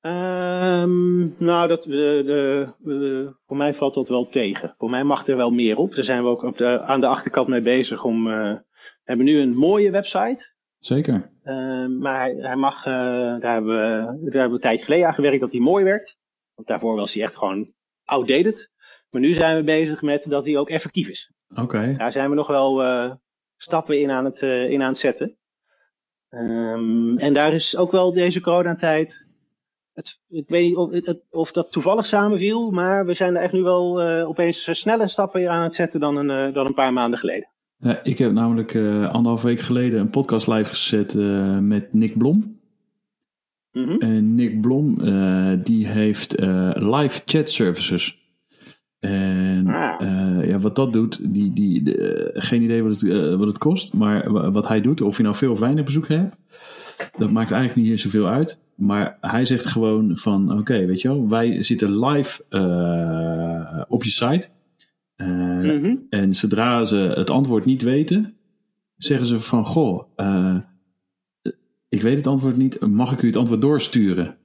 Ehm, 0.00 1.44
nou, 1.44 1.68
dat, 1.68 1.82
de, 1.82 2.22
de, 2.26 2.72
de- 2.78 3.34
voor 3.46 3.56
mij 3.56 3.74
valt 3.74 3.94
dat 3.94 4.08
wel 4.08 4.28
tegen. 4.28 4.74
Voor 4.78 4.90
mij 4.90 5.04
mag 5.04 5.26
er 5.28 5.36
wel 5.36 5.50
meer 5.50 5.76
op. 5.76 5.94
Daar 5.94 6.04
zijn 6.04 6.22
we 6.22 6.28
ook 6.28 6.42
op 6.42 6.56
de, 6.58 6.80
aan 6.80 7.00
de 7.00 7.06
achterkant 7.06 7.48
mee 7.48 7.60
bezig. 7.62 8.04
Om, 8.04 8.30
eh, 8.30 8.52
we 8.52 8.62
hebben 9.04 9.26
nu 9.26 9.40
een 9.40 9.54
mooie 9.56 9.90
website. 9.90 10.52
Zeker. 10.78 11.30
Ehm, 11.42 11.98
maar 11.98 12.18
hij, 12.20 12.34
hij 12.38 12.56
mag, 12.56 12.86
eh, 12.86 12.92
daar, 13.40 13.52
hebben 13.52 13.76
we, 13.76 13.80
daar 14.30 14.40
hebben 14.40 14.48
we 14.48 14.54
een 14.54 14.60
tijdje 14.60 14.84
geleden 14.84 15.06
aan 15.06 15.14
gewerkt 15.14 15.40
dat 15.40 15.52
hij 15.52 15.60
mooi 15.60 15.84
werd. 15.84 16.18
Want 16.54 16.68
daarvoor 16.68 16.96
was 16.96 17.14
hij 17.14 17.22
echt 17.22 17.36
gewoon 17.36 17.72
outdated. 18.04 18.70
Maar 19.12 19.20
nu 19.20 19.32
zijn 19.32 19.56
we 19.56 19.62
bezig 19.62 20.02
met 20.02 20.26
dat 20.28 20.44
hij 20.44 20.56
ook 20.58 20.68
effectief 20.68 21.08
is. 21.08 21.30
Oké. 21.54 21.94
Daar 21.96 22.12
zijn 22.12 22.28
we 22.30 22.34
nog 22.36 22.46
wel 22.46 22.82
eh, 22.82 23.10
stappen 23.56 24.00
in 24.00 24.10
aan 24.10 24.24
het, 24.24 24.40
eh, 24.42 24.70
in 24.70 24.82
aan 24.82 24.88
het 24.88 24.98
zetten. 24.98 25.36
Ehm, 26.28 27.16
en 27.16 27.34
daar 27.34 27.52
is 27.52 27.76
ook 27.76 27.90
wel 27.92 28.12
deze 28.12 28.40
coronatijd. 28.40 29.26
Het, 29.92 30.18
ik 30.28 30.48
weet 30.48 30.64
niet 30.68 30.76
of, 30.76 30.90
het- 30.90 31.22
of 31.30 31.52
dat 31.52 31.72
toevallig 31.72 32.06
samenviel, 32.06 32.70
maar 32.70 33.06
we 33.06 33.14
zijn 33.14 33.36
er 33.36 33.42
echt 33.42 33.52
nu 33.52 33.62
wel 33.62 34.00
eh, 34.00 34.28
opeens 34.28 34.68
snelle 34.80 35.08
stappen 35.08 35.50
aan 35.50 35.62
het 35.62 35.74
zetten 35.74 36.00
dan 36.00 36.16
een, 36.16 36.30
eh, 36.48 36.54
dan 36.54 36.66
een 36.66 36.74
paar 36.74 36.92
maanden 36.92 37.18
geleden. 37.18 37.48
Ja, 37.76 38.00
ik 38.02 38.18
heb 38.18 38.32
namelijk 38.32 38.74
eh 38.74 39.10
anderhalf 39.10 39.42
week 39.42 39.60
geleden 39.60 40.00
een 40.00 40.10
podcast 40.10 40.46
live 40.46 40.68
gezet 40.70 41.14
eh, 41.14 41.58
met 41.58 41.92
Nick 41.92 42.18
Blom. 42.18 42.60
Mhm. 43.72 43.96
En 43.98 44.34
Nick 44.34 44.60
Blom, 44.60 45.00
eh, 45.00 45.52
die 45.62 45.86
heeft 45.86 46.34
eh, 46.34 46.70
live 46.74 47.22
chat 47.24 47.48
services. 47.50 48.21
En 49.02 49.66
Ah. 49.66 50.00
eh, 50.00 50.48
ja, 50.48 50.58
wat 50.58 50.76
dat 50.76 50.92
doet, 50.92 51.18
die, 51.34 51.52
die, 51.52 51.82
de- 51.82 52.30
geen 52.34 52.62
idee 52.62 52.82
wat 52.82 53.00
het, 53.00 53.10
eh, 53.10 53.34
wat 53.34 53.46
het 53.46 53.58
kost. 53.58 53.94
Maar 53.94 54.32
wa- 54.32 54.50
wat 54.50 54.68
hij 54.68 54.80
doet, 54.80 55.00
of 55.00 55.16
je 55.16 55.22
nou 55.22 55.34
veel 55.34 55.50
of 55.50 55.58
weinig 55.58 55.84
bezoek 55.84 56.08
hebt, 56.08 56.36
dat 57.16 57.30
maakt 57.30 57.50
eigenlijk 57.50 57.88
niet 57.88 58.00
zoveel 58.00 58.26
uit. 58.28 58.58
Maar 58.74 59.18
hij 59.20 59.44
zegt 59.44 59.66
gewoon 59.66 60.16
van, 60.16 60.58
oké, 60.58 60.86
weet 60.86 61.00
je 61.00 61.08
wel, 61.08 61.28
wij 61.28 61.62
zitten 61.62 62.04
live 62.06 62.44
eh, 62.48 63.82
op 63.88 64.04
je 64.04 64.10
site. 64.10 64.48
Mhm. 65.16 65.94
en 66.10 66.34
zodra 66.34 66.84
ze 66.84 66.96
het 66.96 67.30
antwoord 67.30 67.64
niet 67.64 67.82
weten, 67.82 68.34
zeggen 68.96 69.26
ze 69.26 69.38
van, 69.38 69.64
goh, 69.64 70.02
ik 71.88 72.02
weet 72.02 72.16
het 72.16 72.26
antwoord 72.26 72.56
niet, 72.56 72.80
mag 72.86 73.12
ik 73.12 73.22
u 73.22 73.26
het 73.26 73.36
antwoord 73.36 73.60
doorsturen? 73.60 74.36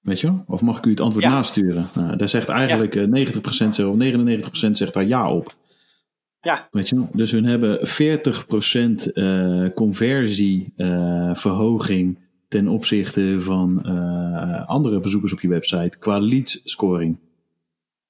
Weet 0.00 0.20
je 0.20 0.26
wel? 0.26 0.44
Of 0.46 0.60
mag 0.60 0.78
ik 0.78 0.86
u 0.86 0.90
het 0.90 1.00
antwoord 1.00 1.24
Ja. 1.24 1.30
nasturen? 1.30 1.86
Nou, 1.94 2.16
daar 2.16 2.28
zegt 2.28 2.48
eigenlijk 2.48 2.94
eh, 2.96 3.04
90% 3.04 3.74
zegt, 3.74 3.88
of 3.88 3.96
99% 3.96 4.70
zegt 4.70 4.94
daar 4.94 5.06
ja 5.06 5.32
op. 5.32 5.54
Ja. 6.40 6.68
Weet 6.70 6.88
je, 6.88 6.96
wel? 6.96 7.08
dus 7.12 7.30
hun 7.30 7.44
hebben 7.44 7.86
40% 7.86 9.12
eh 9.12 9.66
conversieverhoging 9.74 12.26
ten 12.48 12.68
opzichte 12.68 13.36
van 13.40 13.84
eh, 13.84 14.68
andere 14.68 15.00
bezoekers 15.00 15.32
op 15.32 15.40
je 15.40 15.48
website 15.48 15.98
qua 15.98 16.18
lead 16.18 16.60
scoring. 16.64 17.18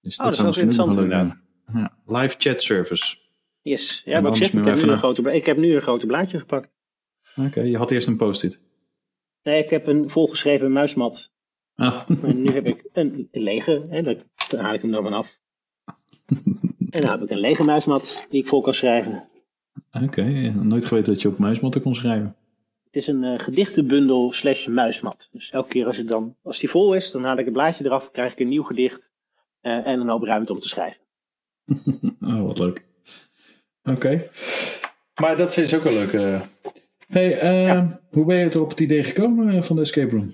Dus 0.01 0.19
Oh, 0.19 0.25
dat 0.25 0.33
is 0.33 0.39
wel 0.41 0.47
interessant 0.47 0.95
zijn. 0.95 1.41
Ja, 1.73 1.93
live 2.07 2.35
chat 2.39 2.63
service. 2.63 3.17
Yes. 3.63 4.03
Ja, 4.05 4.21
maar 4.21 4.31
ik 4.31 4.37
zeg, 4.37 4.53
ik 4.53 4.65
heb, 4.65 4.75
even 4.75 4.87
nu 4.87 4.93
een 4.93 4.99
grote, 4.99 5.35
ik 5.35 5.47
heb 5.47 5.57
nu 5.57 5.75
een 5.75 5.83
grote 5.83 6.07
blaadje 6.07 6.39
gepakt. 6.39 6.71
Oké, 7.37 7.61
je 7.61 7.77
had 7.77 7.91
eerst 7.91 8.09
een 8.09 8.17
post-it. 8.17 8.61
Nee, 9.43 9.65
ik 9.65 9.71
heb 9.71 9.87
een 9.87 10.11
volgeschreven 10.11 10.73
muismat. 10.73 11.31
En 12.23 12.43
nu 12.43 12.51
heb 12.53 12.67
ik 12.67 12.85
een 12.93 13.29
lege, 13.33 13.87
hè, 13.91 14.03
dat, 14.03 14.17
dan 14.49 14.61
haal 14.61 14.75
ik 14.75 14.83
hem 14.83 14.95
er 14.95 15.03
vanaf. 15.03 15.39
En 16.91 17.01
dan 17.01 17.11
heb 17.11 17.23
ik 17.23 17.31
een 17.31 17.39
lege 17.41 17.65
muismat 17.65 18.27
die 18.31 18.41
ik 18.41 18.49
vol 18.49 18.61
kan 18.61 18.75
schrijven. 18.75 19.29
Oké, 20.05 20.23
nooit 20.63 20.85
geweten 20.85 21.13
dat 21.13 21.23
je 21.23 21.29
op 21.29 21.39
muismatten 21.39 21.83
kon 21.83 21.95
schrijven. 21.95 22.37
Het 22.85 22.97
is 22.97 23.07
een 23.07 23.25
eh, 23.25 23.39
gedichtenbundel 23.39 24.33
slash 24.33 24.67
muismat. 24.67 25.29
Dus 25.33 25.51
elke 25.51 25.69
keer 25.69 25.87
als, 25.87 25.97
het 25.97 26.09
dan, 26.09 26.37
als 26.43 26.59
die 26.59 26.71
vol 26.71 26.95
is, 26.95 27.11
dan 27.11 27.25
haal 27.25 27.39
ik 27.39 27.45
het 27.45 27.55
blaadje 27.55 27.85
eraf, 27.85 28.11
krijg 28.11 28.33
ik 28.33 28.39
een 28.41 28.49
nieuw 28.49 28.63
gedicht 28.63 29.13
eh, 29.61 29.87
en 29.87 30.01
een 30.01 30.09
hoop 30.09 30.23
ruimte 30.23 30.53
om 30.53 30.61
te 30.61 30.69
schrijven. 30.69 31.01
Oh, 32.21 32.43
wat 32.47 32.59
leuk. 32.59 32.85
Oké. 33.83 34.31
Maar 35.21 35.37
dat 35.37 35.57
is 35.57 35.75
ook 35.75 35.83
wel 35.83 35.93
leuk. 35.93 36.13
eh. 36.13 36.41
Hey, 37.09 37.99
hoe 38.11 38.25
ben 38.25 38.37
je 38.37 38.49
er 38.51 38.61
op 38.61 38.71
het 38.71 38.81
idee 38.81 39.05
gekomen 39.05 39.65
van 39.65 39.77
de 39.77 39.83
escape 39.83 40.11
room? 40.17 40.31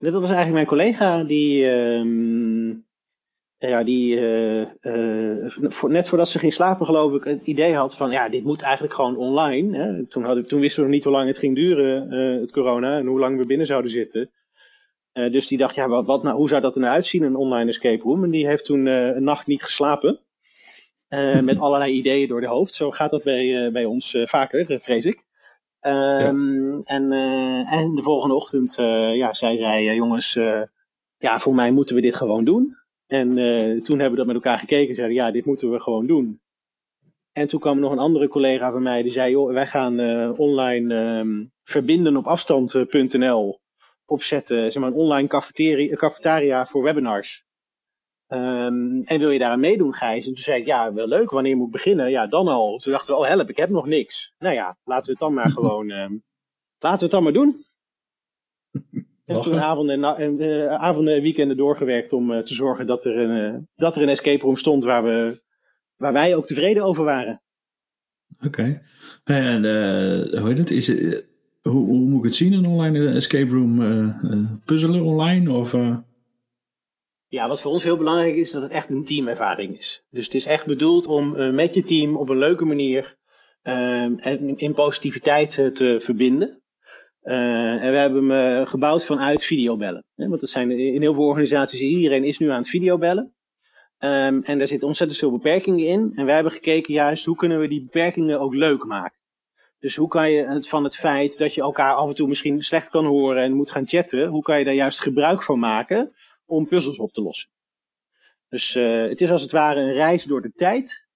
Dit 0.00 0.12
was 0.12 0.22
eigenlijk 0.22 0.52
mijn 0.52 0.66
collega 0.66 1.24
die, 1.24 1.70
ehm, 1.70 2.68
ja, 3.58 3.84
die 3.84 4.16
eh, 4.16 4.60
eh, 4.60 5.50
voor- 5.50 5.90
net 5.90 6.08
voordat 6.08 6.28
ze 6.28 6.38
ging 6.38 6.52
slapen 6.52 6.86
geloof 6.86 7.12
ik 7.12 7.24
het 7.24 7.46
idee 7.46 7.74
had 7.74 7.96
van 7.96 8.10
ja, 8.10 8.28
dit 8.28 8.44
moet 8.44 8.62
eigenlijk 8.62 8.94
gewoon 8.94 9.16
online. 9.16 9.78
Hè. 9.78 10.06
Toen, 10.06 10.24
had 10.24 10.36
ik, 10.36 10.46
toen 10.46 10.60
wisten 10.60 10.78
we 10.78 10.86
nog 10.86 10.94
niet 10.94 11.04
hoe 11.04 11.12
lang 11.12 11.26
het 11.26 11.38
ging 11.38 11.54
duren, 11.54 12.10
eh, 12.10 12.40
het 12.40 12.52
corona, 12.52 12.98
en 12.98 13.06
hoe 13.06 13.18
lang 13.18 13.38
we 13.38 13.46
binnen 13.46 13.66
zouden 13.66 13.90
zitten. 13.90 14.30
Dus 15.12 15.46
die 15.46 15.58
dacht, 15.58 15.74
ja, 15.74 15.88
wat, 15.88 16.06
wat 16.06 16.22
nou, 16.22 16.36
hoe 16.36 16.48
zou 16.48 16.60
dat 16.60 16.74
er 16.74 16.80
nou 16.80 16.94
uitzien, 16.94 17.22
een 17.22 17.36
online 17.36 17.70
escape 17.70 18.02
room? 18.02 18.24
En 18.24 18.30
die 18.30 18.46
heeft 18.46 18.64
toen 18.64 18.86
een 18.86 19.24
nacht 19.24 19.46
niet 19.46 19.62
geslapen. 19.62 20.20
Met 21.42 21.58
allerlei 21.64 21.92
ideeën 21.92 22.28
door 22.28 22.40
de 22.40 22.46
hoofd. 22.46 22.74
Zo 22.74 22.90
gaat 22.90 23.10
dat 23.10 23.22
bij, 23.22 23.72
bij 23.72 23.84
ons 23.84 24.16
vaker, 24.24 24.80
vrees 24.80 25.04
ik. 25.04 25.24
Ehm, 25.80 26.80
en, 26.84 27.12
eh, 27.12 27.72
en 27.72 27.94
de 27.94 28.02
volgende 28.02 28.34
ochtend 28.34 28.78
eh, 28.78 29.16
ja, 29.16 29.32
zei 29.32 29.56
zij, 29.56 29.94
jongens, 29.94 30.36
eh, 30.36 30.62
ja, 31.18 31.38
voor 31.38 31.54
mij 31.54 31.70
moeten 31.70 31.94
we 31.94 32.00
dit 32.00 32.14
gewoon 32.14 32.44
doen. 32.44 32.78
En 33.06 33.28
toen 33.82 33.98
hebben 33.98 34.10
we 34.10 34.16
dat 34.16 34.26
met 34.26 34.34
elkaar 34.34 34.58
gekeken 34.58 34.88
en 34.88 34.94
zeiden, 34.94 35.16
ja, 35.16 35.30
dit 35.30 35.44
moeten 35.44 35.70
we 35.70 35.80
gewoon 35.80 36.06
doen. 36.06 36.40
En 37.32 37.46
toen 37.46 37.60
kwam 37.60 37.78
nog 37.78 37.92
een 37.92 37.98
andere 37.98 38.28
collega 38.28 38.70
van 38.70 38.82
mij 38.82 39.02
die 39.02 39.12
zei, 39.12 39.30
joh, 39.30 39.52
wij 39.52 39.66
gaan 39.66 40.00
online 40.36 40.94
ehm, 40.94 41.44
verbinden 41.64 42.16
op 42.16 42.26
afstand.nl 42.26 43.60
opzetten, 44.04 44.72
zeg 44.72 44.82
maar 44.82 44.90
een 44.90 44.98
online 44.98 45.28
cafetaria 45.96 46.66
voor 46.66 46.82
webinars. 46.82 47.44
Ehm, 48.30 49.00
en 49.04 49.18
wil 49.18 49.30
je 49.30 49.38
daaraan 49.38 49.60
meedoen, 49.60 49.94
Gijs? 49.94 50.26
En 50.26 50.34
toen 50.34 50.42
zei 50.42 50.60
ik, 50.60 50.66
ja, 50.66 50.92
wel 50.92 51.06
leuk, 51.06 51.30
wanneer 51.30 51.56
moet 51.56 51.66
ik 51.66 51.72
beginnen? 51.72 52.10
Ja, 52.10 52.26
dan 52.26 52.48
al. 52.48 52.78
Toen 52.78 52.92
dachten 52.92 53.14
we, 53.14 53.20
oh 53.20 53.26
help, 53.26 53.48
ik 53.48 53.56
heb 53.56 53.70
nog 53.70 53.86
niks. 53.86 54.32
Nou 54.38 54.54
ja, 54.54 54.76
laten 54.84 55.04
we 55.04 55.10
het 55.10 55.20
dan 55.20 55.34
maar 55.34 55.50
gewoon, 55.58 55.90
ehm, 55.90 56.12
laten 56.78 56.98
we 56.98 57.04
het 57.04 57.10
dan 57.10 57.22
maar 57.22 57.32
doen. 57.32 57.64
En 59.24 59.40
toen 59.40 59.60
avonden 59.60 60.04
en, 60.04 60.40
eh, 60.40 60.74
avonden 60.74 61.14
en 61.14 61.22
weekenden 61.22 61.56
doorgewerkt 61.56 62.12
om 62.12 62.32
eh, 62.32 62.42
te 62.42 62.54
zorgen 62.54 62.86
dat 62.86 63.04
er, 63.04 63.18
een, 63.18 63.54
eh, 63.54 63.60
dat 63.76 63.96
er 63.96 64.02
een 64.02 64.08
escape 64.08 64.44
room 64.44 64.56
stond 64.56 64.84
waar, 64.84 65.04
we, 65.04 65.42
waar 65.96 66.12
wij 66.12 66.34
ook 66.36 66.46
tevreden 66.46 66.82
over 66.82 67.04
waren. 67.04 67.42
Oké. 68.46 68.82
Hey, 69.24 69.46
en 69.46 69.62
hoe 70.38 70.48
heet 70.48 70.58
het? 70.58 70.70
Is 70.70 70.88
hoe, 71.62 71.84
hoe 71.86 71.98
moet 71.98 72.18
ik 72.18 72.24
het 72.24 72.34
zien, 72.34 72.52
een 72.52 72.66
online 72.66 73.08
escape 73.08 73.50
room? 73.50 74.14
puzzelen 74.64 75.02
online? 75.02 75.52
Of, 75.52 75.74
Ja, 77.30 77.48
wat 77.48 77.60
voor 77.60 77.70
ons 77.70 77.84
heel 77.84 77.96
belangrijk 77.96 78.36
is, 78.36 78.50
dat 78.50 78.62
het 78.62 78.72
echt 78.72 78.88
een 78.88 79.04
teamervaring 79.04 79.78
is. 79.78 80.04
Dus 80.10 80.24
het 80.24 80.34
is 80.34 80.44
echt 80.44 80.66
bedoeld 80.66 81.06
om 81.06 81.36
eh, 81.36 81.50
met 81.50 81.74
je 81.74 81.82
team 81.82 82.16
op 82.16 82.28
een 82.28 82.38
leuke 82.38 82.64
manier 82.64 83.16
ehm, 83.62 84.14
en 84.18 84.58
in 84.58 84.74
positiviteit 84.74 85.58
eh, 85.58 85.66
te 85.66 86.00
verbinden. 86.00 86.62
En 87.22 87.90
we 87.90 87.96
hebben 87.96 88.28
hem 88.28 88.66
gebouwd 88.66 89.04
vanuit 89.04 89.44
videobellen. 89.44 90.04
Hè, 90.14 90.28
want 90.28 90.40
dat 90.40 90.50
zijn 90.50 90.70
in 90.70 91.00
heel 91.00 91.14
veel 91.14 91.24
organisaties, 91.24 91.80
iedereen 91.80 92.24
is 92.24 92.38
nu 92.38 92.50
aan 92.50 92.58
het 92.58 92.68
videobellen. 92.68 93.34
Ehm, 93.98 94.40
en 94.42 94.58
daar 94.58 94.68
zitten 94.68 94.88
ontzettend 94.88 95.18
veel 95.20 95.30
beperkingen 95.30 95.86
in. 95.86 96.12
En 96.14 96.24
wij 96.24 96.34
hebben 96.34 96.52
gekeken 96.52 96.94
juist, 96.94 97.24
hoe 97.24 97.36
kunnen 97.36 97.60
we 97.60 97.68
die 97.68 97.82
beperkingen 97.82 98.40
ook 98.40 98.54
leuk 98.54 98.84
maken? 98.84 99.18
Dus 99.78 99.96
hoe 99.96 100.08
kan 100.08 100.30
je 100.30 100.46
het 100.46 100.68
van 100.68 100.84
het 100.84 100.96
feit 100.96 101.38
dat 101.38 101.54
je 101.54 101.60
elkaar 101.60 101.94
af 101.94 102.08
en 102.08 102.14
toe 102.14 102.28
misschien 102.28 102.62
slecht 102.62 102.88
kan 102.88 103.04
horen 103.04 103.42
en 103.42 103.52
moet 103.52 103.70
gaan 103.70 103.86
chatten, 103.86 104.28
hoe 104.28 104.42
kan 104.42 104.58
je 104.58 104.64
daar 104.64 104.74
juist 104.74 105.00
gebruik 105.00 105.42
van 105.42 105.58
maken 105.58 106.12
om 106.50 106.68
puzzels 106.68 106.98
op 106.98 107.12
te 107.12 107.22
lossen? 107.22 107.50
Dus 108.48 108.74
eh, 108.74 109.02
het 109.02 109.20
is 109.20 109.30
als 109.30 109.42
het 109.42 109.50
ware 109.50 109.80
een 109.80 109.92
reis 109.92 110.24
door 110.24 110.42
de 110.42 110.52
tijd, 110.56 111.06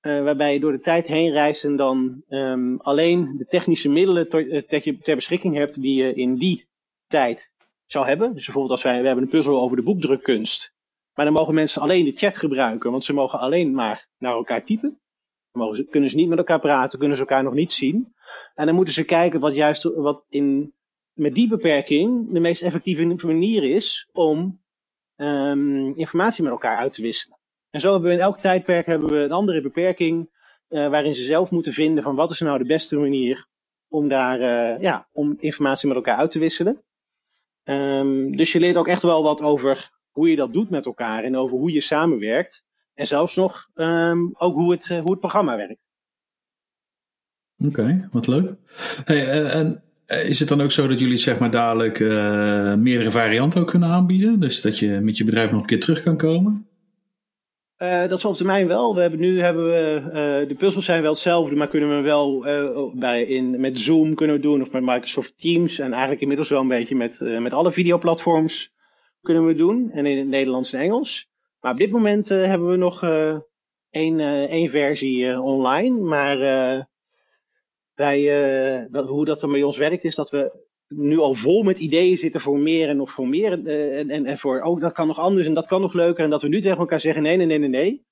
eh, 0.00 0.22
waarbij 0.22 0.52
je 0.52 0.60
door 0.60 0.72
de 0.72 0.80
tijd 0.80 1.06
heen 1.06 1.32
reist 1.32 1.64
en 1.64 1.76
dan 1.76 2.22
ehm, 2.28 2.76
alleen 2.76 3.36
de 3.36 3.46
technische 3.46 3.88
middelen 3.88 4.28
eh, 4.28 4.62
dat 4.68 4.84
je 4.84 4.98
ter 4.98 5.14
beschikking 5.14 5.54
hebt 5.54 5.80
die 5.80 5.94
je 5.94 6.14
in 6.14 6.34
die 6.34 6.68
tijd 7.06 7.52
zou 7.86 8.06
hebben. 8.06 8.34
Dus 8.34 8.44
bijvoorbeeld 8.44 8.72
als 8.72 8.82
wij, 8.82 9.00
we 9.00 9.06
hebben 9.06 9.24
een 9.24 9.30
puzzel 9.30 9.60
over 9.60 9.76
de 9.76 9.82
boekdrukkunst. 9.82 10.76
Maar 11.14 11.24
dan 11.24 11.34
mogen 11.34 11.54
mensen 11.54 11.82
alleen 11.82 12.04
de 12.04 12.16
chat 12.16 12.36
gebruiken, 12.36 12.90
want 12.90 13.04
ze 13.04 13.12
mogen 13.12 13.38
alleen 13.38 13.74
maar 13.74 14.08
naar 14.18 14.32
elkaar 14.32 14.64
typen. 14.64 15.00
Dan 15.52 15.86
kunnen 15.90 16.10
ze 16.10 16.16
niet 16.16 16.28
met 16.28 16.38
elkaar 16.38 16.60
praten, 16.60 16.98
kunnen 16.98 17.16
ze 17.16 17.22
elkaar 17.22 17.42
nog 17.42 17.54
niet 17.54 17.72
zien. 17.72 18.14
En 18.54 18.66
dan 18.66 18.74
moeten 18.74 18.94
ze 18.94 19.04
kijken 19.04 19.40
wat 19.40 19.54
juist 19.54 19.82
wat 19.82 20.26
in, 20.28 20.74
met 21.12 21.34
die 21.34 21.48
beperking 21.48 22.32
de 22.32 22.40
meest 22.40 22.62
effectieve 22.62 23.26
manier 23.26 23.62
is 23.62 24.08
om 24.12 24.60
ehm, 25.18 25.86
informatie 25.86 26.42
met 26.42 26.52
elkaar 26.52 26.76
uit 26.76 26.92
te 26.92 27.02
wisselen. 27.02 27.38
En 27.70 27.80
zo 27.80 27.92
hebben 27.92 28.08
we 28.08 28.16
in 28.16 28.22
elk 28.22 28.38
tijdperk 28.38 28.86
hebben 28.86 29.08
we 29.08 29.18
een 29.18 29.32
andere 29.32 29.60
beperking, 29.60 30.30
eh, 30.68 30.88
waarin 30.88 31.14
ze 31.14 31.22
zelf 31.22 31.50
moeten 31.50 31.72
vinden 31.72 32.02
van 32.02 32.14
wat 32.14 32.30
is 32.30 32.40
nou 32.40 32.58
de 32.58 32.64
beste 32.64 32.96
manier 32.96 33.46
om 33.88 34.08
daar, 34.08 34.40
eh, 34.40 34.82
ja, 34.82 35.08
om 35.12 35.36
informatie 35.38 35.88
met 35.88 35.96
elkaar 35.96 36.16
uit 36.16 36.30
te 36.30 36.38
wisselen. 36.38 36.82
Ehm, 37.64 38.30
dus 38.30 38.52
je 38.52 38.60
leert 38.60 38.76
ook 38.76 38.88
echt 38.88 39.02
wel 39.02 39.22
wat 39.22 39.42
over 39.42 39.90
hoe 40.10 40.30
je 40.30 40.36
dat 40.36 40.52
doet 40.52 40.70
met 40.70 40.86
elkaar 40.86 41.24
en 41.24 41.36
over 41.36 41.56
hoe 41.56 41.72
je 41.72 41.80
samenwerkt. 41.80 42.64
En 42.94 43.06
zelfs 43.06 43.36
nog 43.36 43.68
ehm, 43.74 44.18
ook 44.32 44.54
hoe 44.54 44.72
het, 44.72 44.90
eh, 44.90 45.00
hoe 45.00 45.10
het 45.10 45.20
programma 45.20 45.56
werkt. 45.56 45.86
Oké, 47.66 48.08
wat 48.12 48.26
leuk. 48.26 48.54
Hey, 49.04 49.50
en 49.50 49.82
is 50.08 50.38
het 50.38 50.48
dan 50.48 50.60
ook 50.60 50.70
zo 50.70 50.86
dat 50.86 51.00
jullie 51.00 51.16
zeg 51.16 51.38
maar 51.38 51.50
dadelijk 51.50 52.00
eh, 52.00 52.74
meerdere 52.74 53.10
varianten 53.10 53.60
ook 53.60 53.68
kunnen 53.68 53.88
aanbieden? 53.88 54.40
Dus 54.40 54.60
dat 54.60 54.78
je 54.78 54.88
met 54.88 55.16
je 55.16 55.24
bedrijf 55.24 55.50
nog 55.50 55.60
een 55.60 55.66
keer 55.66 55.80
terug 55.80 56.02
kan 56.02 56.16
komen? 56.16 56.66
Eh, 57.76 58.08
dat 58.08 58.18
is 58.18 58.24
op 58.24 58.36
termijn 58.36 58.66
wel. 58.66 58.94
We 58.94 59.00
hebben 59.00 59.20
nu 59.20 59.40
hebben 59.40 59.64
we, 59.64 60.02
eh, 60.04 60.48
de 60.48 60.54
puzzels 60.58 60.84
zijn 60.84 61.02
wel 61.02 61.10
hetzelfde, 61.10 61.56
maar 61.56 61.68
kunnen 61.68 61.96
we 61.96 62.02
wel 62.02 62.46
eh, 62.46 62.94
bij 62.94 63.22
in, 63.22 63.60
met 63.60 63.78
Zoom 63.78 64.14
kunnen 64.14 64.36
we 64.36 64.42
doen 64.42 64.62
of 64.62 64.70
met 64.70 64.82
Microsoft 64.82 65.38
Teams 65.38 65.78
en 65.78 65.90
eigenlijk 65.90 66.20
inmiddels 66.20 66.48
wel 66.48 66.60
een 66.60 66.68
beetje 66.68 66.96
met, 66.96 67.20
eh, 67.20 67.38
met 67.38 67.52
alle 67.52 67.72
videoplatforms 67.72 68.72
kunnen 69.22 69.46
we 69.46 69.54
doen 69.54 69.90
en 69.90 70.06
in 70.06 70.18
het 70.18 70.28
Nederlands 70.28 70.72
en 70.72 70.80
Engels. 70.80 71.28
Maar 71.60 71.72
op 71.72 71.78
dit 71.78 71.90
moment 71.90 72.30
eh, 72.30 72.44
hebben 72.44 72.68
we 72.68 72.76
nog 72.76 73.02
eh, 73.02 73.36
één, 73.90 74.20
eh, 74.20 74.42
één 74.42 74.68
versie 74.68 75.30
eh, 75.30 75.44
online, 75.44 76.00
maar 76.00 76.40
eh, 76.40 76.82
wij, 77.98 78.18
eh, 78.90 79.06
hoe 79.06 79.24
dat 79.24 79.42
er 79.42 79.48
bij 79.48 79.62
ons 79.62 79.76
werkt 79.76 80.04
is 80.04 80.14
dat 80.14 80.30
we 80.30 80.66
nu 80.88 81.18
al 81.18 81.34
vol 81.34 81.62
met 81.62 81.78
ideeën 81.78 82.16
zitten 82.16 82.40
voor 82.40 82.58
meer 82.58 82.88
en 82.88 82.96
nog 82.96 83.12
voor 83.12 83.28
meer. 83.28 83.66
eh, 83.66 83.98
en, 83.98 84.10
en, 84.10 84.26
en 84.26 84.38
voor, 84.38 84.60
oh, 84.60 84.80
dat 84.80 84.92
kan 84.92 85.06
nog 85.06 85.18
anders 85.18 85.46
en 85.46 85.54
dat 85.54 85.66
kan 85.66 85.80
nog 85.80 85.92
leuker. 85.92 86.24
En 86.24 86.30
dat 86.30 86.42
we 86.42 86.48
nu 86.48 86.60
tegen 86.60 86.78
elkaar 86.78 87.00
zeggen, 87.00 87.22
nee, 87.22 87.36
nee, 87.36 87.46
nee, 87.46 87.58
nee, 87.58 87.68
nee. 87.68 88.06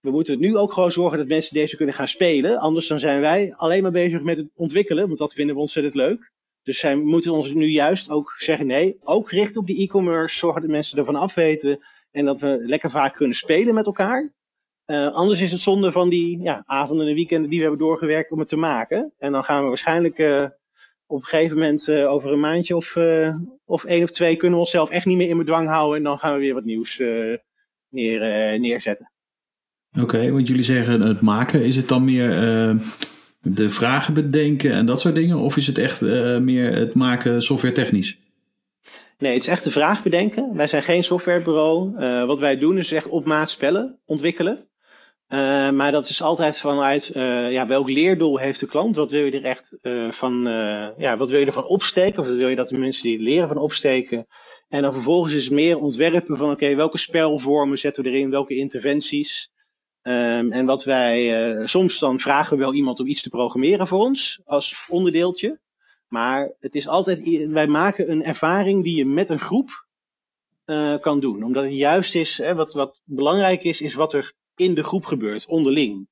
We 0.00 0.10
moeten 0.10 0.38
nu 0.40 0.56
ook 0.56 0.72
gewoon 0.72 0.90
zorgen 0.90 1.18
dat 1.18 1.26
mensen 1.26 1.54
deze 1.54 1.76
kunnen 1.76 1.94
gaan 1.94 2.08
spelen. 2.08 2.58
Anders 2.58 2.86
dan 2.86 2.98
zijn 2.98 3.20
wij 3.20 3.54
alleen 3.54 3.82
maar 3.82 3.90
bezig 3.90 4.22
met 4.22 4.36
het 4.36 4.50
ontwikkelen, 4.54 5.06
want 5.06 5.18
dat 5.18 5.34
vinden 5.34 5.54
we 5.54 5.60
ontzettend 5.60 5.94
leuk. 5.94 6.30
Dus 6.62 6.78
zij 6.78 6.96
moeten 6.96 7.32
ons 7.32 7.52
nu 7.52 7.66
juist 7.66 8.10
ook 8.10 8.34
zeggen, 8.38 8.66
nee, 8.66 8.96
ook 9.02 9.28
gericht 9.28 9.56
op 9.56 9.66
die 9.66 9.82
e-commerce, 9.82 10.38
zorgen 10.38 10.60
dat 10.60 10.70
mensen 10.70 10.98
ervan 10.98 11.16
afweten. 11.16 11.80
En 12.10 12.24
dat 12.24 12.40
we 12.40 12.58
lekker 12.60 12.90
vaak 12.90 13.14
kunnen 13.14 13.36
spelen 13.36 13.74
met 13.74 13.86
elkaar. 13.86 14.32
Eh, 14.86 15.14
anders 15.14 15.40
is 15.40 15.52
het 15.52 15.60
zonde 15.60 15.92
van 15.92 16.08
die 16.08 16.40
ja, 16.40 16.62
avonden 16.66 17.06
en 17.06 17.14
weekenden 17.14 17.50
die 17.50 17.58
we 17.58 17.64
hebben 17.64 17.86
doorgewerkt 17.86 18.32
om 18.32 18.38
het 18.38 18.48
te 18.48 18.56
maken. 18.56 19.12
En 19.18 19.32
dan 19.32 19.44
gaan 19.44 19.62
we 19.62 19.68
waarschijnlijk 19.68 20.18
eh, 20.18 20.44
op 21.06 21.18
een 21.18 21.28
gegeven 21.28 21.56
moment 21.56 21.88
eh, 21.88 22.12
over 22.12 22.32
een 22.32 22.40
maandje 22.40 22.76
of, 22.76 22.96
of 23.64 23.84
één 23.84 24.02
of 24.02 24.10
twee 24.10 24.36
kunnen 24.36 24.54
we 24.54 24.64
onszelf 24.64 24.90
echt 24.90 25.06
niet 25.06 25.16
meer 25.16 25.28
in 25.28 25.38
bedwang 25.38 25.68
houden. 25.68 25.96
En 25.96 26.02
dan 26.02 26.18
gaan 26.18 26.34
we 26.34 26.40
weer 26.40 26.54
wat 26.54 26.64
nieuws 26.64 26.98
neer, 27.88 28.20
neerzetten. 28.60 29.10
Oké, 30.00 30.30
want 30.32 30.48
jullie 30.48 30.62
zeggen 30.62 31.00
het 31.00 31.20
maken. 31.20 31.64
Is 31.64 31.76
het 31.76 31.88
dan 31.88 32.04
meer 32.04 32.28
de 33.40 33.68
vragen 33.68 34.14
bedenken 34.14 34.72
en 34.72 34.86
dat 34.86 35.00
soort 35.00 35.14
dingen? 35.14 35.38
Of 35.38 35.56
is 35.56 35.66
het 35.66 35.78
echt 35.78 36.00
meer 36.40 36.76
het 36.76 36.94
maken 36.94 37.42
software 37.42 37.74
technisch? 37.74 38.18
Nee, 39.18 39.32
het 39.32 39.42
is 39.42 39.48
echt 39.48 39.64
de 39.64 39.70
vraag 39.70 40.02
bedenken. 40.02 40.54
Wij 40.54 40.66
zijn 40.66 40.82
geen 40.82 41.04
softwarebureau. 41.04 41.96
Eh, 41.96 42.26
wat 42.26 42.38
wij 42.38 42.58
doen 42.58 42.78
is 42.78 42.92
echt 42.92 43.08
op 43.08 43.24
maat 43.24 43.50
spellen 43.50 43.98
ontwikkelen. 44.04 44.68
Uh, 45.28 45.70
maar 45.70 45.92
dat 45.92 46.08
is 46.08 46.22
altijd 46.22 46.58
vanuit 46.58 47.14
uh, 47.14 47.52
ja, 47.52 47.66
welk 47.66 47.88
leerdoel 47.88 48.38
heeft 48.38 48.60
de 48.60 48.66
klant? 48.66 48.96
Wat 48.96 49.10
wil 49.10 49.24
je 49.24 49.30
er 49.30 49.44
echt 49.44 49.76
uh, 49.82 50.10
van, 50.10 50.42
ja, 50.96 51.16
wat 51.16 51.28
wil 51.28 51.40
je 51.40 51.46
ervan 51.46 51.66
opsteken? 51.66 52.20
Of 52.20 52.26
wil 52.26 52.48
je 52.48 52.56
dat 52.56 52.68
de 52.68 52.78
mensen 52.78 53.02
die 53.02 53.18
leren 53.18 53.48
van 53.48 53.58
opsteken? 53.58 54.26
En 54.68 54.82
dan 54.82 54.92
vervolgens 54.92 55.34
is 55.34 55.48
meer 55.48 55.78
ontwerpen 55.78 56.36
van 56.36 56.50
oké, 56.50 56.74
welke 56.74 56.98
spelvormen 56.98 57.78
zetten 57.78 58.04
we 58.04 58.10
erin, 58.10 58.30
welke 58.30 58.56
interventies? 58.56 59.50
Um, 60.02 60.52
en 60.52 60.66
wat 60.66 60.84
wij, 60.84 61.56
soms 61.64 61.98
dan 61.98 62.20
vragen 62.20 62.56
we 62.56 62.62
wel 62.62 62.74
iemand 62.74 63.00
om 63.00 63.06
iets 63.06 63.22
te 63.22 63.30
programmeren 63.30 63.86
voor 63.86 64.00
ons 64.00 64.40
als 64.44 64.86
onderdeeltje. 64.88 65.60
Maar 66.08 66.52
het 66.60 66.74
is 66.74 66.88
altijd, 66.88 67.48
wij 67.48 67.66
maken 67.66 68.10
een 68.10 68.24
ervaring 68.24 68.84
die 68.84 68.96
je 68.96 69.06
met 69.06 69.30
een 69.30 69.40
groep 69.40 69.86
kan 71.00 71.20
doen. 71.20 71.42
Omdat 71.42 71.64
het 71.64 71.72
juist 71.72 72.14
is, 72.14 72.38
hè, 72.38 72.54
wat, 72.54 72.72
wat 72.72 73.02
belangrijk 73.04 73.62
is, 73.62 73.80
is 73.80 73.94
wat 73.94 74.12
er 74.12 74.32
in 74.56 74.74
de 74.74 74.82
groep 74.82 75.04
gebeurt, 75.04 75.46
onderling. 75.46 76.08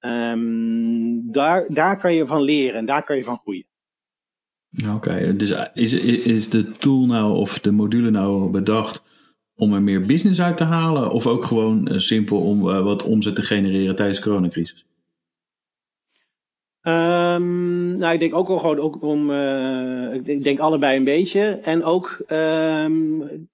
Um, 0.00 1.32
daar, 1.32 1.66
daar 1.68 1.98
kan 1.98 2.14
je 2.14 2.26
van 2.26 2.42
leren 2.42 2.78
en 2.78 2.86
daar 2.86 3.04
kan 3.04 3.16
je 3.16 3.24
van 3.24 3.38
groeien. 3.38 3.66
Oké, 4.80 4.94
okay, 4.94 5.36
dus 5.36 5.54
is, 5.74 5.94
is 6.24 6.50
de 6.50 6.70
tool 6.70 7.06
nou 7.06 7.36
of 7.36 7.58
de 7.58 7.72
module 7.72 8.10
nou 8.10 8.50
bedacht 8.50 9.02
om 9.54 9.72
er 9.72 9.82
meer 9.82 10.00
business 10.00 10.40
uit 10.40 10.56
te 10.56 10.64
halen 10.64 11.10
of 11.10 11.26
ook 11.26 11.44
gewoon 11.44 11.88
uh, 11.92 11.98
simpel 11.98 12.40
om 12.40 12.68
uh, 12.68 12.84
wat 12.84 13.04
omzet 13.04 13.34
te 13.34 13.42
genereren 13.42 13.96
tijdens 13.96 14.18
de 14.18 14.24
coronacrisis? 14.24 14.86
Um, 16.82 17.96
nou, 17.96 18.14
ik 18.14 18.20
denk 18.20 18.34
ook 18.34 18.48
wel 18.48 18.58
gewoon 18.58 18.78
ook 18.78 19.02
om, 19.02 19.30
uh, 19.30 20.14
ik 20.14 20.44
denk 20.44 20.58
allebei 20.58 20.96
een 20.96 21.04
beetje. 21.04 21.40
En 21.42 21.84
ook, 21.84 22.24
um, 22.28 23.48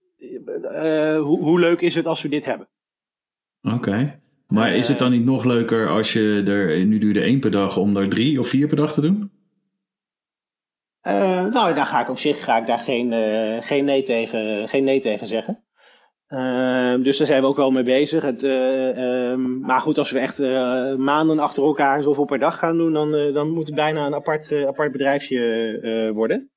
hoe, 1.20 1.39
hoe 1.41 1.61
leuk 1.61 1.81
is 1.81 1.95
het 1.95 2.07
als 2.07 2.22
we 2.22 2.29
dit 2.29 2.45
hebben? 2.45 2.68
Oké. 3.63 4.21
Maar 4.47 4.75
is 4.75 4.89
het 4.89 4.99
dan 4.99 5.11
niet 5.11 5.25
nog 5.25 5.45
leuker 5.45 5.89
als 5.89 6.13
je 6.13 6.43
er, 6.47 6.85
nu 6.85 6.99
doe 6.99 7.13
je 7.13 7.21
er 7.21 7.27
één 7.27 7.41
per 7.41 7.51
dag, 7.51 7.77
om 7.77 7.97
er 7.97 8.09
drie 8.09 8.39
of 8.39 8.49
vier 8.49 8.67
per 8.67 8.77
dag 8.77 8.93
te 8.93 9.01
doen? 9.01 9.31
Uh, 11.07 11.45
nou, 11.45 11.75
daar 11.75 11.87
ga 11.87 12.01
ik 12.01 12.09
op 12.09 12.19
zich 12.19 12.45
ga 12.45 12.57
ik 12.59 12.67
daar 12.67 12.79
geen, 12.79 13.13
uh, 13.13 13.63
geen, 13.63 13.85
nee, 13.85 14.03
tegen, 14.03 14.69
geen 14.69 14.85
nee 14.85 15.01
tegen 15.01 15.27
zeggen. 15.27 15.65
Uh, 16.29 17.03
dus 17.03 17.19
daar 17.19 17.27
zijn 17.27 17.41
we 17.41 17.47
ook 17.47 17.57
wel 17.57 17.71
mee 17.71 17.83
bezig. 17.83 18.23
Het, 18.23 18.43
ehm, 18.43 19.59
maar 19.59 19.81
goed, 19.81 19.99
als 19.99 20.11
we 20.11 20.19
echt 20.19 20.39
maanden 20.99 21.39
achter 21.39 21.63
elkaar 21.63 22.03
zoveel 22.03 22.25
per 22.25 22.39
dag 22.39 22.59
gaan 22.59 22.77
doen, 22.77 22.93
dan, 22.93 23.33
dan 23.33 23.51
moet 23.51 23.67
het 23.67 23.75
bijna 23.75 24.07
een 24.07 24.15
apart, 24.15 24.53
apart 24.67 24.93
bedrijfje 24.93 26.11
worden. 26.15 26.51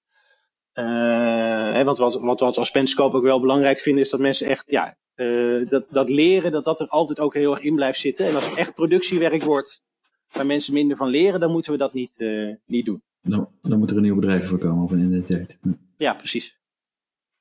Hè, 0.74 1.84
want 1.84 1.98
wat, 1.98 2.14
wat, 2.14 2.40
wat 2.40 2.56
we 2.56 2.60
als 2.60 2.72
Penscope 2.72 3.18
ook 3.18 3.24
wel 3.24 3.40
belangrijk 3.40 3.80
vinden, 3.80 4.04
is 4.04 4.10
dat 4.10 4.20
mensen 4.20 4.48
echt 4.48 4.64
ja, 4.66 4.98
uh, 5.22 5.70
dat, 5.70 5.86
dat 5.90 6.10
leren, 6.10 6.52
dat 6.52 6.64
dat 6.64 6.80
er 6.80 6.88
altijd 6.88 7.20
ook 7.20 7.34
heel 7.34 7.56
erg 7.56 7.64
in 7.64 7.76
blijft 7.76 8.00
zitten. 8.00 8.28
En 8.28 8.36
als 8.36 8.50
het 8.50 8.58
echt 8.58 8.74
productiewerk 8.74 9.44
wordt, 9.44 9.84
waar 10.32 10.46
mensen 10.46 10.74
minder 10.74 10.98
van 10.98 11.08
leren, 11.08 11.40
dan 11.40 11.52
moeten 11.52 11.72
we 11.72 11.78
dat 11.78 11.94
niet, 11.94 12.14
uh, 12.18 12.56
niet 12.66 12.86
doen. 12.86 13.02
Dan, 13.22 13.50
dan 13.62 13.80
moet 13.80 13.90
er 13.90 13.96
een 13.96 14.02
nieuw 14.02 14.16
bedrijf 14.16 14.48
voor 14.48 14.58
komen 14.58 14.84
of 14.84 14.92
een 14.92 15.08
identiteit. 15.08 15.58
Hm. 15.62 15.72
Ja, 15.98 16.14
precies. 16.14 16.60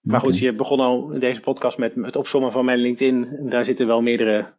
Maar 0.00 0.20
goed, 0.20 0.38
je 0.38 0.54
begon 0.54 0.80
al 0.80 1.10
in 1.10 1.20
deze 1.20 1.40
podcast 1.40 1.78
met 1.78 1.94
het 1.94 2.16
opzommen 2.16 2.52
van 2.52 2.64
mijn 2.64 2.78
LinkedIn. 2.78 3.48
Daar 3.48 3.64
zitten 3.64 3.86
wel 3.86 4.02
meerdere 4.02 4.54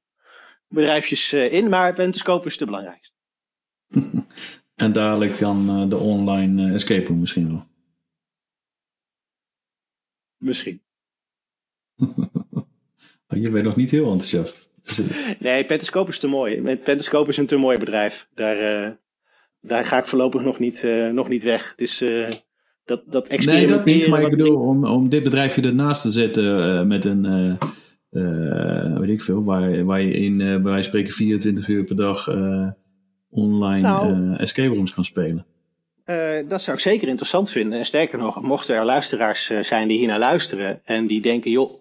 bedrijfjes 0.67 1.34
uh, 1.34 1.53
in, 1.53 1.69
maar 1.69 1.93
Pentoscope 1.93 2.47
is 2.47 2.57
de 2.57 2.65
belangrijkste. 2.65 3.15
en 4.76 4.91
dadelijk 4.91 5.39
dan 5.39 5.89
de 5.89 5.97
online 5.97 6.74
escape 6.74 7.05
room 7.05 7.19
misschien 7.19 7.47
wel. 7.47 7.63
Misschien. 10.38 10.82
Je 13.32 13.51
bent 13.51 13.65
nog 13.65 13.75
niet 13.75 13.91
heel 13.91 14.11
enthousiast. 14.11 14.69
Nee, 15.39 15.65
Pentascope 15.65 16.11
is 16.11 16.19
te 16.19 16.27
mooi. 16.27 16.61
Pentascope 16.61 17.29
is 17.29 17.38
een 17.38 17.45
te 17.45 17.57
mooi 17.57 17.77
bedrijf. 17.77 18.27
Daar, 18.36 18.84
uh, 18.84 18.89
daar 19.61 19.86
ga 19.86 19.97
ik 19.97 20.07
voorlopig 20.07 20.43
nog 20.43 20.59
niet, 20.59 20.84
uh, 20.84 21.09
nog 21.09 21.29
niet 21.29 21.43
weg. 21.43 21.69
Het 21.69 21.82
is 21.82 22.01
uh, 22.01 22.27
dat, 22.86 23.03
dat 23.05 23.29
Nee, 23.29 23.67
dat 23.67 23.86
niet, 23.86 24.07
maar 24.07 24.21
ik 24.21 24.29
bedoel, 24.29 24.59
om, 24.59 24.86
om 24.86 25.09
dit 25.09 25.23
bedrijfje 25.23 25.61
ernaast 25.61 26.01
te 26.01 26.11
zetten 26.11 26.88
met 26.88 27.05
een, 27.05 27.57
weet 28.99 29.09
ik 29.09 29.21
veel, 29.21 29.43
waar, 29.43 29.86
waar 29.86 30.01
je 30.01 30.13
in, 30.13 30.38
bij 30.38 30.47
wijze 30.47 30.73
van 30.73 30.84
spreken 30.84 31.13
24 31.13 31.67
uur 31.67 31.84
per 31.84 31.95
dag 31.95 32.29
online 33.29 33.82
nou, 33.82 34.36
escape 34.36 34.75
rooms 34.75 34.93
kan 34.93 35.03
spelen. 35.03 35.45
dat 36.47 36.61
zou 36.61 36.77
ik 36.77 36.84
zeker 36.84 37.07
interessant 37.07 37.51
vinden. 37.51 37.79
En 37.79 37.86
sterker 37.86 38.17
nog, 38.17 38.41
mochten 38.41 38.75
er 38.75 38.86
luisteraars 38.86 39.51
zijn 39.61 39.88
die 39.88 39.97
hier 39.97 40.07
naar 40.07 40.19
luisteren 40.19 40.82
en 40.84 41.07
die 41.07 41.21
denken, 41.21 41.51
joh, 41.51 41.80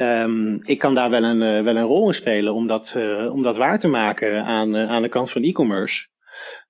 Um, 0.00 0.58
ik 0.62 0.78
kan 0.78 0.94
daar 0.94 1.10
wel 1.10 1.22
een, 1.22 1.42
uh, 1.42 1.64
wel 1.64 1.76
een 1.76 1.84
rol 1.84 2.06
in 2.06 2.14
spelen 2.14 2.54
om 2.54 2.66
dat, 2.66 2.94
uh, 2.96 3.32
om 3.32 3.42
dat 3.42 3.56
waar 3.56 3.78
te 3.78 3.88
maken 3.88 4.44
aan, 4.44 4.76
uh, 4.76 4.90
aan 4.90 5.02
de 5.02 5.08
kant 5.08 5.30
van 5.30 5.42
e-commerce. 5.42 6.08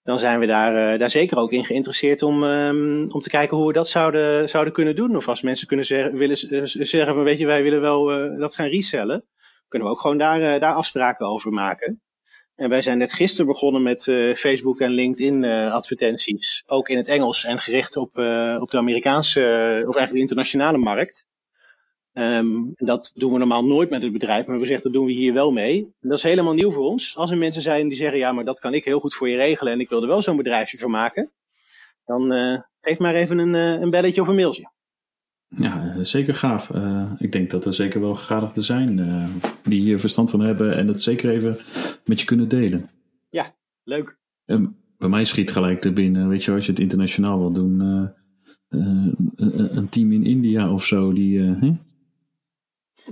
Dan 0.03 0.19
zijn 0.19 0.41
we 0.41 0.47
daar, 0.47 0.99
daar 0.99 1.11
zeker 1.11 1.37
ook 1.37 1.53
in 1.53 1.65
geïnteresseerd 1.65 2.23
om, 2.23 2.43
um, 2.43 3.11
om 3.11 3.21
te 3.21 3.31
kijken 3.31 3.57
hoe 3.57 3.67
we 3.67 3.73
dat 3.73 3.89
zouden, 3.89 4.49
zouden 4.49 4.73
kunnen 4.73 4.97
doen. 4.97 5.17
Of 5.17 5.29
als 5.29 5.43
mensen 5.43 5.67
kunnen 5.67 5.87
zeggen, 5.87 6.17
willen 6.17 6.37
zeggen 6.87 7.15
van 7.15 7.23
weet 7.23 7.39
je, 7.39 7.47
wij 7.47 7.63
willen 7.63 7.81
wel 7.81 8.05
dat 8.39 8.55
gaan 8.55 8.69
resellen. 8.69 9.25
Kunnen 9.69 9.89
we 9.89 9.95
ook 9.95 10.01
gewoon 10.01 10.19
daar, 10.19 10.61
daar 10.61 10.75
afspraken 10.75 11.27
over 11.27 11.53
maken. 11.53 12.03
En 12.55 12.69
wij 12.69 12.83
zijn 12.83 12.99
net 12.99 13.13
gisteren 13.13 13.47
begonnen 13.47 13.83
met 13.83 14.03
Facebook 14.37 14.81
en 14.81 14.91
LinkedIn 14.91 15.45
advertenties. 15.45 16.63
Ook 16.67 16.89
in 16.89 16.97
het 16.97 17.09
Engels 17.09 17.45
en 17.45 17.59
gericht 17.59 17.97
op, 17.97 18.19
op 18.61 18.71
de 18.71 18.79
Amerikaanse, 18.79 19.41
of 19.89 19.97
eigenlijk 19.97 20.13
de 20.13 20.19
internationale 20.19 20.79
markt. 20.79 21.27
Um, 22.19 22.73
dat 22.75 23.13
doen 23.15 23.33
we 23.33 23.39
normaal 23.39 23.65
nooit 23.65 23.91
met 23.91 24.03
het 24.03 24.13
bedrijf, 24.13 24.47
maar 24.47 24.59
we 24.59 24.67
zeggen 24.67 24.83
dat 24.83 24.93
doen 24.93 25.07
we 25.07 25.13
hier 25.13 25.33
wel 25.33 25.53
mee. 25.53 25.83
En 26.01 26.09
dat 26.09 26.17
is 26.17 26.23
helemaal 26.23 26.55
nieuw 26.55 26.71
voor 26.71 26.85
ons. 26.85 27.17
Als 27.17 27.31
er 27.31 27.39
mensen 27.39 27.63
zijn 27.63 27.89
die 27.89 27.97
zeggen, 27.97 28.19
ja, 28.19 28.33
maar 28.33 28.45
dat 28.45 28.59
kan 28.59 28.75
ik 28.75 28.85
heel 28.85 29.01
goed 29.01 29.15
voor 29.15 29.29
je 29.29 29.37
regelen 29.37 29.73
en 29.73 29.81
ik 29.81 29.89
wil 29.89 30.03
er 30.03 30.09
wel 30.09 30.23
zo'n 30.23 30.37
bedrijfje 30.37 30.79
van 30.79 30.91
maken, 30.91 31.31
dan 32.05 32.33
uh, 32.33 32.61
geef 32.81 32.99
maar 32.99 33.15
even 33.15 33.39
een, 33.39 33.55
uh, 33.55 33.81
een 33.81 33.91
belletje 33.91 34.21
of 34.21 34.29
een 34.29 34.35
mailtje. 34.35 34.71
Ja, 35.49 36.03
zeker 36.05 36.35
gaaf. 36.35 36.69
Uh, 36.69 37.13
ik 37.19 37.33
denk 37.33 37.51
dat 37.51 37.65
er 37.65 37.73
zeker 37.73 38.01
wel 38.01 38.15
gegadigden 38.15 38.63
zijn 38.63 39.01
die 39.63 39.81
hier 39.81 40.01
verstand 40.01 40.31
van 40.31 40.41
hebben 40.41 40.77
en 40.77 40.87
dat 40.87 41.01
zeker 41.01 41.31
even 41.31 41.59
met 42.05 42.21
je 42.21 42.27
kunnen 42.27 42.49
delen. 42.49 42.91
Ja, 43.31 43.55
leuk. 43.85 44.19
Um, 44.45 44.77
bij 44.99 45.09
mij 45.09 45.25
schiet 45.25 45.51
gelijk 45.51 45.85
er 45.85 45.93
binnen, 45.93 46.29
weet 46.29 46.45
je, 46.45 46.53
als 46.53 46.65
je 46.65 46.71
het 46.71 46.81
internationaal 46.81 47.39
wil 47.39 47.53
doen, 47.53 47.81
een 49.39 49.89
team 49.89 50.13
in 50.13 50.25
India 50.25 50.73
of 50.73 50.85
zo, 50.85 51.13
die, 51.13 51.59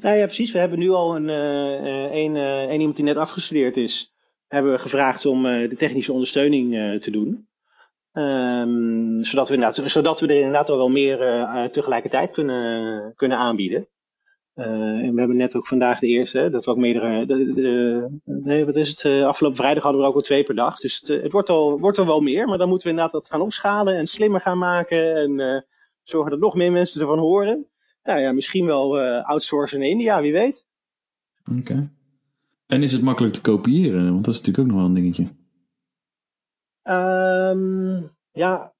nou 0.00 0.16
ja, 0.16 0.24
precies. 0.24 0.52
We 0.52 0.58
hebben 0.58 0.78
nu 0.78 0.90
al 0.90 1.16
een, 1.16 1.28
uh, 1.28 2.14
een, 2.14 2.34
uh, 2.34 2.62
een 2.62 2.78
iemand 2.78 2.96
die 2.96 3.04
net 3.04 3.16
afgestudeerd 3.16 3.76
is, 3.76 4.14
hebben 4.46 4.72
we 4.72 4.78
gevraagd 4.78 5.26
om 5.26 5.42
de 5.42 5.76
technische 5.78 6.12
ondersteuning 6.12 7.00
te 7.00 7.10
doen. 7.10 7.48
Um, 8.12 9.24
zodat, 9.24 9.48
we 9.48 9.88
zodat 9.88 10.20
we 10.20 10.26
er 10.26 10.36
inderdaad 10.36 10.70
al 10.70 10.76
wel 10.76 10.88
meer 10.88 11.18
tegelijkertijd 11.72 12.30
kunnen, 12.30 13.12
kunnen 13.16 13.38
aanbieden. 13.38 13.88
en 14.54 15.14
we 15.14 15.18
hebben 15.18 15.36
net 15.36 15.56
ook 15.56 15.66
vandaag 15.66 15.98
de 15.98 16.06
eerste, 16.06 16.48
dat 16.50 16.64
we 16.64 16.70
ook 16.70 16.76
meerdere. 16.76 17.26
De, 17.26 17.52
de, 17.52 18.08
nee, 18.24 18.64
wat 18.64 18.76
is 18.76 18.88
het? 18.88 19.22
afgelopen 19.24 19.58
vrijdag 19.58 19.82
hadden 19.82 20.00
we 20.00 20.06
ook 20.06 20.14
al 20.14 20.20
twee 20.20 20.42
per 20.42 20.54
dag. 20.54 20.78
Dus 20.78 21.00
het, 21.00 21.22
het, 21.22 21.32
wordt, 21.32 21.48
al, 21.48 21.80
wordt 21.80 21.98
er 21.98 22.06
wel 22.06 22.20
meer, 22.20 22.46
maar 22.46 22.58
dan 22.58 22.68
moeten 22.68 22.86
we 22.86 22.92
inderdaad 22.92 23.20
dat 23.20 23.30
gaan 23.30 23.40
opschalen 23.40 23.96
en 23.96 24.06
slimmer 24.06 24.40
gaan 24.40 24.58
maken. 24.58 25.16
En 25.16 25.64
zorgen 26.02 26.30
dat 26.30 26.40
nog 26.40 26.54
meer 26.54 26.72
mensen 26.72 27.00
ervan 27.00 27.18
horen 27.18 27.68
nou 28.04 28.20
ja, 28.20 28.32
misschien 28.32 28.66
wel 28.66 29.00
uh, 29.00 29.24
outsourcen 29.24 29.82
in 29.82 29.90
India, 29.90 30.20
wie 30.20 30.32
weet. 30.32 30.66
Oké. 31.58 31.90
En 32.66 32.82
is 32.82 32.92
het 32.92 33.02
makkelijk 33.02 33.34
te 33.34 33.40
kopiëren? 33.40 34.12
Want 34.12 34.24
dat 34.24 34.34
is 34.34 34.40
natuurlijk 34.40 34.58
ook 34.58 34.66
nog 34.66 34.76
wel 34.76 34.86
een 34.86 35.02
dingetje. 35.02 35.26
Um, 36.88 38.10
ja, 38.32 38.74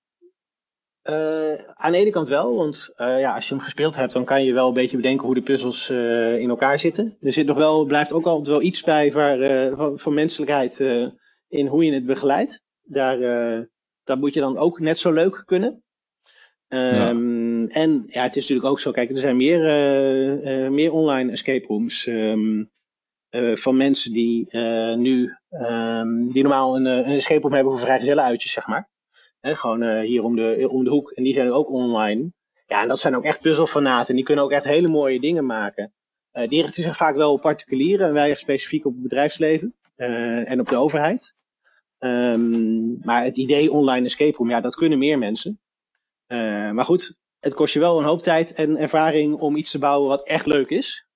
uh, 1.04 1.54
aan 1.74 1.92
de 1.92 1.98
ene 1.98 2.10
kant 2.10 2.28
wel, 2.28 2.56
want 2.56 2.92
uh, 2.96 3.20
ja, 3.20 3.34
als 3.34 3.48
je 3.48 3.54
hem 3.54 3.62
gespeeld 3.62 3.96
hebt, 3.96 4.12
dan 4.12 4.24
kan 4.24 4.44
je 4.44 4.52
wel 4.52 4.68
een 4.68 4.74
beetje 4.74 4.96
bedenken 4.96 5.26
hoe 5.26 5.34
de 5.34 5.42
puzzels 5.42 5.90
uh, 5.90 6.38
in 6.38 6.48
elkaar 6.48 6.78
zitten. 6.78 7.16
Er 7.20 7.32
zit 7.32 7.46
nog 7.46 7.56
wel, 7.56 7.84
blijft 7.84 8.12
ook 8.12 8.24
altijd 8.24 8.46
wel 8.46 8.62
iets 8.62 8.82
bij 8.82 9.12
waar, 9.12 9.76
van, 9.76 9.98
van, 9.98 10.14
menselijkheid 10.14 10.78
in 11.48 11.66
hoe 11.66 11.84
je 11.84 11.92
het 11.92 12.06
begeleidt. 12.06 12.62
Daar, 12.82 13.18
dat 14.04 14.18
moet 14.18 14.34
je 14.34 14.40
dan 14.40 14.58
ook 14.58 14.80
net 14.80 14.98
zo 14.98 15.12
leuk 15.12 15.42
kunnen. 15.46 15.82
Um, 16.74 17.66
En 17.68 18.02
ja, 18.06 18.22
het 18.22 18.36
is 18.36 18.42
natuurlijk 18.42 18.68
ook 18.68 18.80
zo, 18.80 18.90
kijk, 18.90 19.10
er 19.10 19.18
zijn 19.18 19.36
meer, 19.36 19.60
uh, 19.60 20.64
uh, 20.64 20.70
meer 20.70 20.92
online 20.92 21.32
escape 21.32 21.66
rooms 21.66 22.06
um, 22.06 22.70
uh, 23.30 23.56
van 23.56 23.76
mensen 23.76 24.12
die 24.12 24.48
nu, 24.96 25.36
um, 25.50 26.32
die 26.32 26.42
normaal 26.42 26.76
een, 26.76 26.84
een 26.86 27.04
escape 27.04 27.40
room 27.40 27.52
hebben 27.52 27.72
voor 27.72 27.82
vrijgezellenuitjes, 27.82 28.52
zeg 28.52 28.66
maar. 28.66 28.88
Gewoon 29.40 30.00
hier 30.00 30.22
om 30.22 30.36
de, 30.36 30.66
om 30.70 30.84
de 30.84 30.90
hoek. 30.90 31.10
En 31.10 31.22
die 31.22 31.34
zijn 31.34 31.52
ook 31.52 31.70
online. 31.70 32.32
Ja, 32.66 32.82
en 32.82 32.88
dat 32.88 32.98
zijn 32.98 33.16
ook 33.16 33.24
echt 33.24 33.40
puzzelfanaten. 33.40 34.14
Die 34.14 34.24
kunnen 34.24 34.44
ook 34.44 34.50
echt 34.50 34.64
hele 34.64 34.88
mooie 34.88 35.20
dingen 35.20 35.46
maken. 35.46 35.92
die 36.32 36.62
richten 36.62 36.82
zich 36.82 36.96
vaak 36.96 37.16
wel 37.16 37.32
op 37.32 37.40
particulieren 37.40 38.06
en 38.06 38.12
wij 38.12 38.34
specifiek 38.34 38.86
op 38.86 38.92
het 38.92 39.02
bedrijfsleven 39.02 39.74
en 40.46 40.60
op 40.60 40.68
de 40.68 40.76
overheid. 40.76 41.34
maar 43.02 43.24
het 43.24 43.36
idee 43.36 43.72
online 43.72 44.06
escape 44.06 44.36
room, 44.36 44.50
ja, 44.50 44.60
dat 44.60 44.74
kunnen 44.74 44.98
meer 44.98 45.18
mensen. 45.18 45.58
Uh, 46.34 46.70
maar 46.70 46.84
goed, 46.84 47.20
het 47.40 47.54
kost 47.54 47.74
je 47.74 47.80
wel 47.80 47.98
een 47.98 48.04
hoop 48.04 48.22
tijd 48.22 48.52
en 48.52 48.76
ervaring 48.76 49.34
om 49.34 49.56
iets 49.56 49.70
te 49.70 49.78
bouwen 49.78 50.08
wat 50.08 50.26
echt 50.26 50.46
leuk 50.46 50.68
is. 50.68 51.06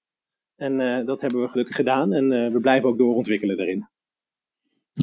En 0.56 0.80
uh, 0.80 1.06
dat 1.06 1.20
hebben 1.20 1.40
we 1.40 1.48
gelukkig 1.48 1.76
gedaan 1.76 2.12
en 2.12 2.32
uh, 2.32 2.52
we 2.52 2.60
blijven 2.60 2.88
ook 2.88 2.98
doorontwikkelen 2.98 3.56
daarin. 3.56 3.88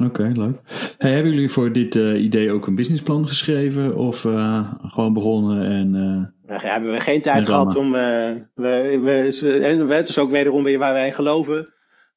Oké, 0.04 0.32
leuk. 0.36 0.60
Hey, 0.98 1.12
hebben 1.12 1.32
jullie 1.32 1.50
voor 1.50 1.72
dit 1.72 1.96
uh, 1.96 2.24
idee 2.24 2.52
ook 2.52 2.68
een 2.68 2.76
businessplan 2.76 3.28
geschreven 3.28 3.96
of 3.98 4.24
uh, 4.24 4.74
gewoon 4.82 5.14
begonnen 5.14 5.66
en... 5.66 5.88
Uh, 5.88 6.50
nou, 6.50 6.68
hebben 6.68 6.92
we 6.92 7.00
geen 7.00 7.22
tijd 7.22 7.46
gehad 7.46 7.76
om... 7.76 7.92
we, 7.92 8.46
we, 8.54 9.62
en 9.64 9.90
het 9.90 10.10
is 10.10 10.18
ook 10.18 10.32
wederom 10.32 10.64
weer 10.64 10.78
waar 10.78 10.94
wij 10.94 11.12
geloven. 11.12 11.74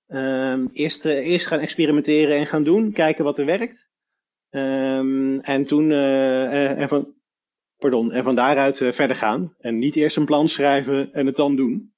Ehm, 0.06 0.66
eerst, 0.72 1.04
eerst 1.04 1.46
gaan 1.46 1.58
experimenteren 1.58 2.36
en 2.36 2.46
gaan 2.46 2.64
doen, 2.64 2.92
kijken 2.92 3.24
wat 3.24 3.38
er 3.38 3.44
werkt. 3.44 3.88
Um, 4.50 5.40
en 5.40 5.64
toen... 5.64 5.90
en, 5.92 6.88
van, 6.88 7.14
pardon, 7.78 8.12
en 8.12 8.24
van 8.24 8.34
daaruit 8.34 8.76
verder 8.76 9.16
gaan. 9.16 9.54
En 9.58 9.78
niet 9.78 9.96
eerst 9.96 10.16
een 10.16 10.24
plan 10.24 10.48
schrijven 10.48 11.12
en 11.12 11.26
het 11.26 11.36
dan 11.36 11.56
doen. 11.56 11.92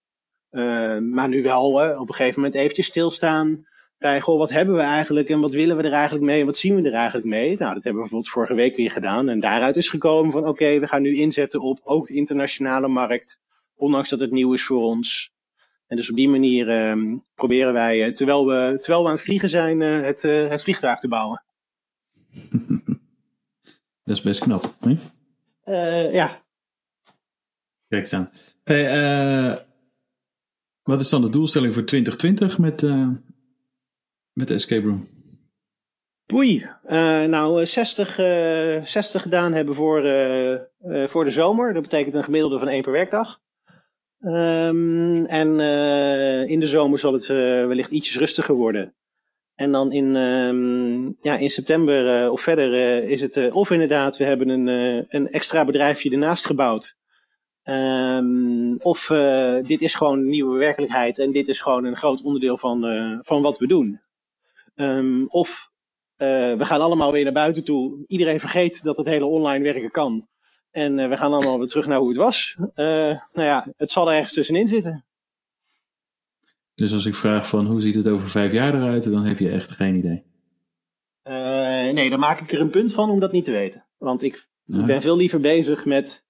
Ehm, 0.50 1.08
maar 1.08 1.28
nu 1.28 1.42
wel 1.42 1.72
op 1.98 2.08
een 2.08 2.14
gegeven 2.14 2.40
moment 2.40 2.58
eventjes 2.58 2.86
stilstaan 2.86 3.66
bij, 4.00 4.20
goh, 4.20 4.38
wat 4.38 4.50
hebben 4.50 4.74
we 4.74 4.80
eigenlijk 4.80 5.28
en 5.28 5.40
wat 5.40 5.52
willen 5.52 5.76
we 5.76 5.82
er 5.82 5.92
eigenlijk 5.92 6.24
mee 6.24 6.40
en 6.40 6.46
wat 6.46 6.56
zien 6.56 6.74
we 6.74 6.88
er 6.88 6.94
eigenlijk 6.94 7.26
mee? 7.26 7.46
Nou, 7.46 7.74
dat 7.74 7.84
hebben 7.84 7.92
we 7.92 7.98
bijvoorbeeld 7.98 8.28
vorige 8.28 8.54
week 8.54 8.76
weer 8.76 8.90
gedaan. 8.90 9.28
En 9.28 9.40
daaruit 9.40 9.76
is 9.76 9.88
gekomen 9.88 10.32
van, 10.32 10.46
oké, 10.46 10.78
we 10.78 10.86
gaan 10.86 11.02
nu 11.02 11.16
inzetten 11.16 11.60
op 11.60 11.80
ook 11.82 12.08
internationale 12.08 12.88
markt, 12.88 13.40
ondanks 13.74 14.08
dat 14.08 14.20
het 14.20 14.30
nieuw 14.30 14.52
is 14.52 14.64
voor 14.64 14.82
ons. 14.82 15.32
En 15.86 15.96
dus 15.96 16.10
op 16.10 16.16
die 16.16 16.28
manier 16.28 16.96
uh, 16.96 17.16
proberen 17.34 17.72
wij, 17.72 18.06
uh, 18.06 18.14
terwijl, 18.14 18.46
we, 18.46 18.76
terwijl 18.80 19.02
we 19.02 19.08
aan 19.08 19.14
het 19.14 19.24
vliegen 19.24 19.48
zijn, 19.48 19.80
het, 19.80 20.22
het 20.22 20.62
vliegtuig 20.62 20.98
te 20.98 21.08
bouwen. 21.08 21.42
dat 24.04 24.16
is 24.16 24.22
best 24.22 24.40
knap, 24.40 24.74
hè? 24.80 24.96
Ja. 26.12 26.42
Kijk 27.88 28.02
eens 28.02 28.12
aan. 28.12 28.30
Hey, 28.64 29.66
wat 30.82 31.00
is 31.00 31.08
dan 31.08 31.22
de 31.22 31.30
doelstelling 31.30 31.74
voor 31.74 31.84
2020 31.84 32.58
met, 32.58 32.82
met 34.32 34.48
de 34.48 34.54
escape 34.54 34.86
room? 34.86 35.08
Poei. 36.30 36.66
Uh, 36.88 37.24
nou, 37.24 37.66
60, 37.66 38.18
uh, 38.18 38.84
60 38.84 39.22
gedaan 39.22 39.52
hebben 39.52 39.74
voor, 39.74 40.04
uh, 40.04 41.08
voor 41.08 41.24
de 41.24 41.30
zomer. 41.30 41.72
Dat 41.72 41.82
betekent 41.82 42.14
een 42.14 42.24
gemiddelde 42.24 42.58
van 42.58 42.68
één 42.68 42.82
per 42.82 42.92
werkdag. 42.92 43.40
Um, 44.20 45.26
en 45.26 45.60
in 46.48 46.60
de 46.60 46.66
zomer 46.66 46.98
zal 46.98 47.12
het 47.12 47.26
wellicht 47.26 47.90
ietsjes 47.90 48.16
rustiger 48.16 48.54
worden. 48.54 48.94
En 49.60 49.72
dan 49.72 49.92
in, 49.92 50.16
um, 50.16 51.16
ja, 51.20 51.36
in 51.36 51.50
september 51.50 52.30
of 52.30 52.40
verder 52.40 53.02
is 53.04 53.20
het 53.20 53.52
of 53.52 53.70
inderdaad, 53.70 54.16
we 54.16 54.24
hebben 54.24 54.48
een, 54.48 54.66
een 55.08 55.30
extra 55.30 55.64
bedrijfje 55.64 56.10
ernaast 56.10 56.46
gebouwd. 56.46 56.96
Um, 57.64 58.76
of 58.78 59.06
dit 59.62 59.80
is 59.80 59.94
gewoon 59.94 60.18
een 60.18 60.28
nieuwe 60.28 60.58
werkelijkheid 60.58 61.18
en 61.18 61.32
dit 61.32 61.48
is 61.48 61.60
gewoon 61.60 61.84
een 61.84 61.96
groot 61.96 62.22
onderdeel 62.22 62.56
van, 62.56 62.80
van 63.22 63.42
wat 63.42 63.58
we 63.58 63.66
doen. 63.66 64.00
Um, 64.74 65.26
of 65.28 65.70
we 66.16 66.56
gaan 66.64 66.80
allemaal 66.80 67.12
weer 67.12 67.24
naar 67.24 67.32
buiten 67.32 67.64
toe. 67.64 68.04
Iedereen 68.06 68.40
vergeet 68.40 68.82
dat 68.82 68.96
het 68.96 69.06
hele 69.06 69.24
online 69.26 69.64
werken 69.64 69.90
kan. 69.90 70.28
En 70.70 71.08
we 71.08 71.16
gaan 71.16 71.32
allemaal 71.32 71.58
weer 71.58 71.68
terug 71.68 71.86
naar 71.86 71.98
hoe 71.98 72.08
het 72.08 72.16
was. 72.16 72.56
Nou 72.74 73.18
ja, 73.32 73.66
het 73.76 73.90
zal 73.90 74.08
er 74.08 74.14
ergens 74.14 74.32
tussenin 74.32 74.68
zitten. 74.68 75.04
Dus 76.80 76.92
als 76.92 77.06
ik 77.06 77.14
vraag 77.14 77.48
van 77.48 77.66
hoe 77.66 77.80
ziet 77.80 77.94
het 77.94 78.08
over 78.08 78.28
vijf 78.28 78.52
jaar 78.52 78.74
eruit, 78.74 79.12
dan 79.12 79.24
heb 79.24 79.38
je 79.38 79.50
echt 79.50 79.70
geen 79.70 79.94
idee. 79.94 80.22
nee, 81.92 82.10
dan 82.10 82.20
maak 82.20 82.40
ik 82.40 82.52
er 82.52 82.60
een 82.60 82.70
punt 82.70 82.92
van 82.92 83.10
om 83.10 83.20
dat 83.20 83.32
niet 83.32 83.44
te 83.44 83.50
weten. 83.50 83.86
Want 83.98 84.22
ik 84.22 84.48
ja. 84.64 84.84
ben 84.84 85.00
veel 85.00 85.16
liever 85.16 85.40
bezig 85.40 85.84
met 85.84 86.26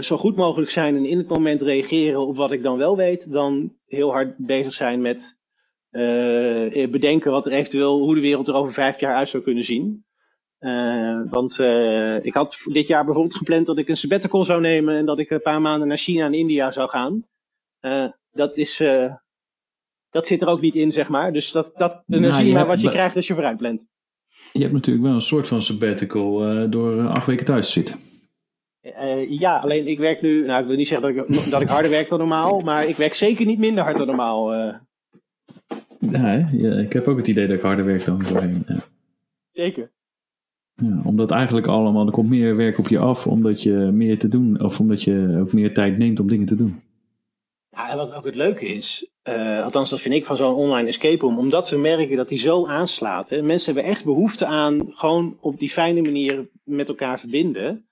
zo 0.00 0.16
goed 0.16 0.36
mogelijk 0.36 0.70
zijn 0.70 0.96
en 0.96 1.04
in 1.04 1.18
het 1.18 1.28
moment 1.28 1.62
reageren 1.62 2.26
op 2.26 2.36
wat 2.36 2.52
ik 2.52 2.62
dan 2.62 2.78
wel 2.78 2.96
weet, 2.96 3.32
dan 3.32 3.76
heel 3.86 4.10
hard 4.10 4.36
bezig 4.36 4.74
zijn 4.74 5.00
met 5.00 5.38
uh, 5.90 6.90
bedenken 6.90 7.30
wat 7.30 7.46
er 7.46 7.52
eventueel, 7.52 7.98
hoe 7.98 8.14
de 8.14 8.20
wereld 8.20 8.48
er 8.48 8.54
over 8.54 8.72
vijf 8.72 9.00
jaar 9.00 9.14
uit 9.14 9.28
zou 9.28 9.42
kunnen 9.42 9.64
zien. 9.64 10.04
Uh, 10.60 11.20
want 11.30 11.58
uh, 11.58 12.24
ik 12.24 12.34
had 12.34 12.60
dit 12.64 12.86
jaar 12.86 13.04
bijvoorbeeld 13.04 13.36
gepland 13.36 13.66
dat 13.66 13.78
ik 13.78 13.88
een 13.88 13.96
sabbatical 13.96 14.44
zou 14.44 14.60
nemen 14.60 14.96
en 14.96 15.06
dat 15.06 15.18
ik 15.18 15.30
een 15.30 15.42
paar 15.42 15.60
maanden 15.60 15.88
naar 15.88 15.98
China 15.98 16.26
en 16.26 16.34
India 16.34 16.70
zou 16.70 16.88
gaan. 16.88 17.26
dat 18.32 18.56
is, 18.56 18.82
dat 20.14 20.26
zit 20.26 20.42
er 20.42 20.48
ook 20.48 20.60
niet 20.60 20.74
in, 20.74 20.92
zeg 20.92 21.08
maar. 21.08 21.32
Dus 21.32 21.52
dat, 21.52 21.70
dat, 21.76 22.02
dan 22.06 22.20
nou, 22.20 22.34
zie 22.34 22.46
je 22.46 22.52
maar 22.52 22.66
wat 22.66 22.80
je 22.80 22.90
krijgt 22.90 23.16
als 23.16 23.26
je 23.26 23.34
vooruit 23.34 23.56
plant. 23.56 23.86
Je 24.52 24.60
hebt 24.60 24.72
natuurlijk 24.72 25.06
wel 25.06 25.14
een 25.14 25.20
soort 25.20 25.48
van 25.48 25.62
sabbatical 25.62 26.38
door 26.70 27.06
acht 27.06 27.26
weken 27.26 27.44
thuis 27.44 27.66
te 27.66 27.72
zitten. 27.72 27.96
ja, 29.28 29.56
alleen 29.56 29.86
ik 29.86 29.98
werk 29.98 30.22
nu, 30.22 30.46
nou 30.46 30.60
ik 30.60 30.66
wil 30.66 30.76
niet 30.76 30.88
zeggen 30.88 31.14
dat 31.14 31.26
ik, 31.26 31.50
dat 31.50 31.62
ik 31.62 31.68
harder 31.68 31.90
werk 31.90 32.08
dan 32.08 32.18
normaal, 32.18 32.60
maar 32.60 32.88
ik 32.88 32.96
werk 32.96 33.14
zeker 33.14 33.46
niet 33.46 33.58
minder 33.58 33.84
hard 33.84 33.96
dan 33.96 34.06
normaal. 34.06 34.54
Ja, 35.98 36.48
ja, 36.52 36.72
ik 36.72 36.92
heb 36.92 37.08
ook 37.08 37.16
het 37.16 37.28
idee 37.28 37.46
dat 37.46 37.56
ik 37.56 37.62
harder 37.62 37.84
werk 37.84 38.04
dan 38.04 38.22
voorheen. 38.22 38.62
Ja. 38.66 38.76
Zeker. 39.52 39.90
Ja, 40.74 41.00
omdat 41.04 41.30
eigenlijk 41.30 41.66
allemaal, 41.66 42.06
er 42.06 42.12
komt 42.12 42.28
meer 42.28 42.56
werk 42.56 42.78
op 42.78 42.88
je 42.88 42.98
af 42.98 43.26
omdat 43.26 43.62
je 43.62 43.74
meer 43.92 44.18
te 44.18 44.28
doen, 44.28 44.62
of 44.62 44.80
omdat 44.80 45.02
je 45.02 45.36
ook 45.40 45.52
meer 45.52 45.74
tijd 45.74 45.98
neemt 45.98 46.20
om 46.20 46.28
dingen 46.28 46.46
te 46.46 46.56
doen. 46.56 46.82
Ja, 47.74 47.90
en 47.90 47.96
wat 47.96 48.12
ook 48.12 48.24
het 48.24 48.34
leuke 48.34 48.66
is, 48.66 49.10
uh, 49.28 49.64
althans 49.64 49.90
dat 49.90 50.00
vind 50.00 50.14
ik 50.14 50.24
van 50.24 50.36
zo'n 50.36 50.54
online 50.54 50.88
escape 50.88 51.24
room, 51.24 51.38
omdat 51.38 51.70
we 51.70 51.76
merken 51.76 52.16
dat 52.16 52.28
die 52.28 52.38
zo 52.38 52.66
aanslaat. 52.66 53.28
Hè, 53.28 53.42
mensen 53.42 53.74
hebben 53.74 53.92
echt 53.92 54.04
behoefte 54.04 54.46
aan 54.46 54.92
gewoon 54.94 55.38
op 55.40 55.58
die 55.58 55.70
fijne 55.70 56.02
manier 56.02 56.48
met 56.64 56.88
elkaar 56.88 57.18
verbinden. 57.18 57.88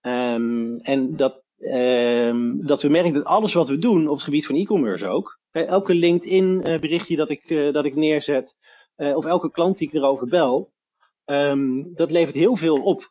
Um, 0.00 0.80
en 0.80 1.16
dat, 1.16 1.42
um, 1.58 2.66
dat 2.66 2.82
we 2.82 2.88
merken 2.88 3.14
dat 3.14 3.24
alles 3.24 3.52
wat 3.54 3.68
we 3.68 3.78
doen 3.78 4.08
op 4.08 4.14
het 4.14 4.24
gebied 4.24 4.46
van 4.46 4.56
e-commerce 4.56 5.06
ook, 5.06 5.40
elke 5.50 5.94
LinkedIn 5.94 6.62
eh, 6.62 6.80
berichtje 6.80 7.16
dat 7.16 7.30
ik, 7.30 7.44
eh, 7.44 7.72
dat 7.72 7.84
ik 7.84 7.94
neerzet, 7.94 8.56
eh, 8.94 9.16
of 9.16 9.24
elke 9.24 9.50
klant 9.50 9.78
die 9.78 9.88
ik 9.88 9.94
erover 9.94 10.26
bel, 10.26 10.72
um, 11.24 11.94
dat 11.94 12.10
levert 12.10 12.34
heel 12.34 12.56
veel 12.56 12.74
op. 12.74 13.08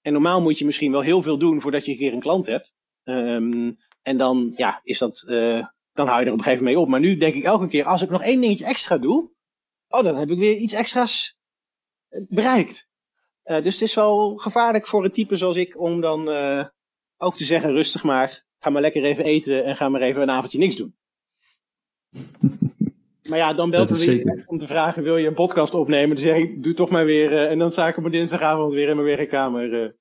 En 0.00 0.12
normaal 0.12 0.40
moet 0.40 0.58
je 0.58 0.64
misschien 0.64 0.92
wel 0.92 1.00
heel 1.00 1.22
veel 1.22 1.38
doen 1.38 1.60
voordat 1.60 1.84
je 1.84 1.92
een 1.92 1.98
keer 1.98 2.12
een 2.12 2.20
klant 2.20 2.46
hebt. 2.46 2.72
Um, 3.04 3.76
en 4.02 4.18
dan, 4.18 4.52
ja, 4.56 4.80
is 4.84 4.98
dat, 4.98 5.24
uh, 5.26 5.66
dan 5.92 6.06
hou 6.06 6.20
je 6.20 6.26
er 6.26 6.32
op 6.32 6.38
een 6.38 6.44
gegeven 6.44 6.64
moment 6.64 6.64
mee 6.64 6.78
op. 6.78 6.88
Maar 6.88 7.00
nu 7.00 7.16
denk 7.16 7.34
ik 7.34 7.44
elke 7.44 7.68
keer, 7.68 7.84
als 7.84 8.02
ik 8.02 8.10
nog 8.10 8.22
één 8.22 8.40
dingetje 8.40 8.64
extra 8.64 8.98
doe, 8.98 9.30
oh, 9.88 10.04
dan 10.04 10.16
heb 10.16 10.30
ik 10.30 10.38
weer 10.38 10.56
iets 10.56 10.72
extra's 10.72 11.36
bereikt. 12.28 12.88
Uh, 13.44 13.62
dus 13.62 13.72
het 13.72 13.82
is 13.82 13.94
wel 13.94 14.36
gevaarlijk 14.36 14.86
voor 14.86 15.04
een 15.04 15.12
type 15.12 15.36
zoals 15.36 15.56
ik 15.56 15.80
om 15.80 16.00
dan 16.00 16.28
uh, 16.28 16.64
ook 17.16 17.36
te 17.36 17.44
zeggen, 17.44 17.72
rustig 17.72 18.02
maar, 18.02 18.44
ga 18.58 18.70
maar 18.70 18.82
lekker 18.82 19.04
even 19.04 19.24
eten 19.24 19.64
en 19.64 19.76
ga 19.76 19.88
maar 19.88 20.00
even 20.00 20.22
een 20.22 20.30
avondje 20.30 20.58
niks 20.58 20.76
doen. 20.76 20.94
Maar 23.28 23.38
ja, 23.38 23.52
dan 23.52 23.70
belt 23.70 23.90
er 23.90 23.96
weer 23.96 24.44
om 24.46 24.58
te 24.58 24.66
vragen, 24.66 25.02
wil 25.02 25.16
je 25.16 25.26
een 25.26 25.34
podcast 25.34 25.74
opnemen? 25.74 26.16
Dan 26.16 26.24
zeg 26.24 26.36
ik, 26.36 26.62
doe 26.62 26.74
toch 26.74 26.90
maar 26.90 27.04
weer. 27.04 27.32
Uh, 27.32 27.50
en 27.50 27.58
dan 27.58 27.70
sta 27.70 27.88
ik 27.88 27.96
op 27.96 28.02
mijn 28.02 28.14
dinsdagavond 28.14 28.72
weer 28.72 28.88
in 28.88 28.96
mijn 28.96 29.16
werkkamer 29.16 29.94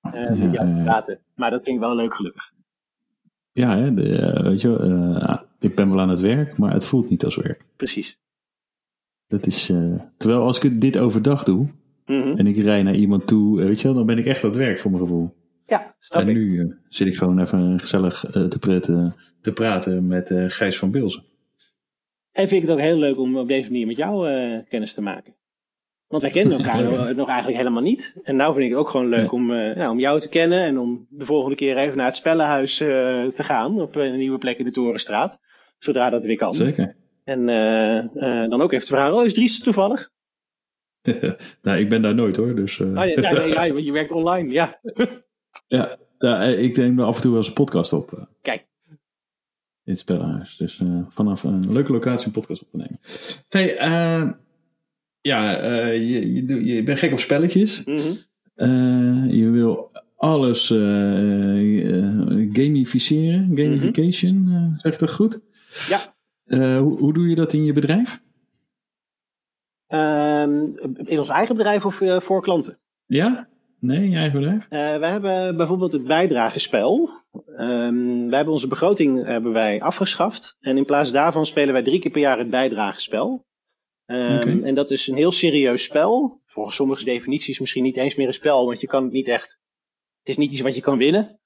ja, 0.00 0.26
te 0.64 0.80
praten. 0.84 1.20
Maar 1.34 1.50
dat 1.50 1.62
vind 1.62 1.76
ik 1.76 1.82
wel 1.82 1.94
leuk 1.94 2.14
gelukkig. 2.14 2.52
Ja, 3.52 3.78
hè, 3.78 3.94
de, 3.94 4.40
weet 4.42 4.60
je, 4.60 5.40
ik 5.60 5.74
ben 5.74 5.88
wel 5.88 6.00
aan 6.00 6.08
het 6.08 6.20
werk, 6.20 6.58
maar 6.58 6.72
het 6.72 6.84
voelt 6.84 7.10
niet 7.10 7.24
als 7.24 7.36
werk. 7.36 7.64
Precies. 7.76 8.18
Dat 9.26 9.46
is, 9.46 9.72
terwijl 10.16 10.40
als 10.42 10.58
ik 10.60 10.80
dit 10.80 10.98
overdag 10.98 11.44
doe, 11.44 11.68
mm 12.06 12.22
-hmm. 12.22 12.36
en 12.36 12.46
ik 12.46 12.56
rij 12.56 12.82
naar 12.82 12.94
iemand 12.94 13.26
toe, 13.26 13.60
weet 13.60 13.80
je 13.80 13.86
wel, 13.86 13.96
dan 13.96 14.06
ben 14.06 14.18
ik 14.18 14.26
echt 14.26 14.44
aan 14.44 14.50
het 14.50 14.58
werk 14.58 14.78
voor 14.78 14.90
mijn 14.90 15.02
gevoel. 15.02 15.34
Ja, 15.66 15.94
snap 15.98 16.22
en 16.22 16.28
ik. 16.28 16.34
nu 16.34 16.76
zit 16.88 17.06
ik 17.06 17.16
gewoon 17.16 17.40
even 17.40 17.80
gezellig 17.80 18.20
te, 18.20 18.58
praten, 18.60 19.16
te 19.40 19.52
praten 19.52 20.06
met 20.06 20.32
Gijs 20.46 20.78
van 20.78 20.90
Bilzen. 20.90 21.24
En 22.32 22.48
vind 22.48 22.62
ik 22.62 22.68
het 22.68 22.76
ook 22.76 22.84
heel 22.84 22.98
leuk 22.98 23.18
om 23.18 23.36
op 23.36 23.48
deze 23.48 23.70
manier 23.70 23.86
met 23.86 23.96
jou 23.96 24.30
uh, 24.30 24.58
kennis 24.68 24.94
te 24.94 25.02
maken. 25.02 25.34
Want 26.10 26.22
wij 26.22 26.30
kennen 26.30 26.58
elkaar 26.58 26.82
nog, 26.82 27.14
nog, 27.14 27.28
eigenlijk 27.28 27.58
helemaal 27.58 27.82
niet. 27.82 28.14
En 28.22 28.36
nou 28.36 28.52
vind 28.52 28.64
ik 28.64 28.70
het 28.70 28.80
ook 28.80 28.88
gewoon 28.88 29.08
leuk 29.08 29.32
om, 29.32 29.50
uh, 29.50 29.76
nou, 29.76 29.90
om 29.90 29.98
jou 29.98 30.20
te 30.20 30.28
kennen 30.28 30.60
en 30.60 30.78
om 30.78 31.06
de 31.08 31.24
volgende 31.24 31.56
keer 31.56 31.76
even 31.76 31.96
naar 31.96 32.06
het 32.06 32.16
Spellenhuis 32.16 32.80
uh, 32.80 32.88
te 33.26 33.44
gaan. 33.44 33.80
Op 33.80 33.96
een 33.96 34.18
nieuwe 34.18 34.38
plek 34.38 34.58
in 34.58 34.64
de 34.64 34.70
Torenstraat. 34.70 35.40
Zodra 35.78 36.10
dat 36.10 36.22
weer 36.22 36.36
kan. 36.36 36.54
Zeker. 36.54 36.96
En 37.24 37.46
dan 38.50 38.62
ook 38.62 38.72
even 38.72 38.86
te 38.86 38.92
vragen, 38.92 39.14
oh 39.14 39.24
is 39.24 39.34
Dries 39.34 39.60
toevallig? 39.60 40.10
nou, 41.62 41.78
ik 41.78 41.88
ben 41.88 42.02
daar 42.02 42.14
nooit 42.14 42.36
hoor. 42.36 42.54
Dus, 42.54 42.80
ah, 42.80 43.08
ja, 43.08 43.30
ja, 43.30 43.64
je 43.86 43.92
werkt 43.92 44.12
online, 44.12 44.52
ja. 44.52 44.80
ja, 45.66 45.96
ja, 46.18 46.42
ik 46.42 46.76
neem 46.76 47.00
af 47.00 47.16
en 47.16 47.22
toe 47.22 47.30
wel 47.30 47.40
eens 47.40 47.48
een 47.48 47.54
podcast 47.54 47.92
op. 47.92 48.28
Kijk 48.42 48.68
in 49.84 49.96
het 49.96 49.98
spellenhuis. 49.98 50.56
Dus 50.56 50.80
vanaf 51.08 51.42
een 51.42 51.72
leuke 51.72 51.92
locatie 51.92 52.26
een 52.26 52.32
podcast 52.32 52.62
op 52.62 52.68
te 52.68 52.76
nemen. 52.76 53.00
Hey, 53.48 53.88
uh, 53.88 54.30
ja, 55.20 55.64
uh, 55.64 55.92
je, 55.92 56.32
je, 56.34 56.64
je, 56.64 56.82
bent 56.82 56.98
gek 56.98 57.12
op 57.12 57.18
spelletjes. 57.18 57.84
Mm 57.84 57.96
-hmm. 57.96 59.30
je 59.30 59.50
wil 59.50 59.90
alles 60.16 60.66
gamificeren, 62.52 63.50
gamification, 63.54 64.34
mm 64.34 64.54
-hmm. 64.54 64.74
zeg 64.78 64.96
dat 64.96 65.12
goed? 65.12 65.40
Ja. 65.88 65.98
Hoe, 66.78 66.98
hoe, 66.98 67.12
doe 67.12 67.28
je 67.28 67.34
dat 67.34 67.52
in 67.52 67.64
je 67.64 67.72
bedrijf? 67.72 68.22
Ehm, 69.86 70.64
in 71.04 71.18
ons 71.18 71.28
eigen 71.28 71.56
bedrijf 71.56 71.84
of 71.84 72.02
voor 72.22 72.42
klanten? 72.42 72.78
Ja? 73.06 73.48
Nee, 73.80 74.04
in 74.04 74.10
je 74.10 74.16
eigen 74.16 74.40
bedrijf? 74.40 74.64
Uh, 74.64 75.00
wij 75.00 75.10
hebben 75.10 75.56
bijvoorbeeld 75.56 75.92
het 75.92 76.04
bijdragespel. 76.04 77.10
Um, 77.58 78.26
wij 78.26 78.36
hebben 78.36 78.52
onze 78.52 78.68
begroting 78.68 79.24
hebben 79.24 79.52
wij 79.52 79.82
afgeschaft. 79.82 80.56
En 80.60 80.76
in 80.76 80.84
plaats 80.84 81.12
daarvan 81.12 81.46
spelen 81.46 81.72
wij 81.72 81.82
drie 81.82 82.00
keer 82.00 82.10
per 82.10 82.20
jaar 82.20 82.38
het 82.38 82.50
bijdragespel. 82.50 83.46
Ehm. 84.10 84.64
En 84.64 84.74
dat 84.74 84.90
is 84.90 85.06
een 85.06 85.16
heel 85.16 85.32
serieus 85.32 85.82
spel. 85.82 86.40
Volgens 86.46 86.76
sommige 86.76 87.04
definities 87.04 87.58
misschien 87.58 87.82
niet 87.82 87.96
eens 87.96 88.14
meer 88.14 88.26
een 88.26 88.34
spel, 88.34 88.66
want 88.66 88.80
je 88.80 88.86
kan 88.86 89.02
het 89.02 89.12
niet 89.12 89.28
echt. 89.28 89.60
Het 90.18 90.28
is 90.28 90.36
niet 90.36 90.52
iets 90.52 90.60
wat 90.60 90.74
je 90.74 90.80
kan 90.80 90.98
winnen. 90.98 91.40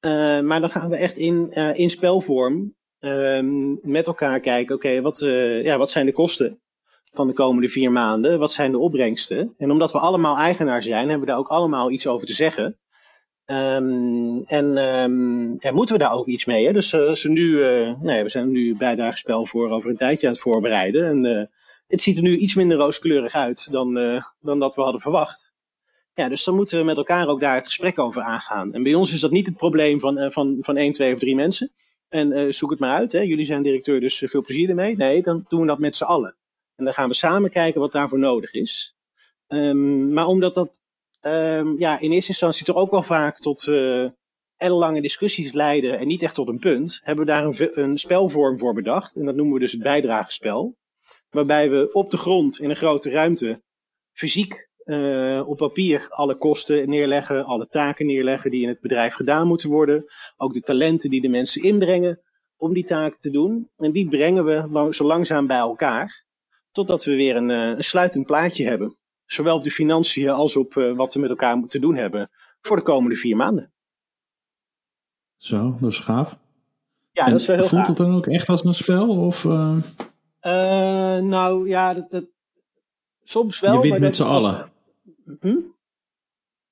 Eh, 0.00 0.40
maar 0.40 0.60
dan 0.60 0.70
gaan 0.70 0.88
we 0.88 0.96
echt 0.96 1.16
in, 1.16 1.50
eh, 1.50 1.74
in 1.74 1.90
spelvorm 1.90 2.74
ehm, 2.98 3.90
met 3.90 4.06
elkaar 4.06 4.40
kijken. 4.40 4.74
Oké, 4.74 5.00
wat, 5.00 5.20
eh, 5.20 5.64
ja, 5.64 5.78
wat 5.78 5.90
zijn 5.90 6.06
de 6.06 6.12
kosten 6.12 6.60
van 7.12 7.26
de 7.26 7.32
komende 7.32 7.68
vier 7.68 7.92
maanden? 7.92 8.38
Wat 8.38 8.52
zijn 8.52 8.70
de 8.70 8.78
opbrengsten? 8.78 9.54
En 9.58 9.70
omdat 9.70 9.92
we 9.92 9.98
allemaal 9.98 10.36
eigenaar 10.36 10.82
zijn, 10.82 11.08
hebben 11.08 11.20
we 11.20 11.26
daar 11.26 11.38
ook 11.38 11.48
allemaal 11.48 11.90
iets 11.90 12.06
over 12.06 12.26
te 12.26 12.32
zeggen. 12.32 12.78
Ehm, 13.44 14.38
en, 14.44 14.76
ehm, 14.76 15.56
en 15.58 15.74
moeten 15.74 15.94
we 15.96 16.02
daar 16.02 16.14
ook 16.14 16.26
iets 16.26 16.44
mee? 16.44 16.66
Hè? 16.66 16.72
Dus 16.72 16.88
ze 16.88 17.28
nu, 17.28 17.62
eh, 17.62 18.00
nee, 18.00 18.22
we 18.22 18.28
zijn 18.28 18.50
nu 18.50 18.76
bijdragenspel 18.76 19.46
voor 19.46 19.70
over 19.70 19.90
een 19.90 19.96
tijdje 19.96 20.26
aan 20.26 20.32
het 20.32 20.42
voorbereiden. 20.42 21.04
En 21.04 21.50
het 21.86 22.02
ziet 22.02 22.16
er 22.16 22.22
nu 22.22 22.36
iets 22.36 22.54
minder 22.54 22.76
rooskleurig 22.76 23.34
uit 23.34 23.72
dan, 23.72 23.98
eh, 23.98 24.24
dan 24.40 24.58
dat 24.58 24.74
we 24.74 24.82
hadden 24.82 25.00
verwacht. 25.00 25.52
Ja, 26.14 26.28
dus 26.28 26.44
dan 26.44 26.54
moeten 26.54 26.78
we 26.78 26.84
met 26.84 26.96
elkaar 26.96 27.28
ook 27.28 27.40
daar 27.40 27.54
het 27.54 27.66
gesprek 27.66 27.98
over 27.98 28.22
aangaan. 28.22 28.74
En 28.74 28.82
bij 28.82 28.94
ons 28.94 29.12
is 29.12 29.20
dat 29.20 29.30
niet 29.30 29.46
het 29.46 29.56
probleem 29.56 30.00
van, 30.00 30.18
eh, 30.18 30.30
van, 30.30 30.58
van 30.60 30.76
één, 30.76 30.92
twee 30.92 31.12
of 31.12 31.18
drie 31.18 31.34
mensen. 31.34 31.72
En 32.08 32.32
eh, 32.32 32.52
zoek 32.52 32.70
het 32.70 32.78
maar 32.78 32.96
uit. 32.96 33.12
Hè. 33.12 33.20
Jullie 33.20 33.46
zijn 33.46 33.62
directeur, 33.62 34.00
dus 34.00 34.22
veel 34.26 34.42
plezier 34.42 34.68
ermee. 34.68 34.96
Nee, 34.96 35.22
dan 35.22 35.44
doen 35.48 35.60
we 35.60 35.66
dat 35.66 35.78
met 35.78 35.96
z'n 35.96 36.04
allen. 36.04 36.36
En 36.76 36.84
dan 36.84 36.94
gaan 36.94 37.08
we 37.08 37.14
samen 37.14 37.50
kijken 37.50 37.80
wat 37.80 37.92
daarvoor 37.92 38.18
nodig 38.18 38.52
is. 38.52 38.94
Ehm, 39.46 40.12
maar 40.12 40.26
omdat 40.26 40.54
dat 40.54 40.82
ehm, 41.20 41.78
ja, 41.78 42.00
in 42.00 42.12
eerste 42.12 42.30
instantie 42.30 42.64
toch 42.64 42.76
ook 42.76 42.90
wel 42.90 43.02
vaak 43.02 43.38
tot 43.38 43.68
eh 43.68 44.06
ellenlange 44.56 45.00
discussies 45.00 45.52
leiden 45.52 45.98
en 45.98 46.06
niet 46.06 46.22
echt 46.22 46.34
tot 46.34 46.48
een 46.48 46.58
punt, 46.58 47.00
hebben 47.02 47.24
we 47.24 47.30
daar 47.30 47.44
een, 47.44 47.82
een 47.82 47.98
spelvorm 47.98 48.58
voor 48.58 48.74
bedacht. 48.74 49.16
En 49.16 49.24
dat 49.24 49.34
noemen 49.34 49.54
we 49.54 49.60
dus 49.60 49.72
het 49.72 49.82
bijdragenspel. 49.82 50.76
Waarbij 51.34 51.70
we 51.70 51.92
op 51.92 52.10
de 52.10 52.16
grond 52.16 52.58
in 52.60 52.70
een 52.70 52.76
grote 52.76 53.10
ruimte 53.10 53.62
fysiek 54.12 54.68
eh, 54.84 55.42
op 55.46 55.56
papier 55.56 56.06
alle 56.10 56.36
kosten 56.36 56.88
neerleggen, 56.88 57.44
alle 57.44 57.68
taken 57.68 58.06
neerleggen 58.06 58.50
die 58.50 58.62
in 58.62 58.68
het 58.68 58.80
bedrijf 58.80 59.14
gedaan 59.14 59.46
moeten 59.46 59.70
worden. 59.70 60.04
Ook 60.36 60.54
de 60.54 60.60
talenten 60.60 61.10
die 61.10 61.20
de 61.20 61.28
mensen 61.28 61.62
inbrengen 61.62 62.20
om 62.56 62.74
die 62.74 62.84
taken 62.84 63.20
te 63.20 63.30
doen. 63.30 63.70
En 63.76 63.92
die 63.92 64.08
brengen 64.08 64.44
we 64.44 64.88
zo 64.94 65.04
langzaam 65.04 65.46
bij 65.46 65.58
elkaar. 65.58 66.24
Totdat 66.70 67.04
we 67.04 67.14
weer 67.14 67.36
een, 67.36 67.50
eh, 67.50 67.76
een 67.76 67.84
sluitend 67.84 68.26
plaatje 68.26 68.64
hebben. 68.64 68.96
Zowel 69.24 69.56
op 69.56 69.64
de 69.64 69.70
financiën 69.70 70.28
als 70.28 70.56
op 70.56 70.76
eh, 70.76 70.96
wat 70.96 71.14
we 71.14 71.20
met 71.20 71.30
elkaar 71.30 71.56
moeten 71.56 71.80
doen 71.80 71.96
hebben 71.96 72.30
voor 72.60 72.76
de 72.76 72.82
komende 72.82 73.16
vier 73.16 73.36
maanden. 73.36 73.72
Zo, 75.36 75.76
dat 75.80 75.90
is 75.90 75.98
gaaf. 75.98 76.38
Ja, 77.12 77.24
En 77.24 77.30
dat 77.30 77.40
is 77.40 77.46
wel 77.46 77.56
heel 77.56 77.66
voelt 77.66 77.86
gaaf. 77.86 77.88
het 77.88 78.06
dan 78.06 78.14
ook 78.14 78.26
echt 78.26 78.48
als 78.48 78.64
een 78.64 78.74
spel? 78.74 79.08
Of 79.08 79.46
Eh, 80.44 81.18
nou 81.18 81.68
ja, 81.68 81.94
dat, 81.94 82.10
dat, 82.10 82.24
soms 83.22 83.60
wel. 83.60 83.74
je 83.74 83.80
wint 83.80 83.98
met 83.98 84.16
z'n 84.16 84.22
allen? 84.22 84.72
Hm? 85.40 85.56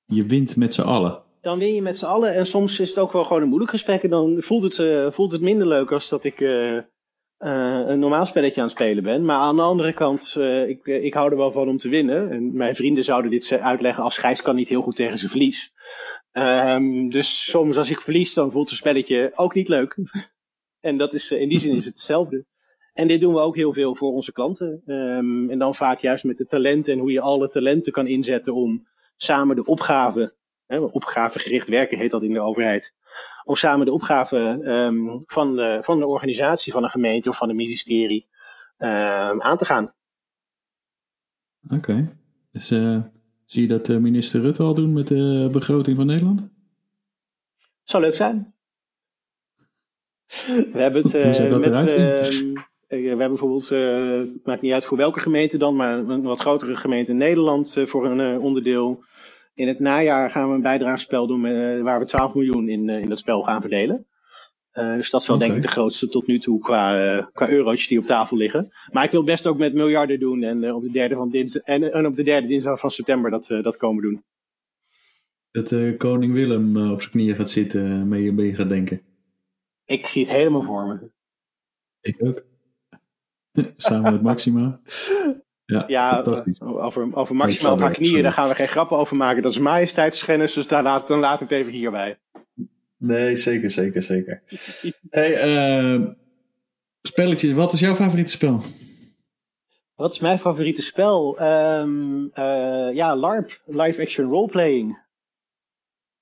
Je 0.05 0.25
wint 0.25 0.55
met 0.55 0.73
z'n 0.73 0.81
allen. 0.81 1.21
dan 1.41 1.59
win 1.59 1.75
je 1.75 1.81
met 1.81 1.97
z'n 1.97 2.05
allen. 2.05 2.33
En 2.33 2.45
soms 2.45 2.79
is 2.79 2.89
het 2.89 2.97
ook 2.97 3.11
wel 3.11 3.23
gewoon 3.23 3.41
een 3.41 3.47
moeilijk 3.47 3.71
gesprek. 3.71 4.03
En 4.03 4.09
dan 4.09 4.35
voelt 4.41 4.63
het, 4.63 4.79
eh, 4.79 5.11
voelt 5.11 5.31
het 5.31 5.41
minder 5.41 5.67
leuk 5.67 5.91
als 5.91 6.09
dat 6.09 6.23
ik 6.23 6.41
eh, 6.41 6.77
een 7.37 7.99
normaal 7.99 8.25
spelletje 8.25 8.61
aan 8.61 8.67
het 8.67 8.75
spelen 8.75 9.03
ben. 9.03 9.25
Maar 9.25 9.39
aan 9.39 9.55
de 9.55 9.61
andere 9.61 9.93
kant, 9.93 10.35
ik, 10.67 10.85
ik 10.85 11.13
hou 11.13 11.31
er 11.31 11.37
wel 11.37 11.51
van 11.51 11.67
om 11.67 11.77
te 11.77 11.89
winnen. 11.89 12.31
En 12.31 12.55
mijn 12.55 12.75
vrienden 12.75 13.03
zouden 13.03 13.31
dit 13.31 13.51
uitleggen 13.51 14.03
als 14.03 14.17
Gijs 14.17 14.41
kan 14.41 14.55
niet 14.55 14.69
heel 14.69 14.81
goed 14.81 14.95
tegen 14.95 15.17
zijn 15.17 15.31
verlies. 15.31 15.73
Ehm, 16.31 17.09
dus 17.09 17.49
soms 17.49 17.77
als 17.77 17.89
ik 17.89 18.01
verlies, 18.01 18.33
dan 18.33 18.51
voelt 18.51 18.69
het 18.69 18.77
spelletje 18.77 19.31
ook 19.35 19.53
niet 19.53 19.67
leuk. 19.67 19.97
en 20.87 20.97
dat 20.97 21.13
is, 21.13 21.31
in 21.31 21.49
die 21.49 21.59
zin 21.59 21.75
is 21.75 21.85
het 21.85 21.93
hetzelfde. 21.93 22.45
En 22.93 23.07
dit 23.07 23.21
doen 23.21 23.33
we 23.33 23.39
ook 23.39 23.55
heel 23.55 23.73
veel 23.73 23.95
voor 23.95 24.11
onze 24.11 24.31
klanten. 24.31 24.81
Ehm, 24.85 25.49
en 25.49 25.57
dan 25.57 25.75
vaak 25.75 25.99
juist 25.99 26.23
met 26.23 26.37
de 26.37 26.45
talenten 26.45 26.93
en 26.93 26.99
hoe 26.99 27.11
je 27.11 27.21
alle 27.21 27.49
talenten 27.49 27.91
kan 27.91 28.07
inzetten 28.07 28.53
om 28.53 28.87
samen 29.15 29.55
de 29.55 29.65
opgave 29.65 30.33
hè, 30.65 30.79
opgavegericht 30.79 31.67
werken 31.67 31.97
heet 31.97 32.11
dat 32.11 32.23
in 32.23 32.33
de 32.33 32.39
overheid. 32.39 32.93
Om 33.43 33.55
samen 33.55 33.85
de 33.85 33.91
opgave 33.91 34.59
ehm, 34.63 35.19
van, 35.25 35.55
de, 35.55 35.79
van 35.81 35.99
de 35.99 36.07
organisatie, 36.07 36.71
van 36.71 36.83
een 36.83 36.89
gemeente 36.89 37.29
of 37.29 37.37
van 37.37 37.49
een 37.49 37.55
ministerie 37.55 38.27
ehm, 38.77 39.41
aan 39.41 39.57
te 39.57 39.65
gaan. 39.65 39.91
Oké. 41.69 42.17
Dus 42.51 42.71
eh, 42.71 43.01
zie 43.45 43.61
je 43.61 43.67
dat 43.67 43.89
eh, 43.89 43.97
minister 43.97 44.41
Rutte 44.41 44.63
al 44.63 44.73
doen 44.73 44.93
met 44.93 45.07
de 45.07 45.49
begroting 45.51 45.97
van 45.97 46.05
Nederland? 46.05 46.49
Zou 47.83 48.03
leuk 48.03 48.15
zijn. 48.15 48.53
We 50.45 50.79
hebben 50.81 51.01
het 51.01 51.11
dat 51.37 51.49
met, 51.49 51.65
eruit 51.65 51.91
zien? 51.91 52.57
eh, 52.57 52.63
we 53.01 53.07
hebben 53.07 53.27
bijvoorbeeld, 53.27 53.71
eh, 53.71 54.17
het 54.33 54.45
maakt 54.45 54.61
niet 54.61 54.73
uit 54.73 54.85
voor 54.85 54.97
welke 54.97 55.19
gemeente 55.19 55.57
dan, 55.57 55.75
maar 55.75 55.97
een 55.97 56.21
wat 56.21 56.39
grotere 56.39 56.75
gemeente 56.75 57.11
in 57.11 57.17
Nederland 57.17 57.77
eh, 57.77 57.87
voor 57.87 58.05
een 58.05 58.19
eh, 58.19 58.43
onderdeel. 58.43 59.03
In 59.55 59.67
het 59.67 59.79
najaar 59.79 60.31
gaan 60.31 60.49
we 60.49 60.55
een 60.55 60.61
bijdragespel 60.61 61.27
doen 61.27 61.45
eh, 61.45 61.81
waar 61.81 61.99
we 61.99 62.05
12 62.05 62.33
miljoen 62.33 62.69
in, 62.69 62.89
eh, 62.89 62.99
in 62.99 63.09
dat 63.09 63.19
spel 63.19 63.41
gaan 63.43 63.61
verdelen. 63.61 64.05
Eh, 64.73 64.95
dus 64.95 65.09
dat 65.09 65.21
is 65.21 65.27
wel 65.27 65.37
denk 65.37 65.53
ik 65.53 65.61
de 65.61 65.67
grootste 65.67 66.09
tot 66.09 66.27
nu 66.27 66.39
toe 66.39 66.59
qua, 66.59 67.17
eh, 67.17 67.25
qua 67.33 67.49
euro's 67.49 67.87
die 67.87 67.99
op 67.99 68.05
tafel 68.05 68.37
liggen. 68.37 68.71
Maar 68.91 69.03
ik 69.03 69.11
wil 69.11 69.23
best 69.23 69.47
ook 69.47 69.57
met 69.57 69.73
miljarden 69.73 70.19
doen 70.19 70.43
en, 70.43 70.63
eh, 70.63 70.75
op, 70.75 70.83
de 70.83 70.91
derde 70.91 71.15
van 71.15 71.29
dins 71.29 71.61
en, 71.61 71.93
en 71.93 72.05
op 72.05 72.15
de 72.15 72.23
derde 72.23 72.47
dinsdag 72.47 72.79
van 72.79 72.91
september 72.91 73.31
dat, 73.31 73.49
eh, 73.49 73.63
dat 73.63 73.77
komen 73.77 74.03
doen. 74.03 74.23
Dat 75.51 75.71
eh, 75.71 75.97
koning 75.97 76.33
Willem 76.33 76.77
eh, 76.77 76.91
op 76.91 77.01
zijn 77.01 77.11
knieën 77.11 77.35
gaat 77.35 77.49
zitten 77.49 77.85
en 77.85 78.07
mee, 78.07 78.31
mee 78.31 78.55
gaat 78.55 78.69
denken. 78.69 79.01
Ik 79.85 80.05
zie 80.05 80.25
het 80.25 80.35
helemaal 80.35 80.63
voor 80.63 80.87
me. 80.87 81.09
Ik 82.01 82.15
ook. 82.19 82.45
Samen 83.77 84.11
met 84.11 84.21
Maxima. 84.21 84.79
Ja, 85.65 85.83
Ja, 85.87 86.13
fantastisch. 86.13 86.59
eh, 86.59 86.67
over, 86.85 87.15
over 87.15 87.51
zal 87.51 87.73
op 87.73 87.79
haar 87.79 87.91
knieën, 87.91 88.07
sorry. 88.07 88.23
daar 88.23 88.31
gaan 88.31 88.49
we 88.49 88.55
geen 88.55 88.67
grappen 88.67 88.97
over 88.97 89.17
maken. 89.17 89.41
Dat 89.41 89.51
is 89.51 89.59
majesteitsschennis, 89.59 90.53
dus 90.53 90.67
daar 90.67 90.83
laat, 90.83 91.07
dan 91.07 91.19
laat 91.19 91.41
ik 91.41 91.49
het 91.49 91.59
even 91.59 91.71
hierbij. 91.71 92.19
Nee, 92.97 93.35
zeker, 93.35 93.69
zeker, 93.71 94.01
zeker. 94.01 94.43
hey, 95.09 95.33
eh, 95.35 96.01
spelletje, 97.01 97.53
wat 97.53 97.73
is 97.73 97.79
jouw 97.79 97.95
favoriete 97.95 98.31
spel? 98.31 98.61
Wat 99.95 100.11
is 100.13 100.19
mijn 100.19 100.39
favoriete 100.39 100.81
spel? 100.81 101.37
Ehm, 101.39 102.25
eh, 102.33 102.93
ja, 102.95 103.15
LARP, 103.15 103.61
Live 103.65 104.01
Action 104.01 104.29
Roleplaying. 104.29 105.01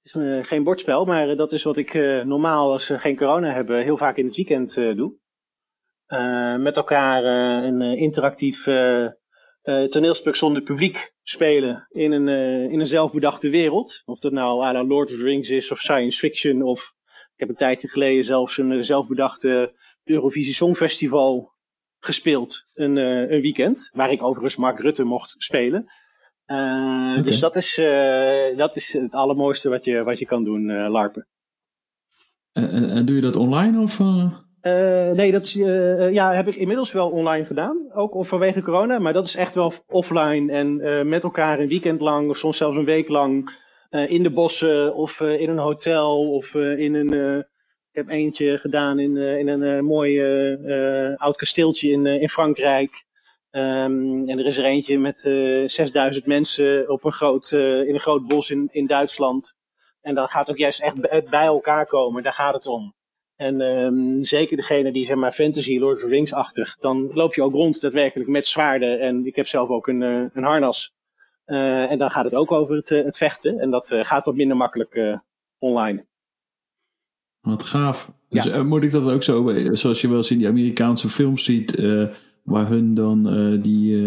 Het 0.02 0.16
is 0.16 0.22
eh, 0.22 0.44
geen 0.44 0.64
bordspel, 0.64 1.06
maar 1.06 1.36
dat 1.36 1.52
is 1.52 1.64
wat 1.64 1.78
ik 1.78 1.94
eh, 1.94 2.22
normaal 2.24 2.72
als 2.72 2.88
we 2.88 3.00
geen 3.00 3.16
corona 3.18 3.54
hebben 3.54 3.84
heel 3.84 3.98
vaak 3.98 4.18
in 4.18 4.26
het 4.26 4.36
weekend 4.36 4.78
eh, 4.78 4.96
doe. 4.96 5.14
Eh, 6.12 6.56
met 6.56 6.78
elkaar 6.78 7.24
eh, 7.24 7.68
een 7.68 7.82
eh, 7.82 8.02
interactief 8.02 8.64
toneelstuk 9.90 10.36
zonder 10.36 10.62
publiek 10.62 11.14
spelen 11.24 11.88
in 11.90 12.12
een, 12.12 12.28
in 12.72 12.80
een 12.80 12.88
zelfbedachte 12.88 13.50
wereld. 13.50 14.02
Of 14.06 14.20
dat 14.20 14.32
nou 14.32 14.64
à 14.64 14.72
la 14.72 14.84
Lord 14.84 15.12
of 15.12 15.18
the 15.18 15.24
Rings 15.24 15.50
is 15.50 15.72
of 15.72 15.80
science 15.80 16.20
fiction 16.20 16.62
of 16.62 16.94
ik 17.34 17.40
heb 17.40 17.50
een 17.50 17.56
tijdje 17.56 17.88
geleden 17.88 18.24
zelfs 18.24 18.58
een 18.58 18.84
zelfbedachte 18.84 19.74
Eurovisie 20.04 20.54
Songfestival 20.54 21.54
gespeeld 22.00 22.68
een, 22.74 22.96
een 22.96 23.42
weekend. 23.42 23.90
Waar 23.94 24.12
ik 24.12 24.24
overigens 24.24 24.56
Mark 24.56 24.80
Rutte 24.80 25.04
mocht 25.04 25.36
spelen. 25.38 25.86
Dus 27.24 27.40
dat 27.40 27.56
is, 27.56 27.76
dat 28.56 28.76
is 28.76 28.94
het 28.94 29.14
allermooiste 29.14 29.70
wat 29.70 29.86
je, 29.86 30.04
wat 30.04 30.20
je 30.20 30.26
kan 30.26 30.44
doen, 30.44 30.90
LARPen. 30.90 31.28
En, 32.52 32.70
en, 32.70 32.90
en 32.90 33.06
doe 33.06 33.16
je 33.16 33.22
dat 33.22 33.36
online 33.36 33.82
of... 33.82 34.00
eh? 34.62 35.12
Nee, 35.12 35.32
dat 35.32 35.46
is, 35.46 35.56
eh, 35.56 36.06
eh, 36.06 36.14
ja, 36.14 36.34
heb 36.34 36.48
ik 36.48 36.56
inmiddels 36.56 36.92
wel 36.92 37.10
online 37.10 37.46
gedaan. 37.46 37.92
Ook 37.94 38.26
vanwege 38.26 38.62
corona. 38.62 39.00
Maar 39.00 39.14
dat 39.14 39.26
is 39.26 39.36
echt 39.36 39.56
wel 39.56 39.74
offline 39.88 40.52
en 40.52 41.08
met 41.10 41.24
elkaar 41.24 41.60
een 41.60 41.68
weekend 41.68 42.02
lang. 42.02 42.30
Of 42.30 42.38
soms 42.38 42.58
zelfs 42.58 42.78
een 42.78 42.86
week 42.86 43.08
lang. 43.08 43.60
in 43.92 44.24
de 44.24 44.30
bossen 44.30 44.96
of 44.96 45.20
in 45.20 45.50
een 45.50 45.58
hotel. 45.58 46.34
Of 46.34 46.54
in 46.56 46.94
een... 46.96 47.40
ik 47.92 47.98
heb 47.98 48.10
eentje 48.10 48.58
gedaan 48.58 49.00
in, 49.00 49.18
in 49.18 49.48
een 49.48 49.86
mooi 49.86 50.22
oud 51.16 51.36
kasteeltje 51.36 51.92
in, 51.92 52.06
in 52.06 52.30
Frankrijk. 52.30 53.06
Ehm, 53.50 54.30
en 54.30 54.40
er 54.40 54.46
is 54.46 54.58
er 54.58 54.64
eentje 54.64 54.98
met 55.00 55.26
eh 55.26 55.68
6000 55.68 56.26
mensen 56.26 56.90
op 56.90 57.04
een 57.04 57.12
groot, 57.12 57.52
in 57.52 57.94
een 57.94 58.00
groot 58.00 58.28
bos 58.28 58.50
in, 58.50 58.68
in 58.72 58.88
Duitsland. 58.88 59.58
En 60.02 60.16
dan 60.16 60.28
gaat 60.28 60.50
ook 60.50 60.58
juist 60.58 60.82
echt 60.82 61.30
bij 61.30 61.46
elkaar 61.46 61.86
komen. 61.86 62.24
Daar 62.24 62.34
gaat 62.34 62.54
het 62.54 62.68
om. 62.68 62.94
En 63.42 63.62
ehm, 63.62 64.24
zeker 64.24 64.58
degene 64.58 64.92
die 64.92 65.06
zeg 65.06 65.16
maar 65.18 65.32
fantasy, 65.32 65.80
Lord 65.80 65.96
of 65.96 66.02
the 66.02 66.08
Rings-achtig, 66.08 66.78
dan 66.80 67.10
loop 67.14 67.34
je 67.34 67.44
ook 67.44 67.54
rond 67.54 67.82
daadwerkelijk 67.82 68.30
met 68.30 68.48
zwaarden. 68.48 69.00
En 69.00 69.26
ik 69.26 69.36
heb 69.36 69.48
zelf 69.48 69.70
ook 69.70 69.88
een, 69.88 70.04
eh, 70.04 70.24
een 70.34 70.44
harnas. 70.44 70.94
Eh, 71.46 71.92
en 71.92 71.98
dan 71.98 72.12
gaat 72.12 72.24
het 72.24 72.36
ook 72.36 72.52
over 72.52 72.76
het, 72.76 72.92
eh, 72.92 73.04
het 73.04 73.18
vechten. 73.18 73.60
En 73.60 73.72
dat 73.72 73.88
gaat 73.92 74.26
wat 74.26 74.36
minder 74.36 74.58
makkelijk 74.58 75.20
online. 75.60 76.06
Wat 77.40 77.64
gaaf. 77.64 78.12
Dus 78.30 78.44
Ja. 78.44 78.64
moet 78.64 78.84
ik 78.84 78.92
dat 78.92 79.12
ook 79.12 79.24
zo, 79.24 79.54
zoals 79.72 80.02
je 80.02 80.08
wel 80.08 80.18
eens 80.18 80.32
in 80.32 80.38
die 80.38 80.48
Amerikaanse 80.48 81.10
films 81.10 81.44
ziet, 81.44 81.82
waar 82.44 82.68
hun 82.68 82.94
dan 82.94 83.24
die, 83.62 84.02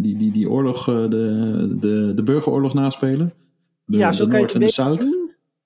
die, 0.00 0.16
die, 0.16 0.30
die 0.32 0.50
oorlog, 0.50 0.84
de, 0.84 1.76
de, 1.80 2.12
de 2.14 2.22
burgeroorlog 2.22 2.74
naspelen? 2.74 3.32
De, 3.84 3.98
ja, 3.98 4.12
zo 4.12 4.26
de 4.26 4.36
Noord 4.36 4.54
en 4.54 4.60
de 4.60 4.68
Zuid? 4.68 5.19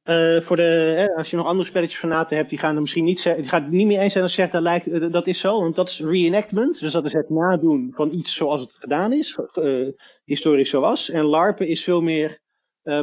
Uh, 0.05 0.40
voor 0.40 0.57
de, 0.57 1.12
als 1.16 1.30
je 1.30 1.36
nog 1.36 1.46
andere 1.46 1.68
spelletjes 1.68 1.98
fanaten 1.98 2.36
hebt, 2.36 2.48
die 2.48 2.59
gaan 2.59 2.74
er 2.74 2.80
misschien 2.80 3.05
niet, 3.05 3.22
die 3.22 3.48
gaan 3.48 3.70
niet 3.70 3.86
meer 3.86 3.98
eens 3.98 4.12
zijn 4.12 4.24
als 4.24 4.34
zegt 4.34 4.52
dat, 4.52 4.62
lijkt, 4.62 5.12
dat 5.12 5.26
is 5.26 5.40
zo. 5.40 5.61
Want 5.61 5.76
dat 5.76 5.88
is 5.88 6.00
reenactment. 6.00 6.80
Dus 6.80 6.92
dat 6.92 7.05
is 7.05 7.12
het 7.12 7.30
nadoen 7.30 7.92
van 7.94 8.12
iets 8.12 8.34
zoals 8.34 8.61
het 8.61 8.76
gedaan 8.80 9.12
is, 9.12 9.38
uh, 9.55 9.88
historisch 10.24 10.70
zoals. 10.70 11.11
En 11.11 11.24
LARPen 11.24 11.68
is 11.68 11.84
veel 11.84 12.00
meer 12.00 12.42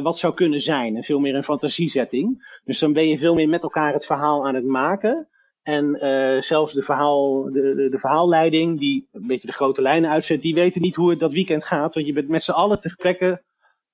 wat 0.02 0.18
zou 0.18 0.34
kunnen 0.34 0.60
zijn. 0.60 0.96
En 0.96 1.02
veel 1.02 1.18
meer 1.18 1.34
een 1.34 1.44
fantasiezetting. 1.44 2.58
Dus 2.64 2.78
dan 2.78 2.92
ben 2.92 3.08
je 3.08 3.18
veel 3.18 3.34
meer 3.34 3.48
met 3.48 3.62
elkaar 3.62 3.92
het 3.92 4.06
verhaal 4.06 4.46
aan 4.46 4.54
het 4.54 4.64
maken. 4.64 5.28
En 5.62 5.96
zelfs 6.42 6.72
de, 6.72 6.82
verhaal, 6.82 7.42
de, 7.42 7.88
de, 7.90 7.98
verhaalleiding, 7.98 8.78
die 8.78 9.08
een 9.12 9.26
beetje 9.26 9.46
de 9.46 9.52
grote 9.52 9.82
lijnen 9.82 10.10
uitzet, 10.10 10.42
die 10.42 10.54
weten 10.54 10.80
niet 10.80 10.96
hoe 10.96 11.10
het 11.10 11.20
dat 11.20 11.32
weekend 11.32 11.64
gaat. 11.64 11.94
Want 11.94 12.06
je 12.06 12.12
bent 12.12 12.28
met 12.28 12.44
z'n 12.44 12.50
allen 12.50 12.80
ter 12.80 12.94
plekke 12.96 13.42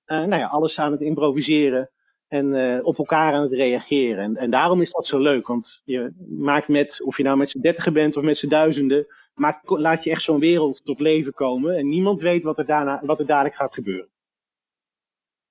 nou 0.06 0.36
ja, 0.36 0.46
alles 0.46 0.80
aan 0.80 0.92
het 0.92 1.00
improviseren 1.00 1.90
en 2.28 2.46
uh, 2.54 2.78
op 2.82 2.98
elkaar 2.98 3.32
aan 3.32 3.42
het 3.42 3.52
reageren. 3.52 4.24
En, 4.24 4.36
en 4.36 4.50
daarom 4.50 4.80
is 4.80 4.90
dat 4.90 5.06
zo 5.06 5.18
leuk. 5.18 5.46
Want 5.46 5.80
je 5.84 6.12
maakt 6.28 6.68
met, 6.68 7.02
of 7.04 7.16
je 7.16 7.22
nou 7.22 7.36
met 7.36 7.50
z'n 7.50 7.60
dertigen 7.60 7.92
bent 7.92 8.16
of 8.16 8.22
met 8.22 8.38
z'n 8.38 8.48
duizenden, 8.48 9.06
maakt, 9.34 9.70
laat 9.70 10.04
je 10.04 10.10
echt 10.10 10.22
zo'n 10.22 10.40
wereld 10.40 10.84
tot 10.84 11.00
leven 11.00 11.32
komen. 11.32 11.76
En 11.76 11.88
niemand 11.88 12.20
weet 12.20 12.44
wat 12.44 12.58
er, 12.58 12.66
daarna, 12.66 13.02
wat 13.04 13.18
er 13.18 13.26
dadelijk 13.26 13.54
gaat 13.54 13.74
gebeuren. 13.74 14.08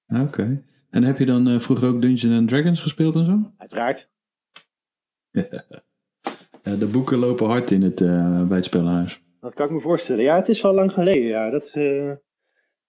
Oké. 0.07 0.21
Okay. 0.21 0.63
En 0.89 1.03
heb 1.03 1.17
je 1.17 1.25
dan 1.25 1.47
uh, 1.47 1.59
vroeger 1.59 1.87
ook 1.87 2.01
Dungeons 2.01 2.37
and 2.37 2.49
Dragons 2.49 2.79
gespeeld 2.79 3.15
en 3.15 3.25
zo? 3.25 3.39
Uiteraard. 3.57 4.09
de 6.79 6.89
boeken 6.91 7.17
lopen 7.17 7.47
hard 7.47 7.71
in 7.71 7.81
het, 7.81 8.01
uh, 8.01 8.47
bij 8.47 8.55
het 8.55 8.65
spellenhuis. 8.65 9.21
Dat 9.39 9.53
kan 9.53 9.65
ik 9.65 9.71
me 9.71 9.81
voorstellen. 9.81 10.23
Ja, 10.23 10.35
het 10.35 10.49
is 10.49 10.61
wel 10.61 10.73
lang 10.73 10.91
geleden. 10.91 11.27
Ja. 11.27 11.49
Dat, 11.49 11.75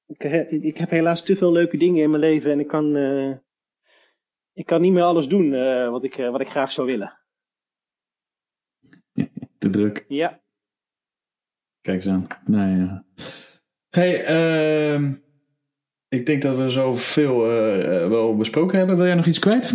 ik, 0.06 0.22
ik, 0.50 0.78
heb 0.78 0.90
helaas 0.90 1.22
te 1.22 1.36
veel 1.36 1.52
leuke 1.52 1.76
dingen 1.76 2.02
in 2.02 2.10
mijn 2.10 2.22
leven 2.22 2.52
en 2.52 2.60
ik 2.60 2.66
kan, 2.66 2.96
ik 4.58 4.66
kan 4.66 4.80
niet 4.80 4.92
meer 4.92 5.02
alles 5.02 5.28
doen 5.28 5.50
wat, 5.90 6.04
ik, 6.04 6.14
wat 6.14 6.40
ik 6.40 6.48
graag 6.48 6.72
zou 6.72 6.86
willen. 6.86 7.18
te 9.58 9.70
druk. 9.70 10.04
Ja. 10.08 10.40
Kijk 11.80 11.96
eens 11.96 12.08
aan. 12.08 12.26
Nee, 12.44 12.76
ja. 12.76 13.04
Hey, 13.90 14.24
ehm 14.24 15.12
ik 16.08 16.26
denk 16.26 16.42
dat 16.42 16.56
we 16.56 16.70
zo 16.70 16.94
veel 16.94 17.44
uh, 17.46 18.08
wel 18.08 18.36
besproken 18.36 18.78
hebben. 18.78 18.96
Wil 18.96 19.06
jij 19.06 19.14
nog 19.14 19.26
iets 19.26 19.38
kwijt? 19.38 19.72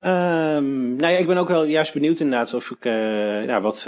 Um, 0.00 0.96
nou 0.96 1.12
ja, 1.12 1.18
ik 1.18 1.26
ben 1.26 1.36
ook 1.36 1.48
wel 1.48 1.64
juist 1.64 1.92
benieuwd 1.92 2.20
inderdaad 2.20 2.54
of 2.54 2.70
ik 2.70 2.84
ja, 2.84 3.60
wat 3.60 3.82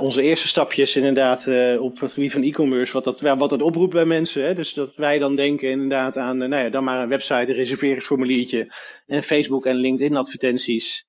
onze 0.00 0.22
eerste 0.22 0.48
stapjes 0.48 0.96
inderdaad 0.96 1.46
op 1.78 2.00
het 2.00 2.12
gebied 2.12 2.32
van 2.32 2.42
e-commerce, 2.42 2.92
wat 2.92 3.04
dat, 3.04 3.20
wat 3.20 3.62
oproept 3.62 3.92
bij 3.92 4.04
mensen. 4.04 4.44
Hè? 4.44 4.54
Dus 4.54 4.74
dat 4.74 4.94
wij 4.96 5.18
dan 5.18 5.36
denken 5.36 5.70
inderdaad 5.70 6.16
aan, 6.16 6.36
nou 6.36 6.56
ja, 6.56 6.68
dan 6.68 6.84
maar 6.84 7.02
een 7.02 7.08
website, 7.08 7.48
een 7.48 7.54
reserveringsformuliertje 7.54 8.72
en 9.06 9.22
Facebook 9.22 9.66
en 9.66 9.76
LinkedIn 9.76 10.16
advertenties 10.16 11.06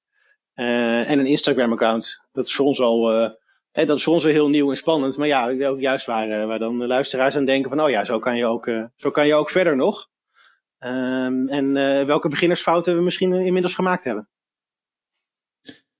en 0.54 1.20
een 1.20 1.26
Instagram 1.26 1.72
account. 1.72 2.22
Dat 2.32 2.46
is 2.46 2.56
voor 2.56 2.66
ons 2.66 2.80
al 2.80 3.36
Hè, 3.78 3.86
dat 3.86 3.98
is 3.98 4.04
voor 4.04 4.14
ons 4.14 4.24
heel 4.24 4.50
nieuw 4.50 4.70
en 4.70 4.78
spannend. 4.78 5.18
Maar 5.18 5.28
ja, 5.28 5.50
ook 5.50 5.80
juist 5.80 6.06
waar, 6.06 6.30
eh, 6.30 6.60
dan 6.60 6.80
de 6.80 6.88
luisteraars 6.88 7.36
aan 7.36 7.46
denken 7.46 7.70
van, 7.70 7.82
oh 7.82 7.90
ja, 7.90 8.04
zo 8.04 8.20
kan 8.20 8.38
je 8.38 8.46
ook, 8.46 8.70
zo 8.96 9.12
kan 9.12 9.28
je 9.28 9.36
ook 9.36 9.50
verder 9.50 9.76
nog. 9.76 10.08
Um, 10.80 11.48
en 11.48 11.74
welke 12.06 12.28
beginnersfouten 12.28 12.96
we 12.96 13.02
misschien 13.02 13.34
inmiddels 13.34 13.76
gemaakt 13.76 14.04
hebben. 14.04 14.30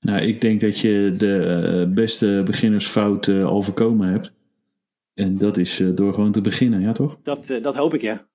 Nou, 0.08 0.22
ik 0.22 0.42
denk 0.42 0.62
dat 0.62 0.80
je 0.80 1.14
de 1.18 1.92
beste 1.94 2.42
beginnersfout 2.46 3.28
al 3.28 3.62
voorkomen 3.62 4.08
hebt. 4.08 4.34
En 5.14 5.38
dat 5.38 5.58
is 5.58 5.84
door 5.96 6.14
gewoon 6.14 6.32
te 6.32 6.42
beginnen, 6.42 6.82
ja 6.82 6.92
toch? 6.92 7.20
Dat, 7.24 7.48
dat 7.62 7.76
hoop 7.76 7.94
ik, 7.94 8.02
ja. 8.02 8.28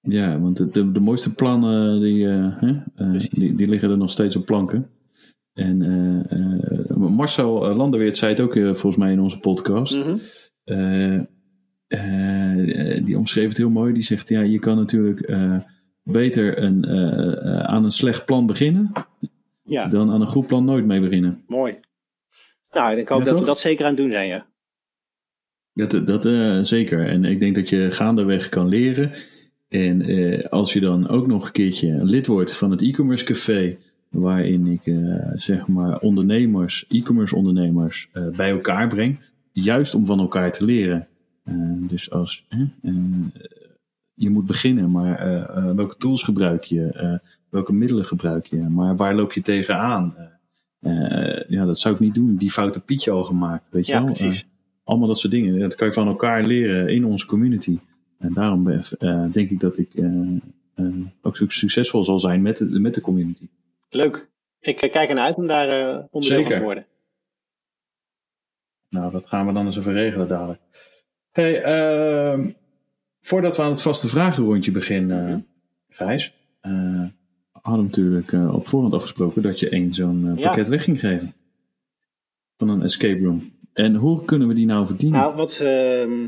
Ja, 0.00 0.40
want 0.40 0.56
de, 0.56 0.70
de, 0.70 0.92
de 0.92 1.00
mooiste 1.00 1.34
plannen 1.34 2.00
die, 2.00 2.28
die, 3.30 3.54
die 3.54 3.68
liggen 3.68 3.90
er 3.90 3.96
nog 3.96 4.10
steeds 4.10 4.36
op 4.36 4.46
planken. 4.46 4.90
En 5.52 5.82
uh, 5.82 6.96
Marcel 6.96 7.74
Landerweert 7.74 8.16
zei 8.16 8.30
het 8.30 8.40
ook 8.40 8.52
volgens 8.52 8.96
mij 8.96 9.12
in 9.12 9.20
onze 9.20 9.38
podcast. 9.38 9.96
Mm 9.96 10.02
-hmm. 10.02 11.26
die 13.04 13.18
omschreef 13.18 13.48
het 13.48 13.56
heel 13.56 13.70
mooi. 13.70 13.92
Die 13.92 14.02
zegt, 14.02 14.28
ja, 14.28 14.40
je 14.40 14.58
kan 14.58 14.76
natuurlijk 14.76 15.32
beter 16.02 16.62
een, 16.62 16.86
aan 17.66 17.84
een 17.84 17.90
slecht 17.90 18.24
plan 18.24 18.46
beginnen... 18.46 18.92
Ja. 19.68 19.86
dan 19.86 20.10
aan 20.10 20.20
een 20.20 20.26
goed 20.26 20.46
plan 20.46 20.64
nooit 20.64 20.84
mee 20.84 21.00
beginnen. 21.00 21.42
Mooi. 21.46 21.78
Nou, 22.70 22.96
ik 22.96 23.08
hoop 23.08 23.18
ja, 23.18 23.24
dat 23.24 23.32
toch? 23.32 23.40
we 23.40 23.46
dat 23.46 23.58
zeker 23.58 23.84
aan 23.84 23.90
het 23.90 24.00
doen 24.00 24.10
zijn, 24.10 24.28
ja. 24.28 24.46
Dat, 25.72 26.06
dat 26.06 26.24
zeker. 26.66 27.06
En 27.06 27.24
ik 27.24 27.40
denk 27.40 27.54
dat 27.54 27.68
je 27.68 27.90
gaandeweg 27.90 28.48
kan 28.48 28.68
leren... 28.68 29.10
En 29.68 30.48
als 30.50 30.72
je 30.72 30.80
dan 30.80 31.08
ook 31.08 31.26
nog 31.26 31.46
een 31.46 31.52
keertje 31.52 32.04
lid 32.04 32.26
wordt 32.26 32.56
van 32.56 32.70
het 32.70 32.82
e-commerce 32.82 33.24
café, 33.24 33.76
waarin 34.08 34.66
ik 34.66 34.86
uh, 34.86 35.30
zeg 35.34 35.66
maar 35.66 35.98
ondernemers, 35.98 36.84
e-commerce 36.88 37.36
ondernemers 37.36 38.10
bij 38.36 38.50
elkaar 38.50 38.88
breng, 38.88 39.20
juist 39.52 39.94
om 39.94 40.06
van 40.06 40.18
elkaar 40.18 40.52
te 40.52 40.64
leren. 40.64 41.08
Dus 41.78 42.10
als 42.10 42.46
je 44.18 44.30
moet 44.30 44.46
beginnen, 44.46 44.90
maar 44.90 45.16
welke 45.76 45.96
tools 45.96 46.22
gebruik 46.22 46.64
je, 46.64 47.20
welke 47.50 47.72
middelen 47.72 48.04
gebruik 48.04 48.46
je, 48.46 48.56
maar 48.56 48.96
waar 48.96 49.14
loop 49.14 49.32
je 49.32 49.40
tegenaan? 49.40 50.14
ja, 51.48 51.64
dat 51.64 51.78
zou 51.78 51.94
ik 51.94 52.00
niet 52.00 52.14
doen. 52.14 52.36
Die 52.36 52.50
foute 52.50 52.80
Pietje 52.80 53.10
al 53.10 53.24
gemaakt, 53.24 53.70
weet 53.70 53.86
je 53.86 53.92
ja, 53.92 54.04
wel? 54.04 54.12
Precies. 54.12 54.46
allemaal 54.84 55.08
dat 55.08 55.18
soort 55.18 55.32
dingen. 55.32 55.58
Dat 55.58 55.74
kan 55.74 55.86
je 55.86 55.92
van 55.92 56.06
elkaar 56.06 56.44
leren 56.44 56.88
in 56.88 57.04
onze 57.04 57.26
community. 57.26 57.78
En 58.18 58.32
daarom 58.32 58.64
denk 59.32 59.50
ik 59.50 59.60
dat 59.60 59.78
ik 59.78 59.88
ook 61.22 61.36
succesvol 61.36 62.04
zal 62.04 62.18
zijn 62.18 62.42
met 62.42 62.56
de, 62.56 62.80
met 62.80 62.94
de 62.94 63.00
community. 63.00 63.48
Leuk. 63.88 64.28
Ik 64.60 64.80
eh, 64.80 64.92
kijk 64.92 65.08
ernaar 65.08 65.24
uit 65.24 65.36
om 65.36 65.46
daar 65.46 65.68
uh, 65.68 66.04
onderdeel 66.10 66.42
van 66.42 66.52
te 66.52 66.62
worden. 66.62 66.86
Nou, 68.88 69.12
dat 69.12 69.26
gaan 69.26 69.46
we 69.46 69.52
dan 69.52 69.66
eens 69.66 69.76
even 69.76 69.92
regelen 69.92 70.28
dadelijk. 70.28 70.60
Hey, 71.30 71.64
uh, 72.36 72.46
voordat 73.28 73.56
we 73.56 73.62
aan 73.62 73.70
het 73.70 73.82
vaste 73.82 74.08
vragenrondje 74.08 74.70
beginnen, 74.70 75.22
mm 75.22 75.30
-hmm. 75.30 75.46
Gijs, 75.88 76.32
hadden 77.62 77.90
we 77.90 78.00
natuurlijk 78.00 78.32
uh, 78.32 78.54
op 78.54 78.66
voorhand 78.66 78.94
afgesproken 78.94 79.42
dat 79.42 79.60
je 79.60 79.68
één 79.68 79.92
zo'n 79.92 80.34
ja. 80.36 80.42
pakket 80.46 80.68
weg 80.68 80.84
ging 80.84 81.00
geven. 81.00 81.34
Van 82.56 82.68
een 82.68 82.82
escape 82.82 83.24
room. 83.24 83.52
En 83.72 83.94
hoe 83.94 84.24
kunnen 84.24 84.48
we 84.48 84.54
die 84.54 84.66
nou 84.66 84.86
verdienen? 84.86 85.20
Nou, 85.20 85.34
wat, 85.34 85.58
ehm, 85.60 86.26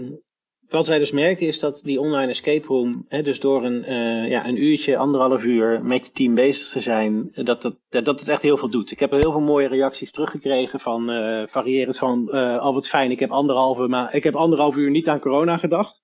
wat 0.68 0.86
wij 0.86 0.98
dus 0.98 1.10
merken 1.10 1.46
is 1.46 1.58
dat 1.58 1.80
die 1.84 2.00
online 2.00 2.30
escape 2.30 2.66
room, 2.66 3.04
hè, 3.08 3.22
dus 3.22 3.40
door 3.40 3.64
een, 3.64 3.92
uh, 3.92 4.28
ja, 4.28 4.46
een 4.46 4.62
uurtje, 4.62 4.96
anderhalf 4.96 5.44
uur 5.44 5.84
met 5.84 6.06
je 6.06 6.12
team 6.12 6.34
bezig 6.34 6.68
te 6.68 6.80
zijn, 6.80 7.30
dat, 7.34 7.62
dat, 7.62 7.76
dat 7.88 8.20
het 8.20 8.28
echt 8.28 8.42
heel 8.42 8.56
veel 8.56 8.70
doet. 8.70 8.90
Ik 8.90 9.00
heb 9.00 9.10
heel 9.10 9.32
veel 9.32 9.40
mooie 9.40 9.68
reacties 9.68 10.10
teruggekregen 10.10 10.80
van, 10.80 11.10
uh, 11.10 11.42
variërend 11.48 11.98
van, 11.98 12.28
uh, 12.30 12.58
al 12.58 12.74
wat 12.74 12.88
fijn, 12.88 13.10
ik 13.10 13.20
heb 13.20 13.30
anderhalve, 13.30 13.88
maar 13.88 14.14
ik 14.14 14.22
heb 14.22 14.36
anderhalf 14.36 14.76
uur 14.76 14.90
niet 14.90 15.08
aan 15.08 15.20
corona 15.20 15.56
gedacht. 15.56 16.02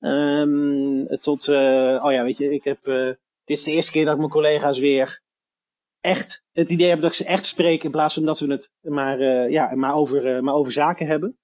Um, 0.00 1.06
tot, 1.20 1.48
oh 1.48 2.12
ja, 2.12 2.22
weet 2.24 2.36
je, 2.36 2.52
ik 2.52 2.64
heb, 2.64 2.84
dit 3.44 3.58
is 3.58 3.62
de 3.62 3.70
eerste 3.70 3.92
keer 3.92 4.04
dat 4.04 4.18
mijn 4.18 4.28
collega's 4.28 4.78
weer 4.78 5.22
echt 6.00 6.44
het 6.52 6.70
idee 6.70 6.86
hebben 6.86 7.04
dat 7.08 7.18
ik 7.18 7.26
ze 7.26 7.32
echt 7.32 7.46
spreek 7.46 7.84
in 7.84 7.90
plaats 7.90 8.14
van 8.14 8.24
dat 8.24 8.38
we 8.38 8.52
het 8.52 8.72
maar, 8.80 9.50
ja, 9.50 9.74
maar, 9.74 9.94
over, 9.94 10.44
maar 10.44 10.54
over 10.54 10.72
zaken 10.72 11.06
hebben. 11.06 11.38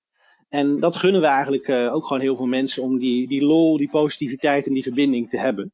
En 0.49 0.81
dat 0.81 0.97
gunnen 0.97 1.21
we 1.21 1.27
eigenlijk 1.27 1.69
ook 1.69 2.07
gewoon 2.07 2.23
heel 2.23 2.37
veel 2.37 2.47
mensen 2.47 2.83
om 2.83 2.99
die, 2.99 3.29
die 3.29 3.45
lol, 3.45 3.77
die 3.77 3.91
positiviteit 3.91 4.67
en 4.67 4.73
die 4.73 4.83
verbinding 4.83 5.29
te 5.29 5.39
hebben. 5.39 5.73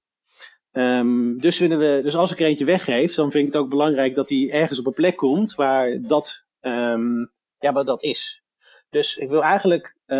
Um, 0.72 1.40
dus, 1.40 1.56
vinden 1.56 1.78
we, 1.78 2.00
dus 2.02 2.16
als 2.16 2.32
ik 2.32 2.40
er 2.40 2.46
eentje 2.46 2.64
weggeef, 2.64 3.14
dan 3.14 3.30
vind 3.30 3.46
ik 3.46 3.52
het 3.52 3.62
ook 3.62 3.68
belangrijk 3.68 4.14
dat 4.14 4.28
die 4.28 4.52
ergens 4.52 4.78
op 4.78 4.86
een 4.86 4.92
plek 4.92 5.16
komt 5.16 5.54
waar 5.54 6.00
dat, 6.02 6.44
um, 6.60 7.32
ja, 7.58 7.72
wat 7.72 7.86
dat 7.86 8.02
is. 8.02 8.42
Dus 8.90 9.16
ik 9.16 9.28
wil 9.28 9.42
eigenlijk 9.42 9.96
uh, 10.06 10.18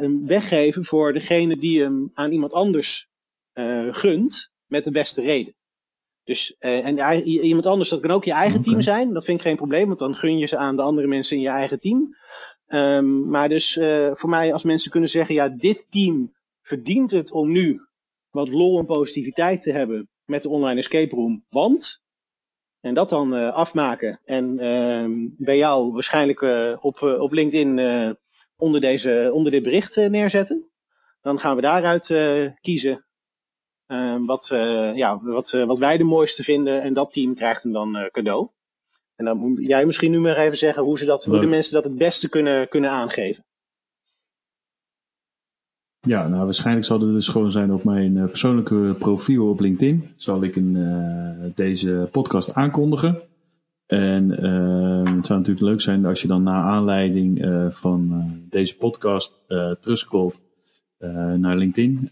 hem 0.00 0.26
weggeven 0.26 0.84
voor 0.84 1.12
degene 1.12 1.56
die 1.56 1.82
hem 1.82 2.10
aan 2.14 2.32
iemand 2.32 2.52
anders 2.52 3.08
uh, 3.54 3.94
gunt, 3.94 4.50
met 4.66 4.84
de 4.84 4.90
beste 4.90 5.22
reden. 5.22 5.54
Dus, 6.24 6.56
uh, 6.60 6.86
en 6.86 7.26
iemand 7.26 7.66
anders, 7.66 7.88
dat 7.88 8.00
kan 8.00 8.10
ook 8.10 8.24
je 8.24 8.32
eigen 8.32 8.58
okay. 8.58 8.72
team 8.72 8.82
zijn. 8.82 9.12
Dat 9.12 9.24
vind 9.24 9.38
ik 9.38 9.46
geen 9.46 9.56
probleem, 9.56 9.86
want 9.86 9.98
dan 9.98 10.14
gun 10.14 10.38
je 10.38 10.46
ze 10.46 10.56
aan 10.56 10.76
de 10.76 10.82
andere 10.82 11.06
mensen 11.06 11.36
in 11.36 11.42
je 11.42 11.48
eigen 11.48 11.80
team. 11.80 12.16
Um, 12.66 13.28
maar 13.28 13.48
dus 13.48 13.74
voor 14.14 14.28
mij, 14.28 14.52
als 14.52 14.62
mensen 14.62 14.90
kunnen 14.90 15.08
zeggen, 15.08 15.34
ja, 15.34 15.48
dit 15.48 15.86
team 15.88 16.32
verdient 16.62 17.10
het 17.10 17.32
om 17.32 17.52
nu 17.52 17.80
wat 18.30 18.48
lol 18.48 18.78
en 18.78 18.86
positiviteit 18.86 19.62
te 19.62 19.72
hebben 19.72 20.08
met 20.24 20.42
de 20.42 20.48
online 20.48 20.78
escape 20.80 21.14
room, 21.14 21.44
want. 21.48 22.02
En 22.80 22.94
dat 22.94 23.08
dan 23.08 23.34
uh, 23.34 23.54
afmaken. 23.54 24.20
En 24.24 24.64
uh, 24.64 25.28
bij 25.38 25.56
jou 25.56 25.92
waarschijnlijk 25.92 26.40
uh, 26.40 26.76
op, 26.80 27.02
op 27.02 27.32
LinkedIn 27.32 28.16
onder, 28.56 28.80
deze, 28.80 29.30
onder 29.32 29.52
dit 29.52 29.62
bericht 29.62 29.96
neerzetten. 29.96 30.70
Dan 31.22 31.40
gaan 31.40 31.56
we 31.56 31.62
daaruit 31.62 32.06
kiezen 32.60 33.04
ehm, 33.86 34.24
wat, 34.24 34.46
ja, 34.94 35.20
wat, 35.22 35.50
wat 35.50 35.78
wij 35.78 35.96
de 35.96 36.04
mooiste 36.04 36.42
vinden. 36.42 36.82
En 36.82 36.94
dat 36.94 37.12
team 37.12 37.34
krijgt 37.34 37.62
hem 37.62 37.72
dan 37.72 38.08
cadeau. 38.12 38.48
En 39.16 39.24
dan 39.24 39.36
moet 39.36 39.58
jij 39.58 39.86
misschien 39.86 40.10
nu 40.10 40.20
maar 40.20 40.36
even 40.36 40.56
zeggen 40.56 40.82
hoe, 40.82 40.98
ze 40.98 41.04
dat, 41.04 41.24
hoe 41.24 41.40
de 41.40 41.46
mensen 41.46 41.72
dat 41.72 41.84
het 41.84 41.96
beste 41.96 42.28
kunnen, 42.28 42.68
kunnen 42.68 42.90
aangeven. 42.90 43.44
Ja, 46.00 46.28
nou 46.28 46.44
waarschijnlijk 46.44 46.86
zal 46.86 47.00
het 47.00 47.12
dus 47.12 47.28
gewoon 47.28 47.52
zijn 47.52 47.72
op 47.72 47.84
mijn 47.84 48.16
eh, 48.16 48.24
persoonlijke 48.24 48.94
profiel 48.98 49.48
op 49.48 49.60
LinkedIn. 49.60 50.04
Zal 50.16 50.42
ik 50.42 50.56
een, 50.56 50.76
eh, 50.76 51.50
deze 51.54 52.08
podcast 52.10 52.54
aankondigen. 52.54 53.18
En 53.86 54.38
eh, 54.42 55.14
het 55.14 55.26
zou 55.26 55.38
natuurlijk 55.38 55.66
leuk 55.66 55.80
zijn 55.80 56.04
als 56.04 56.22
je 56.22 56.28
dan 56.28 56.42
na 56.42 56.62
aanleiding 56.62 57.42
eh, 57.44 57.66
van 57.70 58.24
deze 58.50 58.76
podcast 58.76 59.34
terugscrollt 59.80 60.40
naar 61.36 61.56
LinkedIn. 61.56 62.10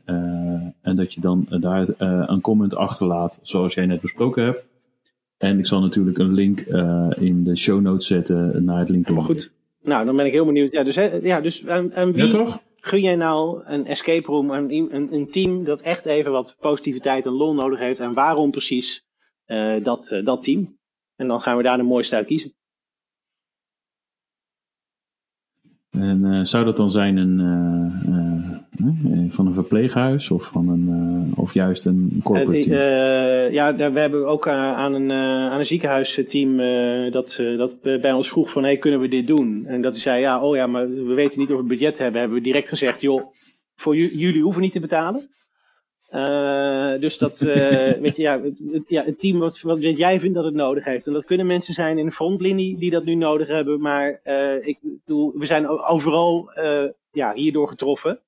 en 0.83 0.97
dat 0.97 1.15
je 1.15 1.21
dan 1.21 1.47
daar 1.49 1.89
een 2.31 2.41
comment 2.41 2.77
achterlaat, 2.77 3.41
zoals 3.43 3.75
jij 3.75 3.87
net 3.87 4.01
besproken 4.01 4.45
hebt. 4.45 4.65
En 5.39 5.59
ik 5.59 5.67
zal 5.67 5.81
natuurlijk 5.81 6.19
een 6.19 6.35
link 6.35 6.61
in 7.19 7.45
de 7.45 7.57
show 7.57 7.81
notes 7.81 8.07
zetten 8.07 8.65
naar 8.65 8.79
het 8.79 8.89
LinkedIn. 8.89 9.23
Goed. 9.23 9.53
Nou, 9.83 10.05
dan 10.05 10.17
ben 10.17 10.27
ik 10.27 10.33
heel 10.33 10.47
benieuwd. 10.47 10.73
Ja, 10.73 10.83
dus, 10.83 10.95
hè, 10.95 11.19
ja, 11.23 11.41
dus 11.41 11.67
aan 11.67 12.13
wie 12.13 12.25
Ja, 12.25 12.31
toch? 12.31 12.61
Gun 12.81 13.01
jij 13.01 13.17
nou 13.17 13.65
een 13.65 13.87
escape 13.87 14.31
room, 14.31 14.51
een, 14.51 14.95
een, 14.95 15.13
een 15.13 15.31
team 15.31 15.65
dat 15.65 15.81
echt 15.81 16.05
even 16.05 16.33
wat 16.33 16.57
positiviteit 16.61 17.27
en 17.27 17.33
lol 17.33 17.55
nodig 17.55 17.79
heeft? 17.79 18.01
En 18.01 18.15
waarom 18.15 18.51
precies 18.51 19.05
eh, 19.45 19.85
dat, 19.85 20.11
eh, 20.11 20.25
dat 20.25 20.43
team? 20.43 20.79
En 21.17 21.29
dan 21.29 21.41
gaan 21.41 21.57
we 21.57 21.63
daar 21.63 21.77
de 21.77 21.83
mooiste 21.83 22.17
uit 22.17 22.27
kiezen. 22.27 22.55
En 25.91 26.25
eh, 26.25 26.43
zou 26.43 26.65
dat 26.65 26.77
dan 26.77 26.91
zijn 26.91 27.17
een, 27.17 27.39
van 29.29 29.47
een 29.47 29.55
verpleeghuis 29.55 30.31
of, 30.31 30.45
van 30.47 30.69
een, 30.69 30.89
eh, 31.33 31.39
of 31.39 31.55
juist 31.55 31.87
een 31.87 32.21
corporate 32.25 32.59
Eh, 32.61 32.63
team? 32.63 32.75
eh, 32.77 33.53
ja, 33.53 33.77
we 33.93 33.99
hebben 34.01 34.27
ook 34.27 34.47
eh, 34.47 34.53
aan, 34.55 34.95
een, 34.95 35.11
eh, 35.11 35.51
aan 35.51 35.59
een 35.59 35.67
ziekenhuisteam 35.67 36.61
eh, 36.61 37.13
dat, 37.13 37.37
eh, 37.41 37.59
dat 37.59 37.81
bij 37.83 38.13
ons 38.13 38.29
vroeg 38.29 38.51
van, 38.51 38.63
hey, 38.63 38.77
kunnen 38.77 39.01
we 39.01 39.09
dit 39.09 39.27
doen? 39.27 39.65
En 39.67 39.83
dat 39.83 39.93
die 39.93 40.03
zei, 40.03 40.21
ja, 40.21 40.41
oh 40.43 40.57
ja, 40.57 40.67
maar 40.67 40.89
we 40.91 41.15
weten 41.15 41.39
niet 41.39 41.51
of 41.53 41.57
we 41.61 41.67
budget 41.67 41.99
hebben. 41.99 42.21
Hebben 42.21 42.39
we 42.39 42.45
direct 42.45 42.69
gezegd, 42.69 43.01
joh, 43.01 43.23
voor 43.77 43.97
ju- 43.97 44.19
jullie 44.19 44.43
hoeven 44.43 44.63
niet 44.63 44.73
te 44.73 44.81
betalen. 44.81 45.29
Eh, 46.09 47.01
dus 47.01 47.19
dat, 47.19 47.41
eh, 47.41 47.93
weet 48.05 48.17
je, 48.17 48.23
ja, 48.23 48.41
het, 48.43 48.59
het- 48.73 48.89
ja, 48.89 49.03
het 49.05 49.21
team 49.21 49.39
wat, 49.39 49.61
wat 49.61 49.83
jij 49.83 50.21
vindt 50.21 50.35
dat 50.35 50.45
het 50.45 50.55
nodig 50.55 50.85
heeft. 50.85 51.07
En 51.07 51.13
dat 51.13 51.25
kunnen 51.25 51.47
mensen 51.47 51.75
zijn 51.75 51.99
in 51.99 52.05
de 52.07 52.13
frontlinie 52.13 52.79
die 52.79 52.91
dat 52.91 53.05
nu 53.05 53.15
nodig 53.15 53.49
hebben. 53.49 53.81
Maar 53.81 54.21
eh, 54.23 54.67
ik 54.67 54.79
bedoel, 54.83 55.33
we 55.35 55.47
zijn 55.47 55.69
overal 55.69 56.51
eh, 56.53 56.85
ja, 57.13 57.33
hierdoor 57.35 57.69
getroffen. 57.69 58.21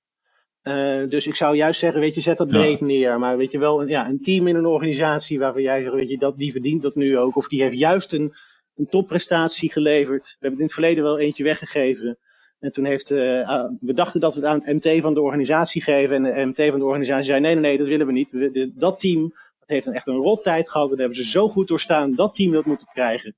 Eh, 0.63 1.09
dus 1.09 1.27
ik 1.27 1.35
zou 1.35 1.57
juist 1.57 1.81
zeggen, 1.81 2.01
weet 2.01 2.15
je, 2.15 2.21
zet 2.21 2.37
dat 2.37 2.51
Ja. 2.51 2.59
breed 2.59 2.81
neer. 2.81 3.19
Maar 3.19 3.37
weet 3.37 3.51
je 3.51 3.59
wel, 3.59 3.83
een- 3.83 3.89
ja, 3.89 4.09
een 4.09 4.23
team 4.23 4.47
in 4.47 4.57
een 4.57 4.67
organisatie 4.67 5.39
waarvan 5.39 5.63
jij 5.63 5.83
zegt, 5.83 5.95
weet 5.95 6.09
je, 6.09 6.19
dat, 6.19 6.37
die 6.37 6.53
verdient 6.53 6.83
dat 6.83 6.95
nu 6.95 7.19
ook. 7.19 7.37
Of 7.37 7.49
die 7.49 7.63
heeft 7.63 7.79
juist 7.79 8.13
een, 8.13 8.35
een 8.75 8.87
topprestatie 8.87 9.73
geleverd. 9.73 10.23
We 10.25 10.31
hebben 10.31 10.51
het 10.51 10.59
in 10.59 10.65
het 10.65 10.73
verleden 10.75 11.05
wel 11.05 11.19
eentje 11.19 11.45
weggegeven. 11.45 12.19
En 12.59 12.73
toen 12.73 12.85
heeft, 12.85 13.11
eh, 13.11 13.49
ah, 13.49 13.71
we 13.81 13.93
dachten 13.95 14.21
dat 14.21 14.35
we 14.35 14.41
het 14.41 14.49
aan 14.49 14.63
het 14.65 14.85
MT 14.85 15.01
van 15.03 15.15
de 15.15 15.21
organisatie 15.21 15.83
geven. 15.83 16.25
En 16.25 16.55
de 16.55 16.63
MT 16.63 16.71
van 16.71 16.79
de 16.79 16.85
organisatie 16.85 17.25
zei, 17.25 17.41
nee, 17.41 17.53
nee, 17.55 17.63
nee, 17.63 17.79
dat 17.79 17.87
willen 17.87 18.07
we 18.07 18.13
niet. 18.13 18.31
We- 18.31 18.51
de- 18.51 18.73
dat 18.75 18.99
team, 18.99 19.23
dat 19.59 19.69
heeft 19.69 19.87
een, 19.87 19.95
echt 19.95 20.07
een 20.07 20.15
rot 20.17 20.43
tijd 20.43 20.71
gehad. 20.71 20.85
En 20.91 20.91
dat 20.97 20.99
hebben 21.07 21.17
ze 21.25 21.31
zo 21.31 21.49
goed 21.49 21.69
doorstaan. 21.69 22.15
Dat 22.15 22.35
team 22.35 22.51
wil 22.51 22.59
het 22.59 22.69
moeten 22.69 22.87
krijgen. 22.93 23.35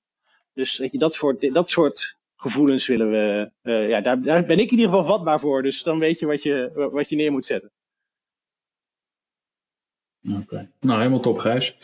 Dus 0.55 0.79
weet 0.79 0.93
je, 0.93 0.99
dat 0.99 1.15
soort, 1.15 1.53
dat 1.55 1.71
soort 1.71 2.17
gevoelens 2.43 2.87
willen 2.87 3.11
we, 3.11 3.51
eh, 3.63 3.89
ja, 3.89 4.01
daar, 4.01 4.23
daar 4.23 4.45
ben 4.45 4.59
ik 4.59 4.71
in 4.71 4.79
ieder 4.79 4.89
geval 4.89 5.05
vatbaar 5.05 5.41
voor. 5.41 5.63
Dus 5.63 5.83
dan 5.83 5.99
weet 5.99 6.19
je 6.19 6.27
wat 6.27 6.43
je, 6.43 6.89
wat 6.93 7.09
je 7.09 7.17
neer 7.17 7.33
moet 7.33 7.47
zetten. 7.47 7.71
Oké. 10.41 10.69
Nou, 10.81 10.99
helemaal 10.99 11.21
top, 11.21 11.39
Gijs. 11.39 11.77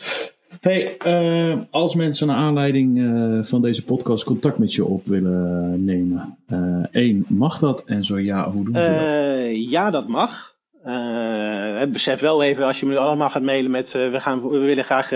Hey, 0.59 0.97
eh, 0.97 1.57
als 1.69 1.95
mensen 1.95 2.27
naar 2.27 2.35
aanleiding 2.35 2.99
eh, 2.99 3.43
van 3.43 3.61
deze 3.61 3.83
podcast 3.83 4.23
contact 4.23 4.57
met 4.59 4.73
je 4.73 4.85
op 4.85 5.05
willen 5.05 5.83
nemen, 5.83 6.37
eh 6.47 6.85
één, 6.91 7.25
mag 7.27 7.59
dat? 7.59 7.83
En 7.85 8.03
zo 8.03 8.19
ja, 8.19 8.51
hoe 8.51 8.65
doen 8.65 8.83
ze 8.83 8.89
dat? 8.89 8.99
Eh, 8.99 9.69
ja, 9.69 9.89
dat 9.89 10.07
mag. 10.07 10.55
Eh, 10.83 11.83
besef 11.91 12.19
wel 12.19 12.43
even, 12.43 12.65
als 12.65 12.79
je 12.79 12.85
me 12.85 12.97
allemaal 12.97 13.29
gaat 13.29 13.41
mailen 13.41 13.71
met 13.71 13.95
eh, 13.95 14.11
we, 14.11 14.19
gaan, 14.19 14.49
we 14.49 14.57
willen 14.57 14.83
graag 14.83 15.09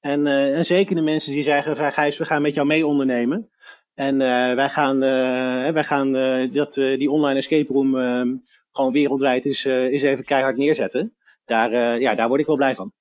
en, 0.00 0.26
eh, 0.26 0.56
en 0.56 0.66
zeker 0.66 0.94
de 0.94 1.00
mensen 1.00 1.32
die 1.32 1.42
zeggen, 1.42 1.92
Gijs, 1.92 2.18
we 2.18 2.24
gaan 2.24 2.42
met 2.42 2.54
jou 2.54 2.66
mee 2.66 2.86
ondernemen. 2.86 3.50
En 3.94 4.20
eh, 4.20 4.54
wij 4.54 4.68
gaan, 4.68 5.02
eh, 5.02 5.72
wij 5.72 5.84
gaan 5.84 6.16
eh, 6.16 6.52
dat, 6.52 6.76
eh, 6.76 6.98
die 6.98 7.10
online 7.10 7.38
escape 7.38 7.72
room 7.72 7.98
ehm, 7.98 8.36
gewoon 8.72 8.92
wereldwijd 8.92 9.44
eh, 9.64 9.92
is 9.92 10.02
even 10.02 10.24
keihard 10.24 10.56
neerzetten. 10.56 11.14
Daar, 11.44 11.72
eh, 11.72 12.00
ja, 12.00 12.14
daar 12.14 12.28
word 12.28 12.40
ik 12.40 12.46
wel 12.46 12.56
blij 12.56 12.74
van. 12.74 12.92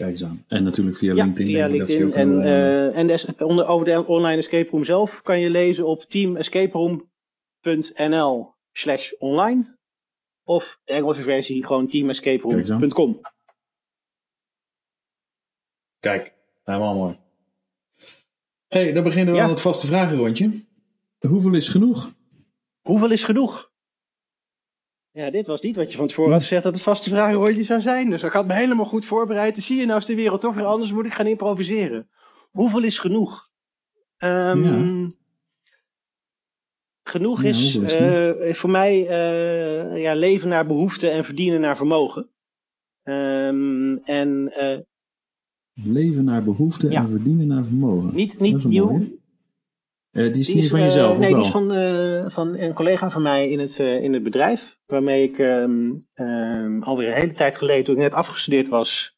Kijk 0.00 0.12
eens 0.12 0.24
aan. 0.24 0.44
En 0.48 0.62
natuurlijk 0.62 0.96
via 0.96 1.14
Ja, 1.14 1.24
LinkedIn. 1.24 1.46
via 1.46 1.66
LinkedIn. 1.66 2.12
En, 2.12 2.42
eh, 2.42 2.86
eh, 2.86 2.96
en 2.96 3.06
de, 3.06 3.34
onder, 3.38 3.66
over 3.66 3.86
de 3.86 4.06
online 4.06 4.36
escape 4.36 4.70
room 4.70 4.84
zelf 4.84 5.22
kan 5.22 5.40
je 5.40 5.50
lezen 5.50 5.86
op 5.86 6.02
teamescaperoom.nl 6.02 8.54
slash 8.72 9.12
online. 9.18 9.78
Of 10.44 10.80
de 10.84 10.92
Engelse 10.92 11.22
versie 11.22 11.66
gewoon 11.66 11.88
teamescaperoom.com. 11.88 13.20
Kijk, 15.98 16.34
helemaal 16.64 16.94
mooi. 16.94 17.18
hey, 18.68 18.92
dan 18.92 19.02
beginnen 19.02 19.32
we 19.32 19.38
Ja. 19.38 19.44
aan 19.44 19.50
het 19.50 19.60
vaste 19.60 19.86
vragenrondje. 19.86 20.64
Hoeveel 21.28 21.54
is 21.54 21.68
genoeg? 21.68 22.14
Hoeveel 22.80 23.10
is 23.10 23.24
genoeg? 23.24 23.69
Ja, 25.12 25.30
dit 25.30 25.46
was 25.46 25.60
niet 25.60 25.76
wat 25.76 25.90
je 25.90 25.96
van 25.98 26.06
tevoren 26.06 26.32
had 26.32 26.40
gezegd 26.42 26.62
dat 26.62 26.72
het 26.72 26.82
vaste 26.82 27.10
vragenrondje 27.10 27.64
zou 27.64 27.80
zijn. 27.80 28.10
Dus 28.10 28.22
ik 28.22 28.32
had 28.32 28.46
me 28.46 28.54
helemaal 28.54 28.84
goed 28.84 29.06
voorbereid. 29.06 29.56
Zie 29.56 29.76
je 29.80 29.86
nou 29.86 29.98
is 29.98 30.04
de 30.06 30.14
wereld 30.14 30.40
toch 30.40 30.54
weer 30.54 30.64
anders, 30.64 30.92
moet 30.92 31.04
ik 31.06 31.12
gaan 31.14 31.26
improviseren. 31.26 32.08
Hoeveel 32.50 32.82
is 32.82 32.98
genoeg? 32.98 33.48
Ehm, 34.16 35.08
Genoeg 37.02 37.42
Ja, 37.42 37.48
is, 37.48 37.76
eh, 37.76 38.52
voor 38.52 38.70
mij 38.70 39.06
eh, 39.08 40.02
ja, 40.02 40.14
leven 40.14 40.48
naar 40.48 40.66
behoefte 40.66 41.08
en 41.08 41.24
verdienen 41.24 41.60
naar 41.60 41.76
vermogen. 41.76 42.30
Ehm, 43.02 43.96
en 43.96 44.52
eh, 44.52 44.78
Leven 45.74 46.24
naar 46.24 46.42
behoefte 46.44 46.90
Ja. 46.90 47.00
en 47.02 47.10
verdienen 47.10 47.46
naar 47.46 47.64
vermogen. 47.64 48.14
niet, 48.14 48.40
niet 48.40 48.64
Eh, 50.10 50.32
die 50.32 50.40
is 50.40 50.46
Die 50.46 50.54
niet 50.54 50.64
is, 50.64 50.70
van 50.70 50.78
eh, 50.78 50.84
jezelf, 50.84 51.18
nee, 51.18 51.30
of 51.30 51.36
die 51.36 51.44
is 51.44 51.50
van, 51.50 51.72
eh, 51.72 52.24
van 52.26 52.58
een 52.58 52.74
collega 52.74 53.10
van 53.10 53.22
mij 53.22 53.50
in 53.50 53.58
het, 53.58 53.78
eh, 53.78 54.02
in 54.02 54.12
het 54.12 54.22
bedrijf. 54.22 54.78
Waarmee 54.86 55.22
ik 55.22 55.38
ehm, 55.38 55.90
ehm, 56.14 56.82
alweer 56.82 57.08
een 57.08 57.20
hele 57.20 57.32
tijd 57.32 57.56
geleden, 57.56 57.84
toen 57.84 57.94
ik 57.94 58.00
net 58.00 58.12
afgestudeerd 58.12 58.68
was, 58.68 59.16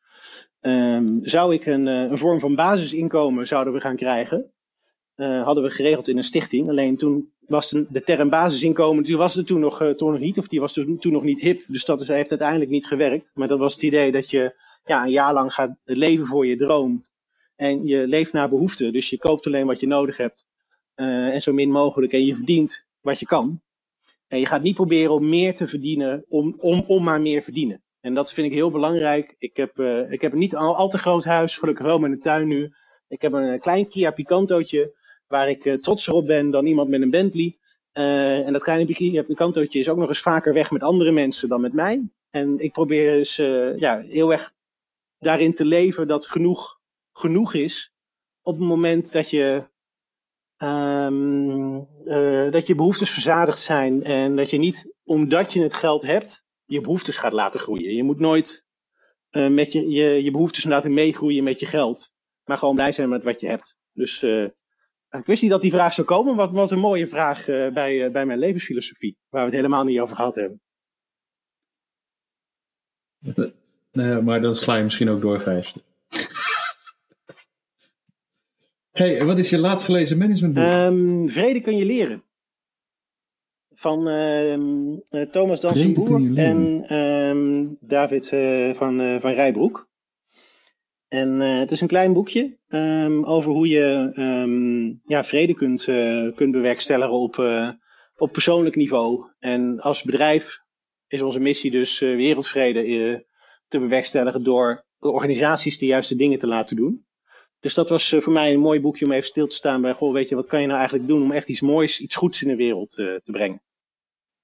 ehm, 0.60 1.18
zou 1.20 1.54
ik 1.54 1.66
een, 1.66 1.88
eh, 1.88 2.10
een 2.10 2.18
vorm 2.18 2.40
van 2.40 2.54
basisinkomen 2.54 3.46
zouden 3.46 3.72
we 3.72 3.80
gaan 3.80 3.96
krijgen. 3.96 4.52
Eh, 5.14 5.44
hadden 5.44 5.64
we 5.64 5.70
geregeld 5.70 6.08
in 6.08 6.16
een 6.16 6.24
stichting. 6.24 6.68
Alleen 6.68 6.96
toen 6.96 7.32
was 7.46 7.70
de, 7.70 7.86
de 7.88 8.02
term 8.02 8.28
basisinkomen, 8.28 9.04
die 9.04 9.16
was 9.16 9.36
er 9.36 9.44
toen 9.44 9.60
nog, 9.60 9.80
eh, 9.80 9.90
toen 9.90 10.10
nog 10.10 10.20
niet, 10.20 10.38
of 10.38 10.48
die 10.48 10.60
was 10.60 10.72
toen, 10.72 10.98
toen 10.98 11.12
nog 11.12 11.22
niet 11.22 11.40
hip. 11.40 11.62
Dus 11.66 11.84
dat 11.84 12.00
is, 12.00 12.08
heeft 12.08 12.30
uiteindelijk 12.30 12.70
niet 12.70 12.86
gewerkt. 12.86 13.30
Maar 13.34 13.48
dat 13.48 13.58
was 13.58 13.72
het 13.74 13.82
idee 13.82 14.12
dat 14.12 14.30
je 14.30 14.54
ja, 14.84 15.02
een 15.02 15.10
jaar 15.10 15.32
lang 15.32 15.52
gaat 15.54 15.76
leven 15.84 16.26
voor 16.26 16.46
je 16.46 16.56
droom. 16.56 17.02
En 17.56 17.86
je 17.86 18.06
leeft 18.06 18.32
naar 18.32 18.48
behoefte. 18.48 18.90
Dus 18.90 19.10
je 19.10 19.18
koopt 19.18 19.46
alleen 19.46 19.66
wat 19.66 19.80
je 19.80 19.86
nodig 19.86 20.16
hebt. 20.16 20.46
Eh, 20.94 21.34
en 21.34 21.42
zo 21.42 21.52
min 21.52 21.70
mogelijk. 21.70 22.12
En 22.12 22.26
je 22.26 22.34
verdient 22.34 22.86
wat 23.00 23.18
je 23.18 23.26
kan. 23.26 23.60
En 24.28 24.38
je 24.38 24.46
gaat 24.46 24.62
niet 24.62 24.74
proberen 24.74 25.12
om 25.12 25.28
meer 25.28 25.54
te 25.56 25.66
verdienen 25.66 26.24
om, 26.28 26.54
om, 26.58 26.84
om 26.86 27.02
maar 27.02 27.20
meer 27.20 27.42
verdienen. 27.42 27.82
En 28.02 28.14
dat 28.14 28.32
vind 28.32 28.46
ik 28.46 28.52
heel 28.52 28.70
belangrijk. 28.70 29.34
Ik 29.38 29.56
heb, 29.56 29.78
eh, 29.78 30.10
ik 30.10 30.20
heb 30.20 30.32
niet 30.32 30.56
al, 30.56 30.88
te 30.88 30.98
groot 30.98 31.24
huis, 31.24 31.56
gelukkig 31.56 31.86
wel 31.86 31.98
met 31.98 32.10
een 32.12 32.20
tuin 32.20 32.48
nu. 32.48 32.72
Ik 33.08 33.22
heb 33.22 33.32
een 33.32 33.48
eh, 33.48 33.60
klein 33.60 33.88
Kia 33.88 34.10
Picantootje, 34.10 34.94
waar 35.26 35.48
ik 35.48 35.64
eh, 35.64 35.74
trotser 35.74 36.12
op 36.12 36.26
ben 36.26 36.50
dan 36.50 36.66
iemand 36.66 36.88
met 36.88 37.02
een 37.02 37.10
Bentley. 37.10 37.56
En 37.92 38.52
dat 38.52 38.62
kleine 38.62 38.94
Kia 38.94 39.22
Picantootje 39.22 39.78
is 39.78 39.88
ook 39.88 39.96
nog 39.96 40.08
eens 40.08 40.20
vaker 40.20 40.54
weg 40.54 40.70
met 40.70 40.82
andere 40.82 41.12
mensen 41.12 41.48
dan 41.48 41.60
met 41.60 41.72
mij. 41.72 42.08
En 42.30 42.58
ik 42.58 42.72
probeer 42.72 43.12
dus 43.12 43.36
ja, 43.76 43.98
heel 43.98 44.32
erg 44.32 44.52
daarin 45.18 45.54
te 45.54 45.64
leven 45.64 46.08
dat 46.08 46.26
genoeg 46.26 46.80
genoeg 47.12 47.54
is. 47.54 47.92
Op 48.42 48.58
het 48.58 48.66
moment 48.66 49.12
dat 49.12 49.30
je 49.30 49.64
Ehm, 50.62 51.76
eh, 52.04 52.50
dat 52.50 52.66
je 52.66 52.74
behoeftes 52.74 53.10
verzadigd 53.10 53.58
zijn 53.58 54.02
en 54.02 54.36
dat 54.36 54.50
je 54.50 54.58
niet, 54.58 54.94
omdat 55.04 55.52
je 55.52 55.62
het 55.62 55.74
geld 55.74 56.02
hebt, 56.02 56.44
je 56.64 56.80
behoeftes 56.80 57.16
gaat 57.16 57.32
laten 57.32 57.60
groeien. 57.60 57.94
Je 57.94 58.02
moet 58.02 58.18
nooit 58.18 58.66
eh, 59.30 59.48
met 59.48 59.72
je, 59.72 59.88
je, 59.88 60.22
je 60.22 60.30
behoeftes 60.30 60.64
laten 60.64 60.92
meegroeien 60.92 61.44
met 61.44 61.60
je 61.60 61.66
geld, 61.66 62.12
maar 62.44 62.58
gewoon 62.58 62.74
blij 62.74 62.92
zijn 62.92 63.08
met 63.08 63.24
wat 63.24 63.40
je 63.40 63.46
hebt. 63.46 63.76
Dus 63.92 64.22
eh, 64.22 64.44
ik 65.10 65.26
wist 65.26 65.42
niet 65.42 65.50
dat 65.50 65.62
die 65.62 65.70
vraag 65.70 65.92
zou 65.92 66.06
komen, 66.06 66.36
wat, 66.36 66.50
wat 66.50 66.70
een 66.70 66.78
mooie 66.78 67.06
vraag 67.06 67.44
bij, 67.46 68.10
bij 68.10 68.26
mijn 68.26 68.38
levensfilosofie, 68.38 69.16
waar 69.28 69.40
we 69.40 69.46
het 69.46 69.56
helemaal 69.56 69.84
niet 69.84 70.00
over 70.00 70.16
gehad 70.16 70.34
hebben. 70.34 70.60
Nee, 73.92 74.20
maar 74.20 74.40
dan 74.40 74.54
sla 74.54 74.76
je 74.76 74.82
misschien 74.82 75.08
ook 75.08 75.20
door. 75.20 75.62
Hey, 78.92 79.24
wat 79.24 79.38
is 79.38 79.50
je 79.50 79.58
laatst 79.58 79.84
gelezen 79.84 80.18
managementboek? 80.18 80.64
Ehm, 80.64 81.26
vrede 81.26 81.60
kun 81.60 81.76
je 81.76 81.84
leren. 81.84 82.22
van 83.74 84.08
eh, 84.08 85.22
Thomas 85.30 85.60
Dansenboer 85.60 86.36
en 86.38 86.84
ehm, 86.86 87.66
David 87.80 88.32
eh, 88.32 88.74
van, 88.74 89.00
eh, 89.00 89.20
van 89.20 89.32
Rijbroek. 89.32 89.90
En 91.08 91.40
het 91.40 91.70
is 91.70 91.80
een 91.80 91.88
klein 91.88 92.12
boekje 92.12 92.58
over 93.24 93.50
hoe 93.50 93.68
je 93.68 95.00
ja, 95.04 95.24
vrede 95.24 95.54
kunt, 95.54 95.84
kunt 96.34 96.52
bewerkstelligen 96.52 97.12
op, 97.12 97.36
op 98.16 98.32
persoonlijk 98.32 98.76
niveau. 98.76 99.24
En 99.38 99.80
als 99.80 100.02
bedrijf 100.02 100.58
is 101.08 101.22
onze 101.22 101.40
missie 101.40 101.70
dus 101.70 101.98
wereldvrede 101.98 103.24
te 103.68 103.78
bewerkstelligen 103.78 104.42
door 104.42 104.84
de 104.98 105.10
organisaties 105.10 105.78
de 105.78 105.86
juiste 105.86 106.16
dingen 106.16 106.38
te 106.38 106.46
laten 106.46 106.76
doen. 106.76 107.04
Dus 107.62 107.74
dat 107.74 107.88
was 107.88 108.12
eh, 108.12 108.20
voor 108.20 108.32
mij 108.32 108.52
een 108.52 108.60
mooi 108.60 108.80
boekje 108.80 109.04
om 109.04 109.12
even 109.12 109.26
stil 109.26 109.46
te 109.46 109.54
staan 109.54 109.80
bij, 109.82 109.92
goh, 109.94 110.12
weet 110.12 110.28
je, 110.28 110.34
wat 110.34 110.46
kan 110.46 110.60
je 110.60 110.66
nou 110.66 110.78
eigenlijk 110.78 111.08
doen 111.08 111.22
om 111.22 111.32
echt 111.32 111.48
iets 111.48 111.60
moois, 111.60 112.00
iets 112.00 112.16
goeds 112.16 112.42
in 112.42 112.48
de 112.48 112.56
wereld 112.56 112.98
eh, 112.98 113.06
te 113.06 113.32
brengen. 113.32 113.62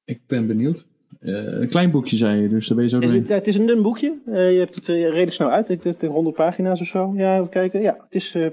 Ik 0.05 0.21
ben 0.27 0.47
benieuwd. 0.47 0.87
Eh, 1.21 1.33
een 1.61 1.69
klein 1.69 1.91
boekje 1.91 2.17
zei 2.17 2.41
je, 2.41 2.49
dus 2.49 2.67
daar 2.67 2.77
ben 2.77 2.85
je 2.85 2.91
zo 2.91 2.97
Het 2.97 3.05
is, 3.05 3.11
doorheen. 3.11 3.31
een- 3.31 3.37
het 3.39 3.47
is 3.47 3.57
een 3.57 3.67
dun 3.67 3.83
boekje. 3.83 4.19
Je 4.27 4.33
hebt 4.59 4.75
het 4.75 4.87
redelijk 4.87 5.33
snel 5.33 5.51
uit. 5.51 5.69
Ik 5.69 5.83
denk 5.83 6.01
100 6.01 6.37
pagina's 6.37 6.81
of 6.81 6.87
zo. 6.87 7.13
Ja, 7.17 7.35
even 7.37 7.49
kijken. 7.49 7.81
Ja, 7.81 7.97
het 8.01 8.15
is 8.15 8.35
eh 8.35 8.47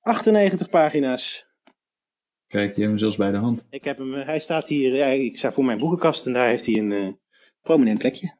98 0.00 0.68
pagina's. 0.68 1.46
Kijk, 2.46 2.74
je 2.74 2.80
hebt 2.80 2.90
hem 2.90 2.98
zelfs 2.98 3.16
bij 3.16 3.30
de 3.30 3.36
hand. 3.36 3.66
Ik 3.70 3.84
heb 3.84 3.98
hem, 3.98 4.12
hij 4.12 4.38
staat 4.40 4.68
hier, 4.68 5.12
ik 5.12 5.38
sta 5.38 5.52
voor 5.52 5.64
mijn 5.64 5.78
boekenkast 5.78 6.26
en 6.26 6.32
daar 6.32 6.48
heeft 6.48 6.66
hij 6.66 6.74
een 6.74 7.18
prominent 7.62 7.98
plekje. 7.98 8.34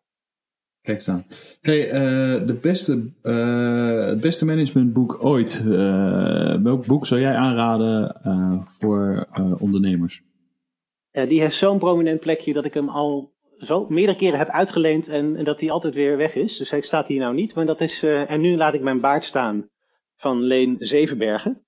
Kijk 0.83 0.97
eens 0.97 1.09
aan. 1.09 1.27
Hey, 1.61 1.91
eh, 1.91 2.47
de 2.47 2.59
beste, 2.61 3.13
eh, 3.23 4.07
het 4.07 4.21
beste 4.21 4.45
managementboek 4.45 5.25
ooit. 5.25 5.63
Eh, 5.67 6.55
welk 6.63 6.87
boek 6.87 7.07
zou 7.07 7.21
jij 7.21 7.35
aanraden 7.35 8.17
voor 8.67 9.27
ondernemers? 9.59 10.23
Die 11.11 11.41
heeft 11.41 11.57
zo'n 11.57 11.79
prominent 11.79 12.21
plekje 12.21 12.53
dat 12.53 12.65
ik 12.65 12.75
hem 12.75 12.89
al 12.89 13.33
zo 13.59 13.87
meerdere 13.89 14.19
keren 14.19 14.39
heb 14.39 14.49
uitgeleend 14.49 15.09
en, 15.09 15.37
en 15.37 15.45
dat 15.45 15.61
hij 15.61 15.71
altijd 15.71 15.95
weer 15.95 16.17
weg 16.17 16.35
is. 16.35 16.57
Dus 16.57 16.71
hij 16.71 16.81
staat 16.81 17.09
hier 17.09 17.21
nou 17.21 17.35
niet, 17.35 17.55
maar 17.55 17.67
dat 17.67 17.81
is, 17.81 18.03
en 18.03 18.41
nu 18.41 18.57
laat 18.57 18.75
ik 18.75 18.83
mijn 18.83 19.01
baard 19.01 19.25
staan 19.25 19.69
van 20.17 20.43
Leen 20.43 20.77
Zevenbergen. 20.79 21.65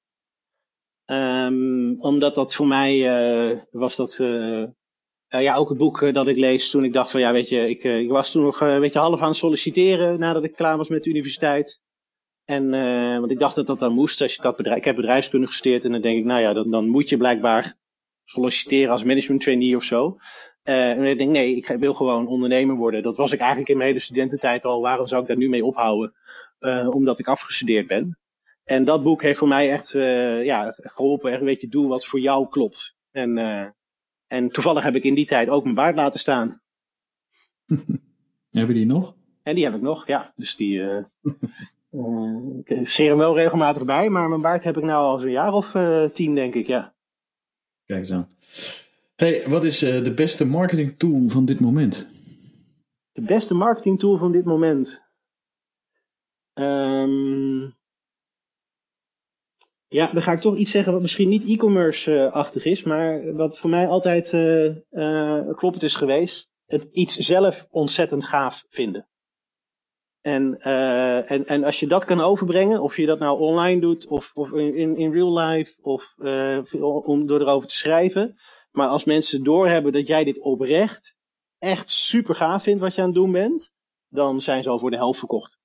Ehm, 1.05 1.95
omdat 1.99 2.35
dat 2.35 2.55
voor 2.55 2.67
mij 2.67 3.67
was 3.71 3.97
dat 3.97 4.17
eh, 5.35 5.43
ja, 5.43 5.55
ook 5.55 5.69
het 5.69 5.79
boek 5.79 6.03
eh, 6.03 6.15
dat 6.15 6.27
ik 6.27 6.37
lees 6.37 6.71
toen 6.71 6.85
ik 6.85 6.93
dacht 6.93 7.11
van 7.11 7.21
ja 7.21 7.33
weet 7.33 7.49
je, 7.49 7.69
ik, 7.69 7.85
eh, 7.85 7.99
ik 7.99 8.09
was 8.09 8.31
toen 8.31 8.43
nog 8.43 8.61
een 8.61 8.81
beetje 8.81 8.99
half 8.99 9.21
aan 9.21 9.29
het 9.29 9.37
solliciteren 9.37 10.19
nadat 10.19 10.45
ik 10.45 10.55
klaar 10.55 10.77
was 10.77 10.89
met 10.89 11.03
de 11.03 11.11
universiteit. 11.11 11.83
En 12.45 12.71
want 13.21 13.31
ik 13.31 13.39
dacht 13.39 13.55
dat 13.55 13.67
dat 13.67 13.79
dan 13.79 13.93
moest 13.93 14.21
als 14.21 14.35
je 14.35 14.43
had 14.43 14.57
bedrijf, 14.57 14.79
ik 14.79 14.85
heb 14.85 14.97
bedrijfskunde 14.97 15.47
gestudeerd 15.47 15.85
en 15.85 15.93
dan 15.93 16.01
denk 16.01 16.19
ik 16.19 16.25
nou 16.25 16.41
ja, 16.41 16.53
dan, 16.53 16.71
dan 16.71 16.89
moet 16.89 17.09
je 17.09 17.17
blijkbaar 17.17 17.77
solliciteren 18.25 18.91
als 18.91 19.05
management 19.05 19.43
trainee 19.43 19.77
of 19.77 19.83
zo. 19.83 20.17
En 20.63 21.03
ik 21.03 21.19
denk 21.19 21.31
nee, 21.31 21.57
ik 21.57 21.67
wil 21.67 21.95
gewoon 21.95 22.27
ondernemer 22.27 22.77
worden. 22.77 23.03
Dat 23.03 23.17
was 23.17 23.33
ik 23.33 23.39
eigenlijk 23.39 23.71
in 23.71 23.77
mijn 23.77 23.89
hele 23.89 24.01
studententijd 24.01 24.65
al. 24.65 24.81
Waarom 24.81 25.07
zou 25.07 25.23
ik 25.23 25.29
daar 25.29 25.37
nu 25.37 25.49
mee 25.49 25.65
ophouden? 25.65 26.15
Omdat 26.91 27.19
ik 27.19 27.27
afgestudeerd 27.27 27.87
ben. 27.87 28.19
En 28.65 28.85
dat 28.85 29.03
boek 29.03 29.23
heeft 29.23 29.39
voor 29.39 29.49
mij 29.49 29.71
echt 29.71 29.91
ja, 30.45 30.75
geholpen. 30.77 31.31
Echt 31.31 31.41
een 31.41 31.47
beetje 31.47 31.69
doe 31.69 31.89
wat 31.89 32.07
voor 32.07 32.21
jou 32.21 32.49
klopt. 32.49 32.97
En, 33.11 33.39
en 34.35 34.49
toevallig 34.49 34.83
heb 34.83 34.95
ik 34.95 35.05
in 35.05 35.15
die 35.15 35.27
tijd 35.27 35.49
ook 35.49 35.63
mijn 35.63 35.75
baard 35.75 35.97
laten 35.97 36.21
staan. 36.21 36.61
Heb 38.51 38.69
je 38.69 38.75
die 38.75 38.87
nog? 38.87 39.17
En 39.43 39.55
die 39.55 39.65
heb 39.65 39.75
ik 39.75 39.81
nog, 39.81 40.07
ja. 40.07 40.33
Dus 40.37 40.57
die 40.57 40.83
eh, 40.83 41.05
ik 42.65 42.89
scheer 42.89 43.09
hem 43.09 43.19
wel 43.19 43.35
regelmatig 43.35 43.85
bij. 43.85 44.09
Maar 44.11 44.29
mijn 44.29 44.41
baard 44.41 44.65
heb 44.65 44.77
ik 44.77 44.83
nou 44.83 45.05
al 45.05 45.19
zo'n 45.19 45.31
jaar 45.31 45.53
of 45.53 45.75
eh, 45.75 46.05
tien, 46.05 46.35
denk 46.35 46.55
ik, 46.55 46.67
ja. 46.67 46.95
Kijk 47.87 47.99
eens 47.99 48.13
aan. 48.13 48.29
Hey, 49.17 49.49
wat 49.49 49.65
is 49.65 49.79
de 49.79 50.13
beste 50.15 50.47
marketing 50.47 50.99
tool 50.99 51.29
van 51.29 51.45
dit 51.45 51.61
moment? 51.61 52.07
De 53.13 53.23
beste 53.23 53.55
marketing 53.55 53.99
tool 53.99 54.17
van 54.17 54.33
dit 54.33 54.45
moment. 54.45 55.03
Ehm, 56.53 57.71
ja, 59.95 60.13
dan 60.13 60.23
ga 60.23 60.33
ik 60.33 60.41
toch 60.41 60.57
iets 60.57 60.71
zeggen 60.71 60.93
wat 60.93 61.03
misschien 61.03 61.29
niet 61.29 61.45
e-commerce-achtig 61.45 62.65
is, 62.65 62.83
maar 62.83 63.35
wat 63.35 63.59
voor 63.59 63.71
mij 63.71 63.89
altijd 63.89 64.33
eh 64.33 64.67
eh, 64.91 65.57
kloppend 65.57 65.83
is 65.83 65.95
geweest. 65.95 66.51
Het 66.67 66.89
iets 66.93 67.17
zelf 67.17 67.67
ontzettend 67.71 68.25
gaaf 68.25 68.65
vinden. 68.69 69.09
En, 70.21 70.59
eh, 70.61 71.31
en, 71.31 71.47
en 71.47 71.65
als 71.65 71.81
je 71.81 71.87
dat 71.87 72.05
kan 72.05 72.21
overbrengen, 72.21 72.83
of 72.83 72.97
je 72.97 73.07
dat 73.07 73.19
nou 73.19 73.39
online 73.39 73.81
doet, 73.81 74.07
of, 74.07 74.31
of 74.35 74.53
in, 74.53 74.97
in, 74.97 75.13
real 75.13 75.39
life, 75.39 75.83
of 75.83 76.15
eh, 76.19 76.61
om 77.07 77.27
door 77.27 77.41
erover 77.41 77.69
te 77.69 77.77
schrijven. 77.77 78.37
Maar 78.71 78.89
als 78.89 79.05
mensen 79.05 79.45
doorhebben 79.45 79.93
dat 79.93 80.07
jij 80.07 80.25
dit 80.25 80.41
oprecht 80.41 81.17
echt 81.59 81.91
super 81.91 82.35
gaaf 82.35 82.63
vindt 82.63 82.81
wat 82.81 82.95
je 82.95 83.01
aan 83.01 83.07
het 83.07 83.17
doen 83.17 83.33
bent, 83.33 83.73
dan 84.09 84.41
zijn 84.41 84.63
ze 84.63 84.69
al 84.69 84.79
voor 84.79 84.91
de 84.91 84.97
helft 84.97 85.19
verkocht. 85.19 85.59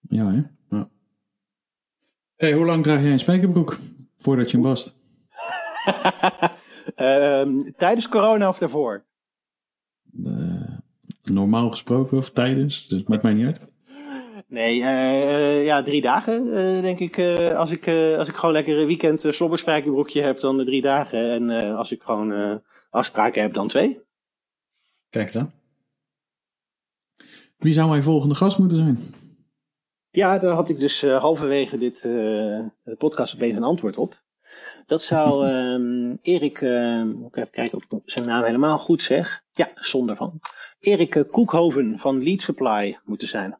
Ja, 0.00 0.30
hè? 0.30 0.42
Hey, 2.42 2.52
hoe 2.52 2.66
lang 2.66 2.82
draag 2.82 3.02
jij 3.02 3.12
een 3.12 3.18
spijkerbroek 3.18 3.76
voordat 4.16 4.50
je 4.50 4.56
hem 4.56 4.66
wast? 4.66 4.94
Ehm, 6.94 7.70
tijdens 7.76 8.08
corona 8.08 8.48
of 8.48 8.58
daarvoor? 8.58 9.04
Eh, 10.24 10.78
normaal 11.22 11.70
gesproken 11.70 12.16
of 12.16 12.30
tijdens? 12.30 12.88
Dat 12.88 13.08
maakt 13.08 13.22
mij 13.22 13.32
niet 13.32 13.46
uit. 13.46 13.60
Nee, 14.46 14.82
eh, 14.82 15.58
eh, 15.58 15.64
ja, 15.64 15.82
drie 15.82 16.00
dagen 16.00 16.52
denk 16.82 16.98
ik. 16.98 17.18
als, 17.54 17.70
ik 17.70 17.88
als 18.18 18.28
ik 18.28 18.34
gewoon 18.34 18.52
lekker 18.52 18.78
een 18.78 18.86
weekend 18.86 19.24
uh, 19.24 19.32
slobberspijkerbroekje 19.32 20.22
heb, 20.22 20.40
dan 20.40 20.56
de 20.56 20.64
drie 20.64 20.82
dagen. 20.82 21.30
En 21.30 21.76
als 21.76 21.90
ik 21.90 22.02
gewoon 22.02 22.60
afspraken 22.90 23.42
heb, 23.42 23.54
dan 23.54 23.68
twee. 23.68 24.00
Kijk 25.10 25.26
eens 25.26 25.36
aan. 25.36 25.52
Wie 27.58 27.72
zou 27.72 27.88
mijn 27.88 28.02
volgende 28.02 28.34
gast 28.34 28.58
moeten 28.58 28.76
zijn? 28.76 28.98
Ja, 30.14 30.38
daar 30.38 30.54
had 30.54 30.68
ik 30.68 30.78
dus 30.78 31.02
eh, 31.02 31.20
halverwege 31.20 31.78
dit 31.78 32.02
de 32.02 32.96
podcast 32.98 33.34
opeens 33.34 33.56
een 33.56 33.62
antwoord 33.62 33.96
op. 33.96 34.22
Dat 34.86 35.02
zou 35.02 35.46
ehm, 35.48 36.16
Erik, 36.22 36.60
moet 37.04 37.28
ik 37.28 37.36
even 37.36 37.50
kijken 37.50 37.78
of 37.78 37.84
ik 37.84 38.00
zijn 38.04 38.26
naam 38.26 38.44
helemaal 38.44 38.78
goed 38.78 39.02
zeg. 39.02 39.42
Ja, 39.52 39.70
zonder 39.74 40.16
van. 40.16 40.40
Erik 40.80 41.24
Koekhoven 41.30 41.98
van 41.98 42.22
Lead 42.22 42.40
Supply 42.40 42.98
moeten 43.04 43.28
zijn. 43.28 43.58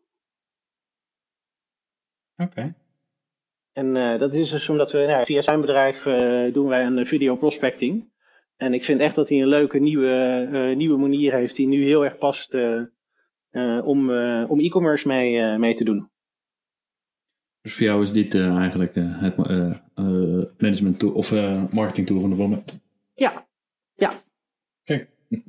Oké. 2.36 2.74
En 3.72 4.18
dat 4.18 4.34
is 4.34 4.50
dus 4.50 4.68
omdat 4.68 4.92
we 4.92 4.98
nou, 4.98 5.24
via 5.24 5.40
zijn 5.40 5.60
bedrijf 5.60 6.02
doen 6.52 6.68
wij 6.68 6.84
een 6.86 7.06
video 7.06 7.36
prospecting. 7.36 8.10
En 8.56 8.74
ik 8.74 8.84
vind 8.84 9.00
echt 9.00 9.14
dat 9.14 9.28
hij 9.28 9.40
een 9.40 9.48
leuke 9.48 9.78
nieuwe, 9.78 10.72
nieuwe 10.76 10.98
manier 10.98 11.32
heeft 11.32 11.56
die 11.56 11.66
nu 11.66 11.84
heel 11.84 12.04
erg 12.04 12.18
past 12.18 12.54
om, 13.84 14.10
om 14.48 14.60
e-commerce 14.60 15.08
mee, 15.08 15.58
mee 15.58 15.74
te 15.74 15.84
doen. 15.84 16.10
Dus 17.62 17.74
voor 17.74 17.82
jou 17.86 18.02
is 18.02 18.12
dit 18.12 18.34
eh, 18.34 18.56
eigenlijk 18.56 18.96
eh, 18.96 19.20
het 19.20 19.36
eh, 19.46 19.70
eh, 19.94 20.44
management 20.58 20.98
tool 20.98 21.12
of 21.12 21.32
eh, 21.32 21.72
marketing 21.72 22.06
tool 22.06 22.20
van 22.20 22.30
het 22.30 22.38
moment. 22.38 22.80
Ja, 23.14 23.46
Kijk. 24.84 25.10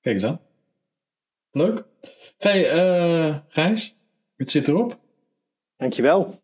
Kijk 0.00 0.14
eens 0.14 0.24
aan. 0.24 0.40
Leuk. 1.50 1.84
Hey, 2.38 2.70
eh 2.70 3.38
Gijs, 3.48 3.96
het 4.36 4.50
zit 4.50 4.68
erop. 4.68 5.00
dankjewel. 5.76 6.42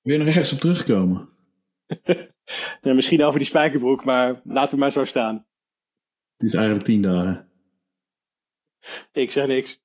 Wil 0.00 0.12
je 0.12 0.18
nog 0.18 0.28
ergens 0.28 0.52
op 0.52 0.58
terugkomen? 0.58 1.28
Ja, 2.80 2.94
misschien 2.94 3.22
over 3.22 3.38
die 3.38 3.48
spijkerbroek, 3.48 4.04
maar 4.04 4.40
laat 4.44 4.70
het 4.70 4.80
maar 4.80 4.92
zo 4.92 5.04
staan. 5.04 5.46
Het 6.36 6.46
is 6.48 6.54
eigenlijk 6.54 6.84
tien 6.84 7.02
dagen. 7.02 7.48
Ik 9.12 9.30
zeg 9.30 9.46
niks. 9.46 9.80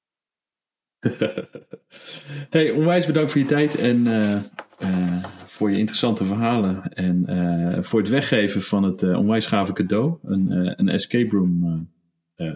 hey, 2.50 2.72
onwijs 2.72 3.06
bedankt 3.06 3.32
voor 3.32 3.42
je 3.42 3.48
tijd 3.48 3.80
en 3.80 4.08
eh, 4.08 4.34
eh, 4.80 5.24
voor 5.46 5.72
je 5.72 5.78
interessante 5.78 6.26
verhalen. 6.26 6.94
En 6.94 7.26
eh, 7.26 7.84
voor 7.84 8.00
het 8.00 8.10
weggeven 8.10 8.62
van 8.62 8.84
het 8.84 9.04
onwijs 9.04 9.48
gave 9.48 9.74
cadeau. 9.74 10.18
Een, 10.24 10.74
een 10.80 10.90
escape 10.90 11.36
room 11.36 11.88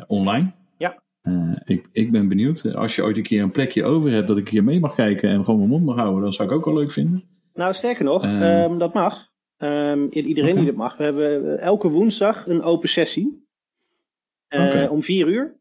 online. 0.08 0.52
Ja. 0.78 1.02
Ik, 1.66 1.88
ik 1.92 2.12
ben 2.12 2.28
benieuwd. 2.28 2.76
Als 2.76 2.96
je 2.96 3.04
ooit 3.04 3.18
een 3.18 3.24
keer 3.24 3.42
een 3.42 3.52
plekje 3.52 3.84
over 3.84 4.12
hebt 4.12 4.28
dat 4.28 4.38
ik 4.38 4.46
een 4.46 4.52
keer 4.52 4.64
mee 4.64 4.80
mag 4.80 4.96
kijken 4.96 5.30
en 5.30 5.44
gewoon 5.44 5.58
mijn 5.60 5.72
mond 5.72 5.86
mag 5.86 5.96
houden, 5.96 6.22
dan 6.22 6.34
zou 6.34 6.50
ik 6.50 6.56
ook 6.56 6.66
wel 6.66 6.74
leuk 6.74 6.92
vinden. 6.92 7.24
Nou, 7.54 7.74
sterker 7.74 8.04
nog, 8.04 8.24
Eh. 8.24 8.64
ehm, 8.64 8.78
dat 8.78 8.94
mag. 8.94 9.30
Ehm, 9.58 10.08
iedereen 10.10 10.56
die 10.56 10.66
dat 10.66 10.76
mag. 10.76 10.98
We 10.98 11.04
hebben 11.04 11.60
elke 11.60 11.88
woensdag 11.88 12.48
een 12.48 12.62
open 12.62 12.90
sessie. 12.90 13.46
Om 14.90 15.04
vier 15.04 15.28
uur. 15.28 15.56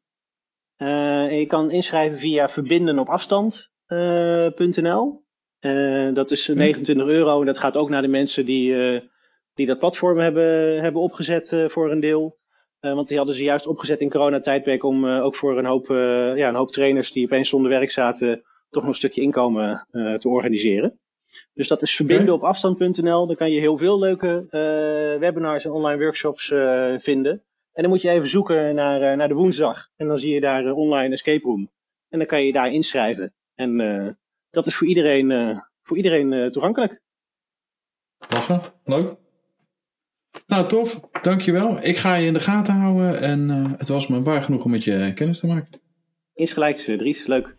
Eh, 0.77 1.39
je 1.39 1.47
kan 1.47 1.71
inschrijven 1.71 2.19
via 2.19 2.49
verbindenopafstand.nl. 2.49 5.25
Eh, 5.59 6.15
dat 6.15 6.31
is 6.31 6.47
29 6.47 7.07
euro 7.07 7.41
en 7.41 7.47
dat 7.47 7.59
gaat 7.59 7.77
ook 7.77 7.89
naar 7.89 8.03
de 8.03 8.09
mensen 8.09 8.47
die, 8.47 8.95
eh, 8.95 9.01
die 9.55 9.67
dat 9.67 9.79
platform 9.79 10.19
hebben, 10.19 10.81
hebben 10.83 11.03
opgezet 11.03 11.53
eh, 11.53 11.69
voor 11.69 11.91
een 11.91 12.01
deel. 12.01 12.39
Eh, 12.81 12.95
want 12.95 13.09
die 13.09 13.17
hadden 13.17 13.35
ze 13.35 13.43
juist 13.43 13.67
opgezet 13.67 14.01
in 14.01 14.11
coronatijdperk 14.11 14.83
om 14.83 15.09
eh, 15.09 15.25
ook 15.25 15.37
voor 15.37 15.59
een 15.59 15.65
hoop, 15.65 15.91
eh, 15.91 16.37
ja, 16.37 16.49
een 16.49 16.55
hoop 16.55 16.71
trainers 16.71 17.13
die 17.13 17.25
opeens 17.25 17.49
zonder 17.49 17.71
werk 17.71 17.91
zaten, 17.91 18.43
toch 18.71 18.83
nog 18.83 18.93
een 18.93 18.99
stukje 18.99 19.21
inkomen 19.21 19.87
eh, 19.91 20.15
te 20.15 20.29
organiseren. 20.29 21.01
Dus 21.55 21.69
dat 21.69 21.83
is 21.83 21.97
verbinden 21.97 22.35
op 22.35 22.43
afstand.nl. 22.43 23.27
Daar 23.27 23.37
kan 23.37 23.51
je 23.51 23.61
heel 23.61 23.79
veel 23.79 23.99
leuke 23.99 24.47
webinars 25.21 25.65
en 25.65 25.71
online 25.71 26.03
workshops 26.03 26.55
vinden. 26.97 27.45
En 27.77 27.83
dan 27.83 27.91
moet 27.91 28.01
je 28.03 28.11
even 28.11 28.29
zoeken 28.29 28.75
naar, 28.75 29.17
naar 29.17 29.29
de 29.29 29.35
woensdag. 29.35 29.89
En 29.97 30.07
dan 30.07 30.19
zie 30.19 30.35
je 30.35 30.41
daar 30.41 30.73
online 30.73 31.15
escape 31.15 31.47
room. 31.47 31.71
En 32.09 32.19
dan 32.19 32.27
kan 32.27 32.41
je 32.41 32.47
je 32.47 32.53
daar 32.53 32.73
inschrijven. 32.73 33.35
En 33.55 33.77
dat 34.51 34.67
is 34.67 34.77
voor 34.77 34.87
iedereen, 34.87 35.61
voor 35.83 35.97
iedereen 35.97 36.51
toegankelijk. 36.51 37.01
Lachen, 38.29 38.61
leuk. 38.85 39.17
Nou, 40.47 40.69
tof. 40.69 41.01
Dankjewel. 41.23 41.83
Ik 41.83 41.97
ga 41.97 42.15
je 42.15 42.27
in 42.27 42.33
de 42.33 42.41
gaten 42.41 42.75
houden 42.75 43.21
en 43.21 43.49
uh, 43.51 43.73
het 43.79 43.89
was 43.89 44.07
me 44.07 44.23
waar 44.23 44.43
genoeg 44.43 44.65
om 44.65 44.71
met 44.71 44.85
je 44.85 45.13
kennis 45.15 45.39
te 45.39 45.47
maken. 45.47 45.81
Insgelijks, 46.35 46.85
Dries. 46.85 47.27
Leuk. 47.27 47.57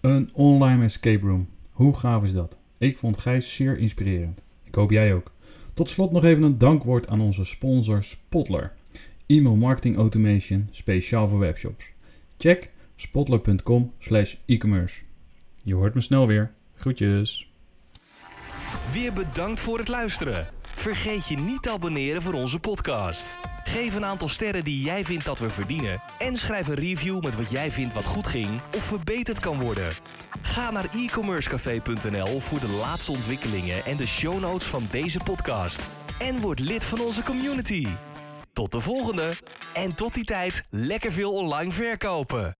Een 0.00 0.30
online 0.32 0.84
escape 0.84 1.26
room. 1.26 1.48
Hoe 1.72 1.96
gaaf 1.96 2.22
is 2.22 2.32
dat? 2.32 2.58
Ik 2.78 2.98
vond 2.98 3.18
Gijs 3.18 3.54
zeer 3.54 3.78
inspirerend. 3.78 4.42
Ik 4.64 4.74
hoop 4.74 4.90
jij 4.90 5.14
ook. 5.14 5.32
Tot 5.74 5.90
slot 5.90 6.12
nog 6.12 6.24
even 6.24 6.42
een 6.42 6.58
dankwoord 6.58 7.08
aan 7.08 7.20
onze 7.20 7.44
sponsor 7.44 8.02
Spotler. 8.02 8.72
E-mail 9.26 9.56
marketing 9.56 9.96
automation 9.96 10.68
speciaal 10.70 11.28
voor 11.28 11.38
webshops. 11.38 11.90
Check 12.38 12.70
spotler.com 12.96 13.92
slash 13.98 14.34
e-commerce. 14.46 15.00
Je 15.62 15.74
hoort 15.74 15.94
me 15.94 16.00
snel 16.00 16.26
weer. 16.26 16.52
Groetjes. 16.74 17.48
Weer 18.92 19.12
bedankt 19.12 19.60
voor 19.60 19.78
het 19.78 19.88
luisteren. 19.88 20.48
Vergeet 20.74 21.26
je 21.26 21.36
niet 21.36 21.62
te 21.62 21.70
abonneren 21.70 22.22
voor 22.22 22.34
onze 22.34 22.58
podcast. 22.58 23.38
Geef 23.64 23.94
een 23.94 24.04
aantal 24.04 24.28
sterren 24.28 24.64
die 24.64 24.84
jij 24.84 25.04
vindt 25.04 25.24
dat 25.24 25.38
we 25.38 25.50
verdienen. 25.50 26.02
En 26.18 26.36
schrijf 26.36 26.68
een 26.68 26.74
review 26.74 27.22
met 27.22 27.36
wat 27.36 27.50
jij 27.50 27.70
vindt 27.70 27.94
wat 27.94 28.04
goed 28.04 28.26
ging 28.26 28.60
of 28.76 28.82
verbeterd 28.82 29.40
kan 29.40 29.60
worden. 29.60 29.88
Ga 30.42 30.70
naar 30.70 30.88
e-commercecafé.nl 30.94 32.40
voor 32.40 32.60
de 32.60 32.78
laatste 32.80 33.10
ontwikkelingen 33.10 33.84
en 33.84 33.96
de 33.96 34.06
show 34.06 34.40
notes 34.40 34.66
van 34.66 34.86
deze 34.90 35.18
podcast. 35.24 35.88
En 36.18 36.40
word 36.40 36.58
lid 36.58 36.84
van 36.84 37.00
onze 37.00 37.22
community. 37.22 37.86
Tot 38.54 38.72
de 38.72 38.80
volgende. 38.80 39.32
En 39.72 39.94
tot 39.94 40.14
die 40.14 40.24
tijd 40.24 40.62
lekker 40.70 41.12
veel 41.12 41.32
online 41.32 41.70
verkopen. 41.70 42.56